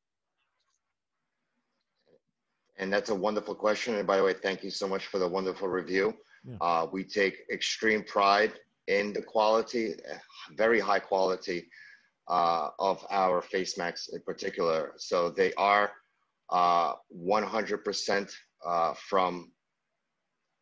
And 2.77 2.91
that's 2.91 3.09
a 3.09 3.15
wonderful 3.15 3.55
question. 3.55 3.95
And 3.95 4.07
by 4.07 4.17
the 4.17 4.23
way, 4.23 4.33
thank 4.33 4.63
you 4.63 4.71
so 4.71 4.87
much 4.87 5.07
for 5.07 5.19
the 5.19 5.27
wonderful 5.27 5.67
review. 5.67 6.13
Yeah. 6.43 6.57
Uh, 6.59 6.87
we 6.91 7.03
take 7.03 7.37
extreme 7.51 8.03
pride 8.03 8.53
in 8.87 9.13
the 9.13 9.21
quality, 9.21 9.95
very 10.57 10.79
high 10.79 10.99
quality 10.99 11.69
uh, 12.27 12.69
of 12.79 13.05
our 13.09 13.41
face 13.41 13.77
masks 13.77 14.09
in 14.13 14.21
particular. 14.21 14.93
So 14.97 15.29
they 15.29 15.53
are 15.55 15.91
uh, 16.49 16.93
100% 17.15 18.33
uh, 18.65 18.93
from, 18.93 19.51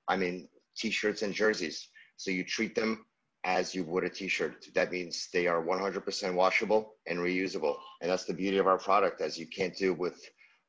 I 0.07 0.17
mean, 0.17 0.47
t-shirts 0.77 1.21
and 1.21 1.33
jerseys. 1.33 1.87
So 2.17 2.31
you 2.31 2.43
treat 2.43 2.75
them 2.75 3.05
as 3.43 3.73
you 3.73 3.83
would 3.85 4.03
a 4.03 4.09
t-shirt. 4.09 4.67
That 4.75 4.91
means 4.91 5.29
they 5.33 5.47
are 5.47 5.63
100% 5.63 6.33
washable 6.33 6.95
and 7.07 7.19
reusable. 7.19 7.77
And 8.01 8.09
that's 8.09 8.25
the 8.25 8.33
beauty 8.33 8.57
of 8.57 8.67
our 8.67 8.77
product, 8.77 9.21
as 9.21 9.37
you 9.37 9.47
can't 9.47 9.75
do 9.75 9.93
with 9.93 10.21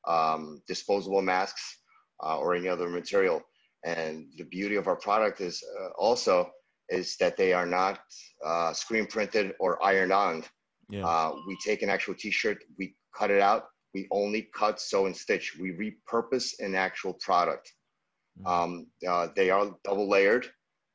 um, 0.07 0.61
disposable 0.67 1.21
masks 1.21 1.77
uh, 2.23 2.37
or 2.37 2.55
any 2.55 2.67
other 2.67 2.89
material. 2.89 3.41
And 3.85 4.27
the 4.37 4.45
beauty 4.45 4.75
of 4.75 4.87
our 4.87 4.95
product 4.95 5.41
is 5.41 5.63
uh, 5.79 5.89
also 5.97 6.49
is 6.89 7.15
that 7.17 7.37
they 7.37 7.53
are 7.53 7.65
not 7.65 7.99
uh, 8.45 8.73
screen 8.73 9.05
printed 9.05 9.53
or 9.59 9.83
ironed 9.83 10.13
on. 10.13 10.43
Yeah. 10.89 11.05
Uh, 11.05 11.35
we 11.47 11.57
take 11.65 11.81
an 11.81 11.89
actual 11.89 12.13
T-shirt, 12.13 12.63
we 12.77 12.95
cut 13.15 13.31
it 13.31 13.41
out. 13.41 13.65
We 13.93 14.07
only 14.11 14.49
cut, 14.55 14.81
sew, 14.81 15.05
and 15.05 15.15
stitch. 15.15 15.55
We 15.59 15.71
repurpose 15.71 16.59
an 16.59 16.73
actual 16.73 17.13
product. 17.13 17.71
Um, 18.45 18.87
uh, 19.07 19.27
they 19.35 19.49
are 19.51 19.75
double 19.83 20.09
layered, 20.09 20.47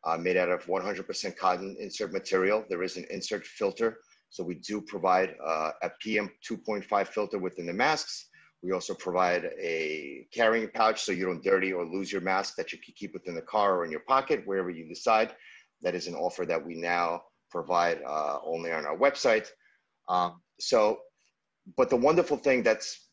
uh, 0.05 0.16
made 0.16 0.36
out 0.36 0.51
of 0.51 0.66
100% 0.66 1.36
cotton 1.36 1.76
insert 1.78 2.12
material. 2.12 2.64
There 2.68 2.82
is 2.82 2.97
an 2.97 3.07
insert 3.11 3.47
filter, 3.47 3.99
so 4.30 4.43
we 4.43 4.57
do 4.57 4.80
provide 4.80 5.36
uh, 5.45 5.70
a 5.82 5.91
PM 6.01 6.30
2.5 6.49 7.09
filter 7.09 7.39
within 7.39 7.66
the 7.66 7.72
masks. 7.72 8.28
We 8.62 8.72
also 8.72 8.95
provide 8.95 9.51
a 9.61 10.26
carrying 10.32 10.68
pouch 10.68 11.03
so 11.03 11.12
you 11.12 11.26
don't 11.26 11.45
dirty 11.45 11.72
or 11.72 11.86
lose 11.86 12.11
your 12.11 12.22
mask 12.22 12.57
that 12.57 12.72
you 12.72 12.78
can 12.84 12.95
keep 12.97 13.14
within 13.14 13.36
the 13.36 13.43
car 13.43 13.76
or 13.76 13.84
in 13.84 13.91
your 13.93 14.01
pocket, 14.01 14.43
wherever 14.45 14.70
you 14.70 14.89
decide. 14.89 15.34
That 15.82 15.95
is 15.95 16.09
an 16.09 16.16
offer 16.16 16.45
that 16.45 16.64
we 16.64 16.74
now 16.74 17.22
provide 17.51 18.03
uh, 18.05 18.39
only 18.45 18.72
on 18.72 18.84
our 18.84 18.99
website. 18.99 19.47
Um, 20.09 20.41
so, 20.59 21.01
but 21.77 21.91
the 21.91 21.97
wonderful 21.97 22.37
thing 22.37 22.63
that's 22.63 23.09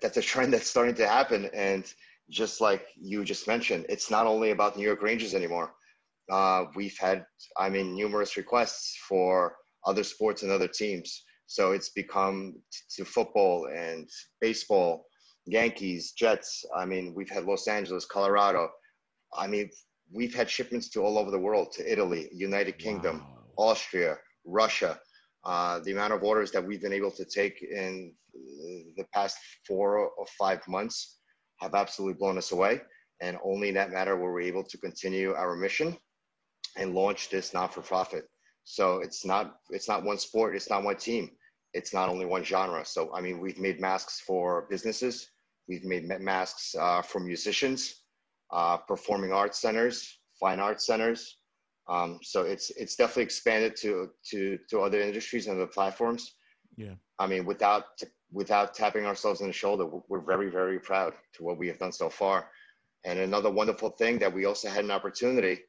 that's 0.00 0.16
a 0.16 0.22
trend 0.22 0.52
that's 0.52 0.68
starting 0.68 0.94
to 0.96 1.08
happen, 1.08 1.50
and 1.54 1.84
just 2.30 2.60
like 2.60 2.86
you 3.00 3.24
just 3.24 3.46
mentioned, 3.48 3.86
it's 3.88 4.10
not 4.10 4.26
only 4.26 4.50
about 4.50 4.76
New 4.76 4.84
York 4.84 5.02
Rangers 5.02 5.34
anymore. 5.34 5.72
Uh, 6.30 6.66
we've 6.76 6.96
had, 6.98 7.26
I 7.56 7.68
mean, 7.68 7.94
numerous 7.94 8.36
requests 8.36 8.96
for 9.08 9.56
other 9.84 10.04
sports 10.04 10.42
and 10.42 10.52
other 10.52 10.68
teams. 10.68 11.24
So 11.46 11.72
it's 11.72 11.88
become 11.90 12.54
t- 12.72 13.02
to 13.02 13.04
football 13.04 13.66
and 13.74 14.08
baseball, 14.40 15.06
Yankees, 15.46 16.12
Jets. 16.12 16.64
I 16.76 16.84
mean, 16.84 17.12
we've 17.16 17.30
had 17.30 17.44
Los 17.44 17.66
Angeles, 17.66 18.04
Colorado. 18.04 18.70
I 19.36 19.48
mean, 19.48 19.70
we've 20.12 20.34
had 20.34 20.48
shipments 20.48 20.88
to 20.90 21.00
all 21.00 21.18
over 21.18 21.32
the 21.32 21.38
world, 21.38 21.72
to 21.72 21.92
Italy, 21.92 22.28
United 22.32 22.78
Kingdom, 22.78 23.24
Austria, 23.56 24.18
Russia. 24.44 25.00
Uh, 25.44 25.78
the 25.80 25.92
amount 25.92 26.12
of 26.12 26.22
orders 26.22 26.50
that 26.50 26.64
we've 26.64 26.82
been 26.82 26.92
able 26.92 27.10
to 27.10 27.24
take 27.24 27.62
in 27.62 28.12
the 28.96 29.04
past 29.12 29.38
four 29.66 29.98
or 29.98 30.26
five 30.38 30.60
months 30.68 31.18
have 31.60 31.74
absolutely 31.74 32.18
blown 32.18 32.38
us 32.38 32.52
away. 32.52 32.80
And 33.20 33.36
only 33.44 33.68
in 33.68 33.74
that 33.74 33.90
matter 33.90 34.16
were 34.16 34.32
we 34.32 34.46
able 34.46 34.64
to 34.64 34.78
continue 34.78 35.32
our 35.34 35.54
mission 35.56 35.96
and 36.76 36.94
launch 36.94 37.28
this 37.30 37.52
not-for-profit. 37.52 38.24
So 38.64 39.00
it's 39.00 39.24
not 39.24 39.56
it's 39.70 39.88
not 39.88 40.04
one 40.04 40.18
sport, 40.18 40.54
it's 40.54 40.70
not 40.70 40.84
one 40.84 40.96
team, 40.96 41.30
it's 41.74 41.92
not 41.92 42.08
only 42.08 42.26
one 42.26 42.44
genre. 42.44 42.84
So 42.84 43.12
I 43.14 43.20
mean, 43.20 43.40
we've 43.40 43.58
made 43.58 43.80
masks 43.80 44.20
for 44.20 44.66
businesses, 44.70 45.28
we've 45.68 45.84
made 45.84 46.06
masks 46.20 46.74
uh, 46.78 47.02
for 47.02 47.20
musicians, 47.20 48.02
uh, 48.52 48.76
performing 48.76 49.32
arts 49.32 49.60
centers, 49.60 50.20
fine 50.38 50.60
arts 50.60 50.86
centers. 50.86 51.39
Um, 51.90 52.20
so 52.22 52.42
it's 52.42 52.70
it's 52.70 52.94
definitely 52.94 53.24
expanded 53.24 53.74
to 53.76 54.10
to 54.30 54.58
to 54.70 54.80
other 54.80 55.00
industries 55.00 55.48
and 55.48 55.56
other 55.56 55.66
platforms. 55.66 56.36
Yeah. 56.76 56.94
I 57.18 57.26
mean, 57.26 57.44
without 57.44 57.84
without 58.32 58.74
tapping 58.74 59.04
ourselves 59.06 59.40
on 59.40 59.48
the 59.48 59.52
shoulder, 59.52 59.86
we're 60.08 60.20
very 60.20 60.50
very 60.50 60.78
proud 60.78 61.14
to 61.34 61.42
what 61.42 61.58
we 61.58 61.66
have 61.66 61.80
done 61.80 61.92
so 61.92 62.08
far. 62.08 62.48
And 63.04 63.18
another 63.18 63.50
wonderful 63.50 63.90
thing 63.90 64.18
that 64.20 64.32
we 64.32 64.44
also 64.44 64.68
had 64.68 64.84
an 64.84 64.90
opportunity, 64.92 65.62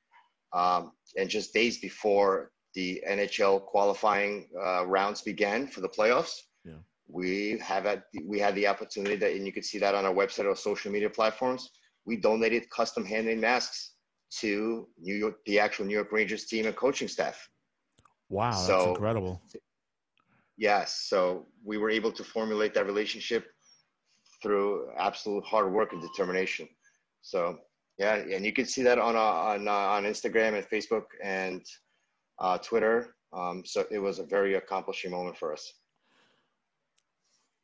um, 0.54 0.92
and 1.18 1.28
just 1.30 1.54
days 1.54 1.80
before 1.80 2.52
the 2.76 3.02
NHL 3.10 3.66
qualifying 3.66 4.48
uh, 4.64 4.86
rounds 4.86 5.22
began 5.22 5.68
for 5.68 5.82
the 5.82 5.90
playoffs, 5.90 6.36
Yeah. 6.64 6.82
we 7.08 7.58
have 7.60 7.86
had 7.86 8.04
we 8.26 8.38
had 8.40 8.54
the 8.56 8.68
opportunity 8.68 9.16
that, 9.16 9.32
and 9.32 9.46
you 9.48 9.52
can 9.52 9.64
see 9.64 9.80
that 9.80 9.96
on 9.96 10.06
our 10.06 10.14
website 10.14 10.46
or 10.46 10.56
social 10.56 10.92
media 10.92 11.10
platforms. 11.10 11.72
We 12.06 12.18
donated 12.18 12.70
custom 12.70 13.06
handmade 13.06 13.40
masks 13.40 13.91
to 14.40 14.88
New 15.00 15.16
York, 15.16 15.36
the 15.46 15.60
actual 15.60 15.86
New 15.86 15.94
York 15.94 16.12
Rangers 16.12 16.46
team 16.46 16.66
and 16.66 16.76
coaching 16.76 17.08
staff. 17.08 17.50
Wow, 18.30 18.52
that's 18.52 18.66
So- 18.66 18.90
incredible. 18.92 19.42
Yes, 20.58 21.08
so 21.10 21.48
we 21.64 21.78
were 21.78 21.90
able 21.90 22.12
to 22.12 22.24
formulate 22.24 22.74
that 22.76 22.86
relationship 22.86 23.52
through 24.44 24.92
absolute 24.96 25.44
hard 25.44 25.72
work 25.74 25.92
and 25.94 26.02
determination. 26.02 26.68
So 27.22 27.60
yeah, 27.98 28.16
and 28.16 28.46
you 28.46 28.54
can 28.54 28.66
see 28.66 28.84
that 28.84 29.00
on 29.00 29.16
uh, 29.16 29.20
on 29.20 29.68
uh, 29.68 29.72
on 29.72 30.04
Instagram 30.04 30.56
and 30.58 30.66
Facebook 30.68 31.06
and 31.24 31.66
uh, 32.40 32.58
Twitter. 32.60 33.16
Um, 33.34 33.64
so 33.66 33.86
it 33.92 34.00
was 34.00 34.20
a 34.20 34.24
very 34.24 34.56
accomplishing 34.56 35.12
moment 35.12 35.38
for 35.38 35.54
us. 35.54 35.74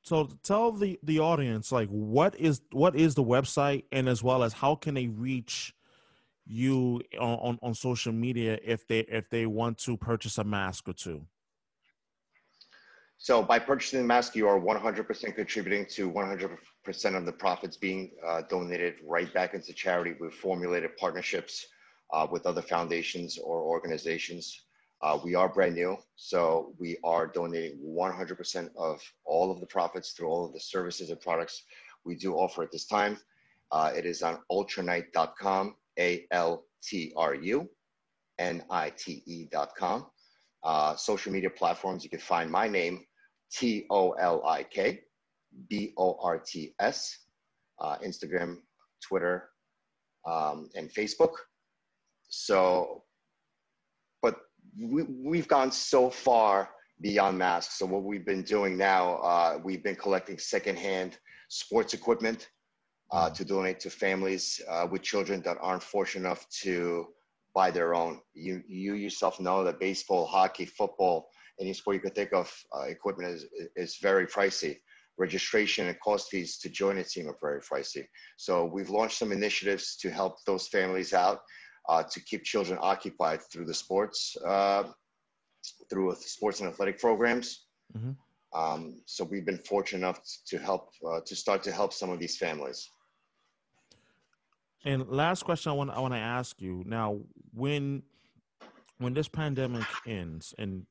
So 0.01 0.29
tell 0.43 0.71
the 0.71 0.99
the 1.03 1.19
audience 1.19 1.71
like 1.71 1.89
what 1.89 2.35
is 2.39 2.61
what 2.71 2.95
is 2.95 3.15
the 3.15 3.23
website 3.23 3.83
and 3.91 4.07
as 4.07 4.23
well 4.23 4.41
as 4.43 4.53
how 4.53 4.75
can 4.75 4.93
they 4.93 5.07
reach 5.07 5.73
you 6.47 7.01
on, 7.19 7.39
on, 7.39 7.59
on 7.61 7.73
social 7.73 8.11
media 8.11 8.57
if 8.63 8.87
they 8.87 8.99
if 9.01 9.29
they 9.29 9.45
want 9.45 9.77
to 9.79 9.97
purchase 9.97 10.37
a 10.37 10.43
mask 10.43 10.87
or 10.87 10.93
two. 10.93 11.25
So 13.19 13.41
by 13.41 13.57
purchasing 13.57 13.99
the 14.01 14.05
mask, 14.05 14.35
you 14.35 14.47
are 14.47 14.59
100% 14.59 15.35
contributing 15.35 15.87
to 15.87 16.11
100% 16.11 17.17
of 17.17 17.25
the 17.25 17.31
profits 17.31 17.75
being 17.75 18.11
uh, 18.25 18.43
donated 18.47 18.95
right 19.03 19.33
back 19.33 19.55
into 19.55 19.73
charity. 19.73 20.15
We've 20.19 20.33
formulated 20.33 20.95
partnerships 20.97 21.65
uh, 22.13 22.27
with 22.29 22.45
other 22.45 22.61
foundations 22.61 23.39
or 23.39 23.61
organizations. 23.61 24.61
Uh, 25.01 25.19
we 25.23 25.33
are 25.33 25.49
brand 25.49 25.75
new, 25.75 25.97
so 26.15 26.73
we 26.79 26.97
are 27.03 27.27
donating 27.27 27.79
100% 27.83 28.69
of 28.77 29.01
all 29.25 29.51
of 29.51 29.59
the 29.59 29.65
profits 29.65 30.11
through 30.11 30.27
all 30.27 30.45
of 30.45 30.53
the 30.53 30.59
services 30.59 31.09
and 31.09 31.19
products 31.19 31.63
we 32.03 32.15
do 32.15 32.35
offer 32.35 32.63
at 32.63 32.71
this 32.71 32.85
time. 32.85 33.17
Uh, 33.71 33.91
it 33.95 34.05
is 34.05 34.21
on 34.21 34.39
altrunite.com, 34.51 35.75
A 35.99 36.25
L 36.31 36.65
T 36.83 37.13
R 37.15 37.35
U 37.35 37.69
N 38.39 38.63
I 38.69 38.91
T 38.91 39.23
E.com. 39.25 40.07
Uh, 40.63 40.95
social 40.95 41.31
media 41.31 41.49
platforms, 41.49 42.03
you 42.03 42.09
can 42.09 42.19
find 42.19 42.49
my 42.51 42.67
name, 42.67 43.03
T 43.51 43.85
O 43.89 44.11
L 44.11 44.45
I 44.45 44.63
K 44.63 45.01
B 45.69 45.93
O 45.97 46.17
R 46.21 46.39
T 46.39 46.73
S, 46.79 47.17
uh, 47.79 47.97
Instagram, 48.05 48.57
Twitter, 49.01 49.49
um, 50.25 50.69
and 50.75 50.91
Facebook. 50.93 51.33
So, 52.29 53.03
but 54.21 54.35
we, 54.79 55.03
we've 55.03 55.47
gone 55.47 55.71
so 55.71 56.09
far 56.09 56.69
beyond 57.01 57.37
masks. 57.37 57.79
So, 57.79 57.85
what 57.85 58.03
we've 58.03 58.25
been 58.25 58.43
doing 58.43 58.77
now, 58.77 59.15
uh, 59.17 59.59
we've 59.63 59.83
been 59.83 59.95
collecting 59.95 60.37
secondhand 60.37 61.17
sports 61.49 61.93
equipment 61.93 62.49
uh, 63.11 63.29
to 63.29 63.45
donate 63.45 63.79
to 63.81 63.89
families 63.89 64.61
uh, 64.69 64.87
with 64.89 65.01
children 65.01 65.41
that 65.41 65.57
aren't 65.61 65.83
fortunate 65.83 66.25
enough 66.25 66.47
to 66.49 67.07
buy 67.53 67.71
their 67.71 67.95
own. 67.95 68.19
You, 68.33 68.61
you 68.67 68.93
yourself 68.93 69.39
know 69.39 69.63
that 69.63 69.79
baseball, 69.79 70.25
hockey, 70.25 70.65
football, 70.65 71.29
any 71.59 71.73
sport 71.73 71.95
you 71.95 72.01
could 72.01 72.15
think 72.15 72.33
of, 72.33 72.53
uh, 72.75 72.83
equipment 72.83 73.33
is, 73.33 73.45
is 73.75 73.97
very 73.97 74.27
pricey. 74.27 74.77
Registration 75.17 75.87
and 75.87 75.99
cost 75.99 76.29
fees 76.29 76.59
to 76.59 76.69
join 76.69 76.99
a 76.99 77.03
team 77.03 77.27
are 77.27 77.37
very 77.41 77.61
pricey. 77.61 78.05
So 78.37 78.65
we've 78.65 78.91
launched 78.91 79.17
some 79.17 79.31
initiatives 79.31 79.95
to 79.97 80.11
help 80.11 80.43
those 80.45 80.67
families 80.67 81.13
out 81.13 81.39
uh, 81.89 82.03
to 82.03 82.19
keep 82.19 82.43
children 82.43 82.77
occupied 82.81 83.41
through 83.41 83.65
the 83.65 83.73
sports, 83.73 84.37
uh, 84.45 84.83
through 85.89 86.13
sports 86.19 86.59
and 86.59 86.69
athletic 86.69 86.99
programs. 86.99 87.65
Mhm. 87.97 88.15
Um, 88.53 89.01
so 89.05 89.23
we've 89.23 89.45
been 89.45 89.57
fortunate 89.57 89.99
enough 89.99 90.21
to 90.47 90.57
help, 90.59 90.91
uh, 91.07 91.21
to 91.25 91.35
start 91.35 91.63
to 91.63 91.71
help 91.71 91.93
some 91.93 92.09
of 92.09 92.19
these 92.19 92.37
families. 92.37 92.89
And 94.85 95.07
last 95.09 95.43
question 95.43 95.71
I 95.71 95.75
want 95.75 95.89
I 95.91 95.99
want 95.99 96.13
to 96.13 96.19
ask 96.19 96.61
you 96.61 96.83
now 96.85 97.19
when 97.53 98.03
when 98.99 99.13
this 99.13 99.27
pandemic 99.27 99.85
ends 100.05 100.53
and 100.57 100.85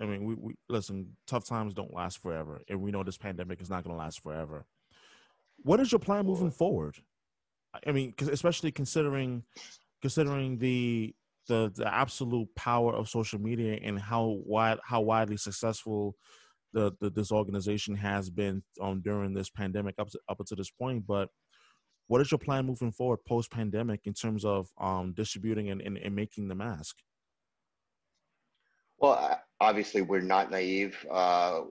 I 0.00 0.06
mean 0.06 0.24
we, 0.24 0.34
we 0.34 0.54
listen 0.68 1.16
tough 1.26 1.46
times 1.46 1.74
don't 1.74 1.94
last 1.94 2.18
forever 2.18 2.60
and 2.68 2.80
we 2.80 2.90
know 2.90 3.04
this 3.04 3.18
pandemic 3.18 3.60
is 3.60 3.70
not 3.70 3.84
going 3.84 3.94
to 3.94 4.02
last 4.02 4.20
forever. 4.20 4.66
What 5.58 5.80
is 5.80 5.92
your 5.92 5.98
plan 5.98 6.26
moving 6.26 6.50
forward? 6.50 6.96
I 7.86 7.92
mean, 7.92 8.14
especially 8.20 8.72
considering 8.72 9.44
considering 10.00 10.58
the 10.58 11.14
the 11.48 11.72
the 11.74 11.92
absolute 11.92 12.48
power 12.54 12.94
of 12.94 13.08
social 13.08 13.40
media 13.40 13.78
and 13.82 13.98
how 13.98 14.40
wide 14.44 14.78
how 14.82 15.00
widely 15.00 15.36
successful 15.36 16.16
the, 16.72 16.92
the 17.00 17.10
this 17.10 17.30
organization 17.30 17.94
has 17.94 18.30
been 18.30 18.62
um, 18.80 19.00
during 19.00 19.32
this 19.32 19.48
pandemic 19.50 19.94
up 19.98 20.10
to, 20.10 20.18
up 20.28 20.38
to 20.44 20.54
this 20.54 20.70
point. 20.70 21.06
But 21.06 21.28
what 22.06 22.20
is 22.20 22.30
your 22.30 22.38
plan 22.38 22.66
moving 22.66 22.92
forward 22.92 23.18
post 23.26 23.50
pandemic 23.50 24.00
in 24.04 24.12
terms 24.12 24.44
of 24.44 24.68
um, 24.80 25.12
distributing 25.16 25.70
and, 25.70 25.80
and, 25.80 25.96
and, 25.98 26.14
making 26.14 26.48
the 26.48 26.54
mask? 26.54 26.96
Well, 28.98 29.40
obviously, 29.60 30.02
we're 30.02 30.20
not 30.20 30.50
naive. 30.50 30.96
Uh, 31.10 31.62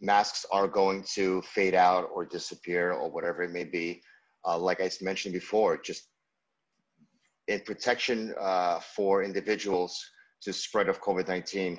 masks 0.00 0.44
are 0.52 0.68
going 0.68 1.04
to 1.14 1.40
fade 1.42 1.74
out 1.74 2.08
or 2.14 2.26
disappear 2.26 2.92
or 2.92 3.10
whatever 3.10 3.42
it 3.42 3.50
may 3.50 3.64
be. 3.64 4.02
Uh, 4.46 4.58
like 4.58 4.80
I 4.80 4.90
mentioned 5.00 5.32
before, 5.32 5.80
just 5.80 6.08
in 7.48 7.60
protection 7.60 8.34
uh, 8.40 8.80
for 8.80 9.22
individuals 9.22 9.98
to 10.42 10.52
spread 10.52 10.88
of 10.88 11.00
COVID-19, 11.00 11.78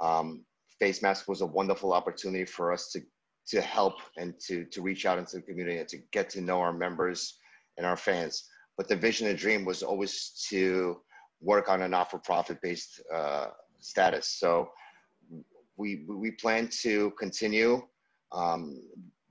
um, 0.00 0.44
face 0.78 1.02
mask 1.02 1.28
was 1.28 1.40
a 1.40 1.46
wonderful 1.46 1.92
opportunity 1.92 2.44
for 2.44 2.72
us 2.72 2.90
to 2.92 3.00
to 3.48 3.60
help 3.60 3.94
and 4.16 4.34
to 4.46 4.64
to 4.66 4.82
reach 4.82 5.06
out 5.06 5.18
into 5.18 5.36
the 5.36 5.42
community 5.42 5.78
and 5.78 5.88
to 5.88 5.98
get 6.12 6.28
to 6.30 6.40
know 6.40 6.60
our 6.60 6.72
members 6.72 7.38
and 7.76 7.86
our 7.86 7.96
fans. 7.96 8.48
But 8.76 8.88
the 8.88 8.96
vision 8.96 9.28
and 9.28 9.38
dream 9.38 9.64
was 9.64 9.82
always 9.82 10.46
to 10.50 11.00
work 11.40 11.68
on 11.68 11.82
a 11.82 11.88
not-for-profit 11.88 12.60
based 12.62 13.00
uh, 13.14 13.48
status. 13.78 14.28
So 14.38 14.70
we 15.76 16.06
we 16.08 16.30
plan 16.32 16.68
to 16.82 17.12
continue 17.18 17.82
um, 18.32 18.82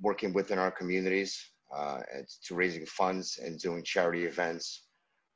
working 0.01 0.33
within 0.33 0.59
our 0.59 0.71
communities 0.71 1.39
uh, 1.75 1.99
and 2.13 2.27
to 2.45 2.55
raising 2.55 2.85
funds 2.85 3.39
and 3.43 3.59
doing 3.59 3.83
charity 3.83 4.25
events 4.25 4.85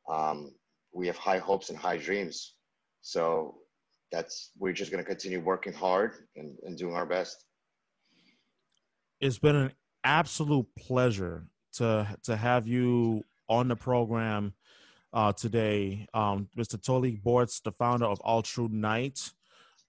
um, 0.10 0.52
we 0.94 1.08
have 1.08 1.18
high 1.18 1.38
hopes 1.38 1.70
and 1.70 1.78
high 1.78 1.98
dreams. 1.98 2.56
So 3.02 3.56
that's 4.12 4.52
we're 4.58 4.74
just 4.74 4.92
going 4.92 5.04
to 5.04 5.08
continue 5.08 5.40
working 5.40 5.74
hard 5.74 6.14
and, 6.36 6.58
and 6.64 6.78
doing 6.78 6.96
our 6.96 7.06
best. 7.06 7.46
It's 9.20 9.38
been 9.38 9.56
an 9.58 9.72
absolute 10.06 10.68
pleasure 10.78 11.46
to 11.74 12.08
to 12.24 12.38
have 12.38 12.68
you 12.68 13.24
on 13.50 13.68
the 13.68 13.76
program 13.76 14.54
uh, 15.12 15.34
today, 15.34 16.08
um, 16.14 16.48
Mr. 16.58 16.78
Tolik 16.78 17.22
Borts, 17.22 17.60
the 17.60 17.74
founder 17.74 18.06
of 18.06 18.20
Altrunite. 18.20 19.34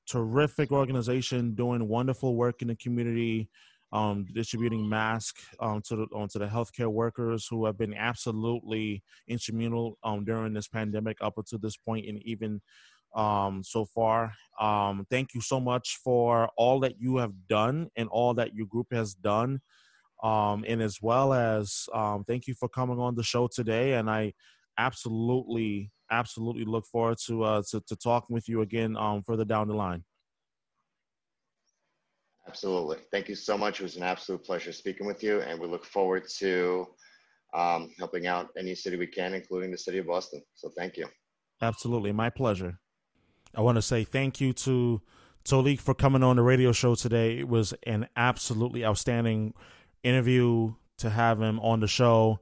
Terrific 0.06 0.72
organization 0.72 1.54
doing 1.54 1.86
wonderful 1.86 2.34
work 2.34 2.62
in 2.62 2.68
the 2.68 2.74
community 2.74 3.48
um, 3.92 4.26
distributing 4.32 4.88
masks 4.88 5.44
um, 5.60 5.80
to 5.82 5.94
the 5.94 6.06
to 6.32 6.38
the 6.40 6.46
healthcare 6.46 6.90
workers 6.90 7.46
who 7.48 7.66
have 7.66 7.78
been 7.78 7.94
absolutely 7.94 9.04
instrumental 9.28 9.96
um, 10.02 10.24
during 10.24 10.54
this 10.54 10.66
pandemic 10.66 11.18
up 11.20 11.34
until 11.36 11.60
this 11.60 11.76
point, 11.76 12.06
and 12.06 12.20
even 12.24 12.60
um, 13.14 13.62
so 13.64 13.84
far. 13.84 14.32
Um, 14.60 15.06
thank 15.10 15.34
you 15.34 15.40
so 15.40 15.60
much 15.60 15.98
for 16.02 16.48
all 16.56 16.80
that 16.80 17.00
you 17.00 17.16
have 17.16 17.32
done 17.48 17.88
and 17.96 18.08
all 18.08 18.34
that 18.34 18.54
your 18.54 18.66
group 18.66 18.88
has 18.92 19.14
done, 19.14 19.60
um, 20.22 20.64
and 20.66 20.82
as 20.82 20.98
well 21.02 21.32
as 21.32 21.86
um, 21.94 22.24
thank 22.24 22.46
you 22.46 22.54
for 22.54 22.68
coming 22.68 22.98
on 22.98 23.14
the 23.14 23.22
show 23.22 23.48
today. 23.52 23.94
And 23.94 24.10
I 24.10 24.32
absolutely, 24.78 25.90
absolutely 26.10 26.64
look 26.64 26.86
forward 26.86 27.18
to 27.26 27.42
uh, 27.42 27.62
to, 27.70 27.80
to 27.88 27.96
talking 27.96 28.34
with 28.34 28.48
you 28.48 28.62
again 28.62 28.96
um, 28.96 29.22
further 29.22 29.44
down 29.44 29.68
the 29.68 29.74
line. 29.74 30.04
Absolutely. 32.48 32.96
Thank 33.12 33.28
you 33.28 33.36
so 33.36 33.56
much. 33.56 33.80
It 33.80 33.84
was 33.84 33.96
an 33.96 34.02
absolute 34.02 34.44
pleasure 34.44 34.72
speaking 34.72 35.06
with 35.06 35.22
you, 35.22 35.40
and 35.40 35.60
we 35.60 35.68
look 35.68 35.84
forward 35.84 36.26
to 36.38 36.86
um, 37.54 37.90
helping 37.98 38.26
out 38.26 38.48
any 38.56 38.74
city 38.74 38.96
we 38.96 39.06
can, 39.06 39.34
including 39.34 39.70
the 39.70 39.78
city 39.78 39.98
of 39.98 40.06
Boston. 40.06 40.42
So 40.54 40.70
thank 40.76 40.96
you. 40.96 41.06
Absolutely. 41.62 42.12
My 42.12 42.30
pleasure. 42.30 42.78
I 43.54 43.60
want 43.62 43.76
to 43.76 43.82
say 43.82 44.04
thank 44.04 44.40
you 44.40 44.52
to 44.52 45.00
Tolik 45.44 45.80
for 45.80 45.94
coming 45.94 46.22
on 46.22 46.36
the 46.36 46.42
radio 46.42 46.70
show 46.72 46.94
today. 46.94 47.38
It 47.38 47.48
was 47.48 47.72
an 47.84 48.06
absolutely 48.16 48.84
outstanding 48.84 49.54
interview 50.02 50.74
to 50.98 51.10
have 51.10 51.40
him 51.40 51.58
on 51.60 51.80
the 51.80 51.88
show 51.88 52.40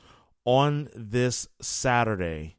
on 0.45 0.89
this 0.95 1.47
Saturday 1.61 2.55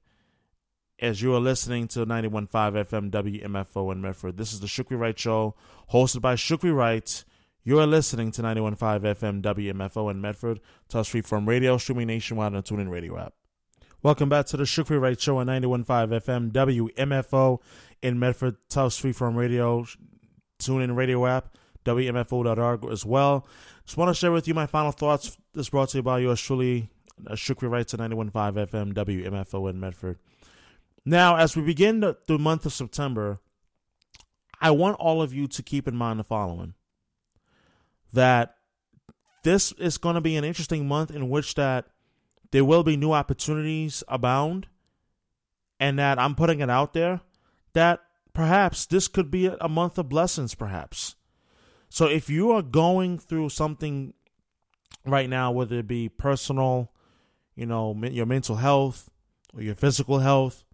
as 1.02 1.20
you 1.20 1.34
are 1.34 1.40
listening 1.40 1.88
to 1.88 2.06
91.5 2.06 2.48
FM 2.48 3.10
WMFO 3.10 3.90
in 3.90 4.00
Medford. 4.00 4.36
This 4.36 4.52
is 4.52 4.60
the 4.60 4.68
Shukri 4.68 4.96
Wright 4.96 5.18
Show, 5.18 5.56
hosted 5.90 6.20
by 6.20 6.36
Shukri 6.36 6.72
Wright. 6.72 7.24
You 7.64 7.80
are 7.80 7.88
listening 7.88 8.30
to 8.30 8.42
91.5 8.42 8.76
FM 8.78 9.42
WMFO 9.42 10.12
in 10.12 10.20
Medford, 10.20 10.60
Tufts 10.88 11.12
Freeform 11.12 11.48
radio, 11.48 11.76
streaming 11.76 12.06
nationwide 12.06 12.54
on 12.54 12.62
TuneIn 12.62 12.88
Radio 12.88 13.18
app. 13.18 13.34
Welcome 14.04 14.28
back 14.28 14.46
to 14.46 14.56
the 14.56 14.62
Shukri 14.62 15.00
Wright 15.00 15.20
Show 15.20 15.38
on 15.38 15.48
91.5 15.48 15.84
FM 16.22 16.52
WMFO 16.52 17.58
in 18.00 18.20
Medford, 18.20 18.54
Tufts 18.68 19.00
Freeform 19.00 19.34
radio, 19.34 19.84
TuneIn 20.60 20.94
Radio 20.94 21.26
app, 21.26 21.56
WMFO.org 21.84 22.84
as 22.84 23.04
well. 23.04 23.44
Just 23.84 23.96
want 23.96 24.08
to 24.08 24.14
share 24.14 24.30
with 24.30 24.46
you 24.46 24.54
my 24.54 24.66
final 24.66 24.92
thoughts. 24.92 25.36
This 25.52 25.68
brought 25.68 25.88
to 25.88 25.98
you 25.98 26.02
by 26.04 26.20
yours 26.20 26.40
truly, 26.40 26.90
uh, 27.26 27.32
Shukri 27.32 27.68
Wright 27.68 27.92
at 27.92 27.98
91.5 27.98 28.30
FM 28.70 28.92
WMFO 28.94 29.68
in 29.68 29.80
Medford. 29.80 30.18
Now, 31.04 31.36
as 31.36 31.56
we 31.56 31.62
begin 31.62 32.00
the, 32.00 32.16
the 32.26 32.38
month 32.38 32.64
of 32.64 32.72
September, 32.72 33.40
I 34.60 34.70
want 34.70 35.00
all 35.00 35.20
of 35.20 35.34
you 35.34 35.48
to 35.48 35.62
keep 35.62 35.88
in 35.88 35.96
mind 35.96 36.20
the 36.20 36.24
following: 36.24 36.74
that 38.12 38.54
this 39.42 39.72
is 39.72 39.98
going 39.98 40.14
to 40.14 40.20
be 40.20 40.36
an 40.36 40.44
interesting 40.44 40.86
month 40.86 41.10
in 41.10 41.28
which 41.28 41.56
that 41.56 41.86
there 42.52 42.64
will 42.64 42.84
be 42.84 42.96
new 42.96 43.12
opportunities 43.12 44.04
abound, 44.06 44.68
and 45.80 45.98
that 45.98 46.18
I'm 46.18 46.36
putting 46.36 46.60
it 46.60 46.70
out 46.70 46.92
there 46.92 47.20
that 47.72 48.00
perhaps 48.34 48.86
this 48.86 49.08
could 49.08 49.30
be 49.30 49.46
a 49.46 49.68
month 49.68 49.98
of 49.98 50.08
blessings, 50.08 50.54
perhaps. 50.54 51.16
So 51.88 52.06
if 52.06 52.30
you 52.30 52.52
are 52.52 52.62
going 52.62 53.18
through 53.18 53.48
something 53.48 54.14
right 55.04 55.28
now, 55.28 55.50
whether 55.50 55.80
it 55.80 55.86
be 55.86 56.08
personal, 56.08 56.92
you 57.56 57.66
know, 57.66 57.94
your 58.02 58.26
mental 58.26 58.56
health 58.56 59.10
or 59.54 59.62
your 59.62 59.74
physical 59.74 60.20
health 60.20 60.64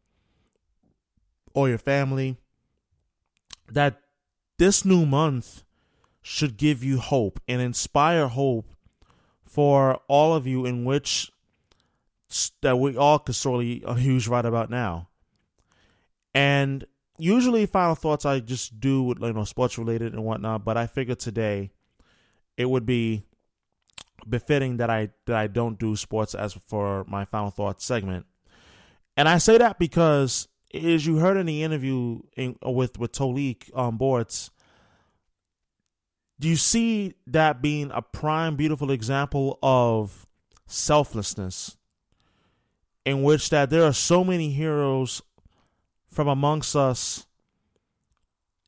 or 1.59 1.69
your 1.69 1.79
family, 1.79 2.37
that 3.69 4.01
this 4.59 4.85
new 4.85 5.05
month 5.05 5.65
should 6.23 6.57
give 6.57 6.85
you 6.85 7.01
hope 7.01 7.41
and 7.49 7.61
inspire 7.61 8.29
hope 8.29 8.77
for 9.45 10.01
all 10.07 10.35
of 10.35 10.47
you 10.47 10.65
in 10.65 10.85
which 10.85 11.33
that 12.61 12.79
we 12.79 12.97
all 12.97 13.19
could 13.19 13.35
sorely 13.35 13.83
uh, 13.85 13.97
use 13.97 14.29
right 14.29 14.45
about 14.45 14.71
now. 14.71 15.09
And 16.33 16.85
usually 17.19 17.67
final 17.67 17.97
thoughts 17.97 18.25
I 18.25 18.39
just 18.39 18.79
do 18.79 19.03
with 19.03 19.21
you 19.21 19.33
know 19.33 19.43
sports 19.43 19.77
related 19.79 20.13
and 20.13 20.25
whatnot, 20.25 20.65
but 20.65 20.77
I 20.77 20.87
figured 20.87 21.19
today 21.19 21.73
it 22.57 22.67
would 22.67 22.87
be 22.87 23.25
befitting 24.29 24.77
that 24.77 24.91
I 24.91 25.11
that 25.27 25.35
I 25.35 25.49
don't 25.49 25.77
do 25.77 25.97
sports 25.97 26.37
as 26.37 26.53
for 26.53 27.05
my 27.09 27.25
final 27.25 27.51
thoughts 27.51 27.85
segment. 27.85 28.27
And 29.17 29.29
I 29.29 29.39
say 29.39 29.59
that 29.59 29.81
because 29.81 30.47
as 30.75 31.07
you 31.07 31.17
heard 31.17 31.37
in 31.37 31.47
the 31.47 31.63
interview 31.63 32.21
in, 32.37 32.57
uh, 32.65 32.71
with 32.71 32.99
with 32.99 33.13
Tolik 33.13 33.71
on 33.75 33.97
boards, 33.97 34.51
do 36.39 36.49
you 36.49 36.57
see 36.57 37.15
that 37.27 37.63
being 37.63 37.91
a 37.93 38.03
prime 38.03 38.57
beautiful 38.57 38.91
example 38.91 39.59
of 39.63 40.27
selflessness 40.67 41.77
in 43.05 43.23
which 43.23 43.51
that 43.51 43.71
there 43.71 43.85
are 43.85 43.93
so 43.93 44.23
many 44.23 44.51
heroes 44.51 45.23
from 46.09 46.29
amongst 46.29 46.77
us 46.77 47.27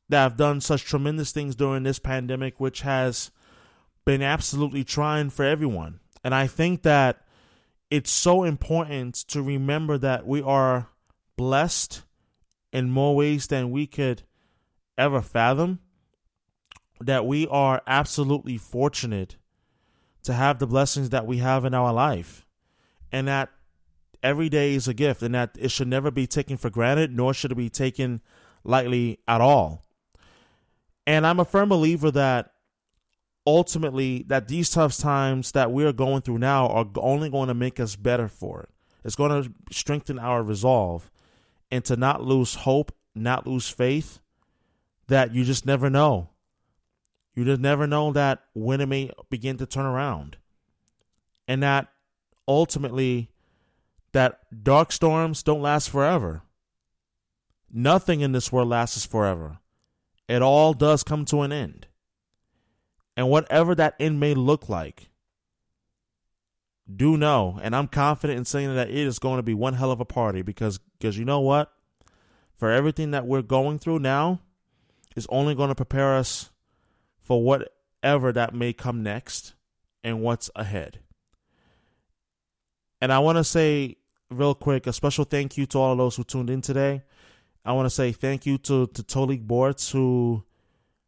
that 0.09 0.23
have 0.23 0.37
done 0.37 0.59
such 0.59 0.83
tremendous 0.83 1.31
things 1.31 1.55
during 1.55 1.83
this 1.83 1.99
pandemic, 1.99 2.59
which 2.59 2.81
has 2.81 3.31
been 4.03 4.21
absolutely 4.21 4.83
trying 4.83 5.29
for 5.29 5.45
everyone. 5.45 5.99
And 6.23 6.35
I 6.35 6.47
think 6.47 6.81
that 6.83 7.21
it's 7.89 8.11
so 8.11 8.43
important 8.43 9.15
to 9.29 9.41
remember 9.41 9.97
that 9.97 10.25
we 10.25 10.41
are 10.41 10.89
blessed 11.41 12.03
in 12.71 12.91
more 12.91 13.15
ways 13.15 13.47
than 13.47 13.71
we 13.71 13.87
could 13.87 14.21
ever 14.95 15.23
fathom. 15.23 15.79
That 16.99 17.25
we 17.25 17.47
are 17.47 17.81
absolutely 17.87 18.59
fortunate 18.59 19.37
to 20.21 20.33
have 20.33 20.59
the 20.59 20.67
blessings 20.67 21.09
that 21.09 21.25
we 21.25 21.37
have 21.37 21.65
in 21.65 21.73
our 21.73 21.91
life. 21.91 22.45
And 23.11 23.27
that 23.27 23.49
every 24.21 24.49
day 24.49 24.75
is 24.75 24.87
a 24.87 24.93
gift 24.93 25.23
and 25.23 25.33
that 25.33 25.57
it 25.59 25.71
should 25.71 25.87
never 25.87 26.11
be 26.11 26.27
taken 26.27 26.57
for 26.57 26.69
granted, 26.69 27.11
nor 27.11 27.33
should 27.33 27.51
it 27.51 27.55
be 27.55 27.71
taken 27.71 28.21
lightly 28.63 29.17
at 29.27 29.41
all. 29.41 29.83
And 31.07 31.25
I'm 31.25 31.39
a 31.39 31.45
firm 31.45 31.69
believer 31.69 32.11
that 32.11 32.51
ultimately 33.47 34.25
that 34.27 34.47
these 34.47 34.69
tough 34.69 34.95
times 34.95 35.53
that 35.53 35.71
we're 35.71 35.91
going 35.91 36.21
through 36.21 36.37
now 36.37 36.67
are 36.67 36.85
only 36.97 37.31
going 37.31 37.47
to 37.47 37.55
make 37.55 37.79
us 37.79 37.95
better 37.95 38.27
for 38.27 38.61
it. 38.61 38.69
It's 39.03 39.15
going 39.15 39.43
to 39.43 39.51
strengthen 39.71 40.19
our 40.19 40.43
resolve 40.43 41.10
and 41.71 41.83
to 41.85 41.95
not 41.95 42.23
lose 42.23 42.55
hope, 42.55 42.91
not 43.15 43.47
lose 43.47 43.69
faith 43.69 44.19
that 45.07 45.33
you 45.33 45.43
just 45.43 45.65
never 45.65 45.89
know. 45.89 46.29
You 47.33 47.45
just 47.45 47.61
never 47.61 47.87
know 47.87 48.11
that 48.11 48.43
when 48.53 48.81
it 48.81 48.87
may 48.87 49.11
begin 49.29 49.57
to 49.57 49.65
turn 49.65 49.85
around. 49.85 50.37
And 51.47 51.63
that 51.63 51.87
ultimately 52.47 53.29
that 54.11 54.39
dark 54.63 54.91
storms 54.91 55.43
don't 55.43 55.61
last 55.61 55.89
forever. 55.89 56.43
Nothing 57.71 58.19
in 58.21 58.33
this 58.33 58.51
world 58.51 58.69
lasts 58.69 59.05
forever. 59.05 59.59
It 60.27 60.41
all 60.41 60.73
does 60.73 61.03
come 61.03 61.23
to 61.25 61.41
an 61.41 61.51
end. 61.51 61.87
And 63.15 63.29
whatever 63.29 63.75
that 63.75 63.95
end 63.99 64.19
may 64.19 64.33
look 64.33 64.67
like, 64.67 65.09
do 66.93 67.17
know, 67.17 67.59
and 67.61 67.75
I'm 67.75 67.87
confident 67.87 68.37
in 68.37 68.45
saying 68.45 68.73
that 68.75 68.89
it 68.89 68.95
is 68.95 69.19
going 69.19 69.37
to 69.37 69.43
be 69.43 69.53
one 69.53 69.75
hell 69.75 69.91
of 69.91 69.99
a 69.99 70.05
party 70.05 70.41
because 70.41 70.79
because 70.99 71.17
you 71.17 71.25
know 71.25 71.39
what? 71.39 71.71
For 72.55 72.71
everything 72.71 73.11
that 73.11 73.25
we're 73.25 73.41
going 73.41 73.79
through 73.79 73.99
now 73.99 74.41
is 75.15 75.27
only 75.29 75.55
going 75.55 75.69
to 75.69 75.75
prepare 75.75 76.15
us 76.15 76.51
for 77.19 77.43
whatever 77.43 78.31
that 78.31 78.53
may 78.53 78.73
come 78.73 79.03
next 79.03 79.53
and 80.03 80.21
what's 80.21 80.49
ahead. 80.55 80.99
And 82.99 83.11
I 83.11 83.19
want 83.19 83.37
to 83.37 83.43
say 83.43 83.97
real 84.29 84.55
quick 84.55 84.87
a 84.87 84.93
special 84.93 85.25
thank 85.25 85.57
you 85.57 85.65
to 85.67 85.77
all 85.77 85.91
of 85.91 85.97
those 85.97 86.15
who 86.15 86.23
tuned 86.23 86.49
in 86.49 86.61
today. 86.61 87.03
I 87.63 87.73
want 87.73 87.85
to 87.85 87.89
say 87.89 88.11
thank 88.11 88.45
you 88.45 88.57
to 88.59 88.87
to 88.87 89.03
Tolik 89.03 89.41
Borts 89.41 89.91
who 89.91 90.43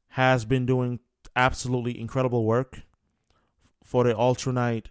has 0.09 0.45
been 0.45 0.65
doing 0.65 0.99
absolutely 1.36 1.99
incredible 1.99 2.45
work 2.45 2.82
for 3.84 4.03
the 4.03 4.13
Altrunite 4.13 4.88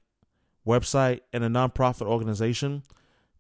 website 0.67 1.21
and 1.33 1.45
a 1.45 1.49
nonprofit 1.49 2.07
organization. 2.07 2.83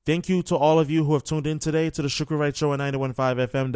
Thank 0.04 0.28
you 0.28 0.42
to 0.44 0.56
all 0.56 0.80
of 0.80 0.90
you 0.90 1.04
who 1.04 1.12
have 1.12 1.22
tuned 1.22 1.46
in 1.46 1.60
today 1.60 1.88
to 1.90 2.02
the 2.02 2.08
Shukri 2.08 2.36
Wright 2.36 2.56
Show 2.56 2.72
on 2.72 2.80
91.5 2.80 3.14
FM, 3.48 3.72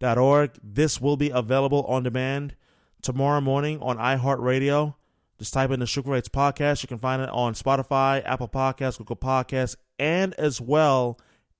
WMFO.org. 0.00 0.50
This 0.62 1.00
will 1.00 1.16
be 1.18 1.28
available 1.28 1.84
on 1.84 2.02
demand 2.02 2.56
tomorrow 3.02 3.42
morning 3.42 3.78
on 3.80 3.98
iHeartRadio. 3.98 4.94
Just 5.38 5.52
type 5.52 5.70
in 5.70 5.80
the 5.80 6.02
Wrights 6.06 6.28
podcast. 6.28 6.82
You 6.82 6.86
can 6.86 6.98
find 6.98 7.20
it 7.20 7.28
on 7.28 7.54
Spotify, 7.54 8.22
Apple 8.24 8.48
Podcasts, 8.48 8.98
Google 8.98 9.16
Podcasts, 9.16 9.76
and 9.98 10.32
as 10.34 10.60
well 10.60 11.18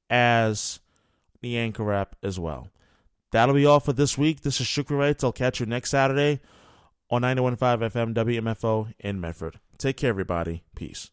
as 0.08 0.80
the 1.40 1.58
Anchor 1.58 1.92
app 1.92 2.16
as 2.22 2.38
well. 2.38 2.68
That'll 3.32 3.54
be 3.54 3.66
all 3.66 3.80
for 3.80 3.92
this 3.92 4.16
week. 4.16 4.42
This 4.42 4.60
is 4.60 4.66
Shukri. 4.66 5.22
I'll 5.24 5.32
catch 5.32 5.58
you 5.58 5.66
next 5.66 5.90
Saturday 5.90 6.40
on 7.10 7.22
91.5 7.22 7.56
FM 7.58 8.14
WMFO 8.14 8.92
in 9.00 9.20
Medford. 9.20 9.58
Take 9.82 9.96
care, 9.96 10.10
everybody. 10.10 10.62
Peace. 10.76 11.10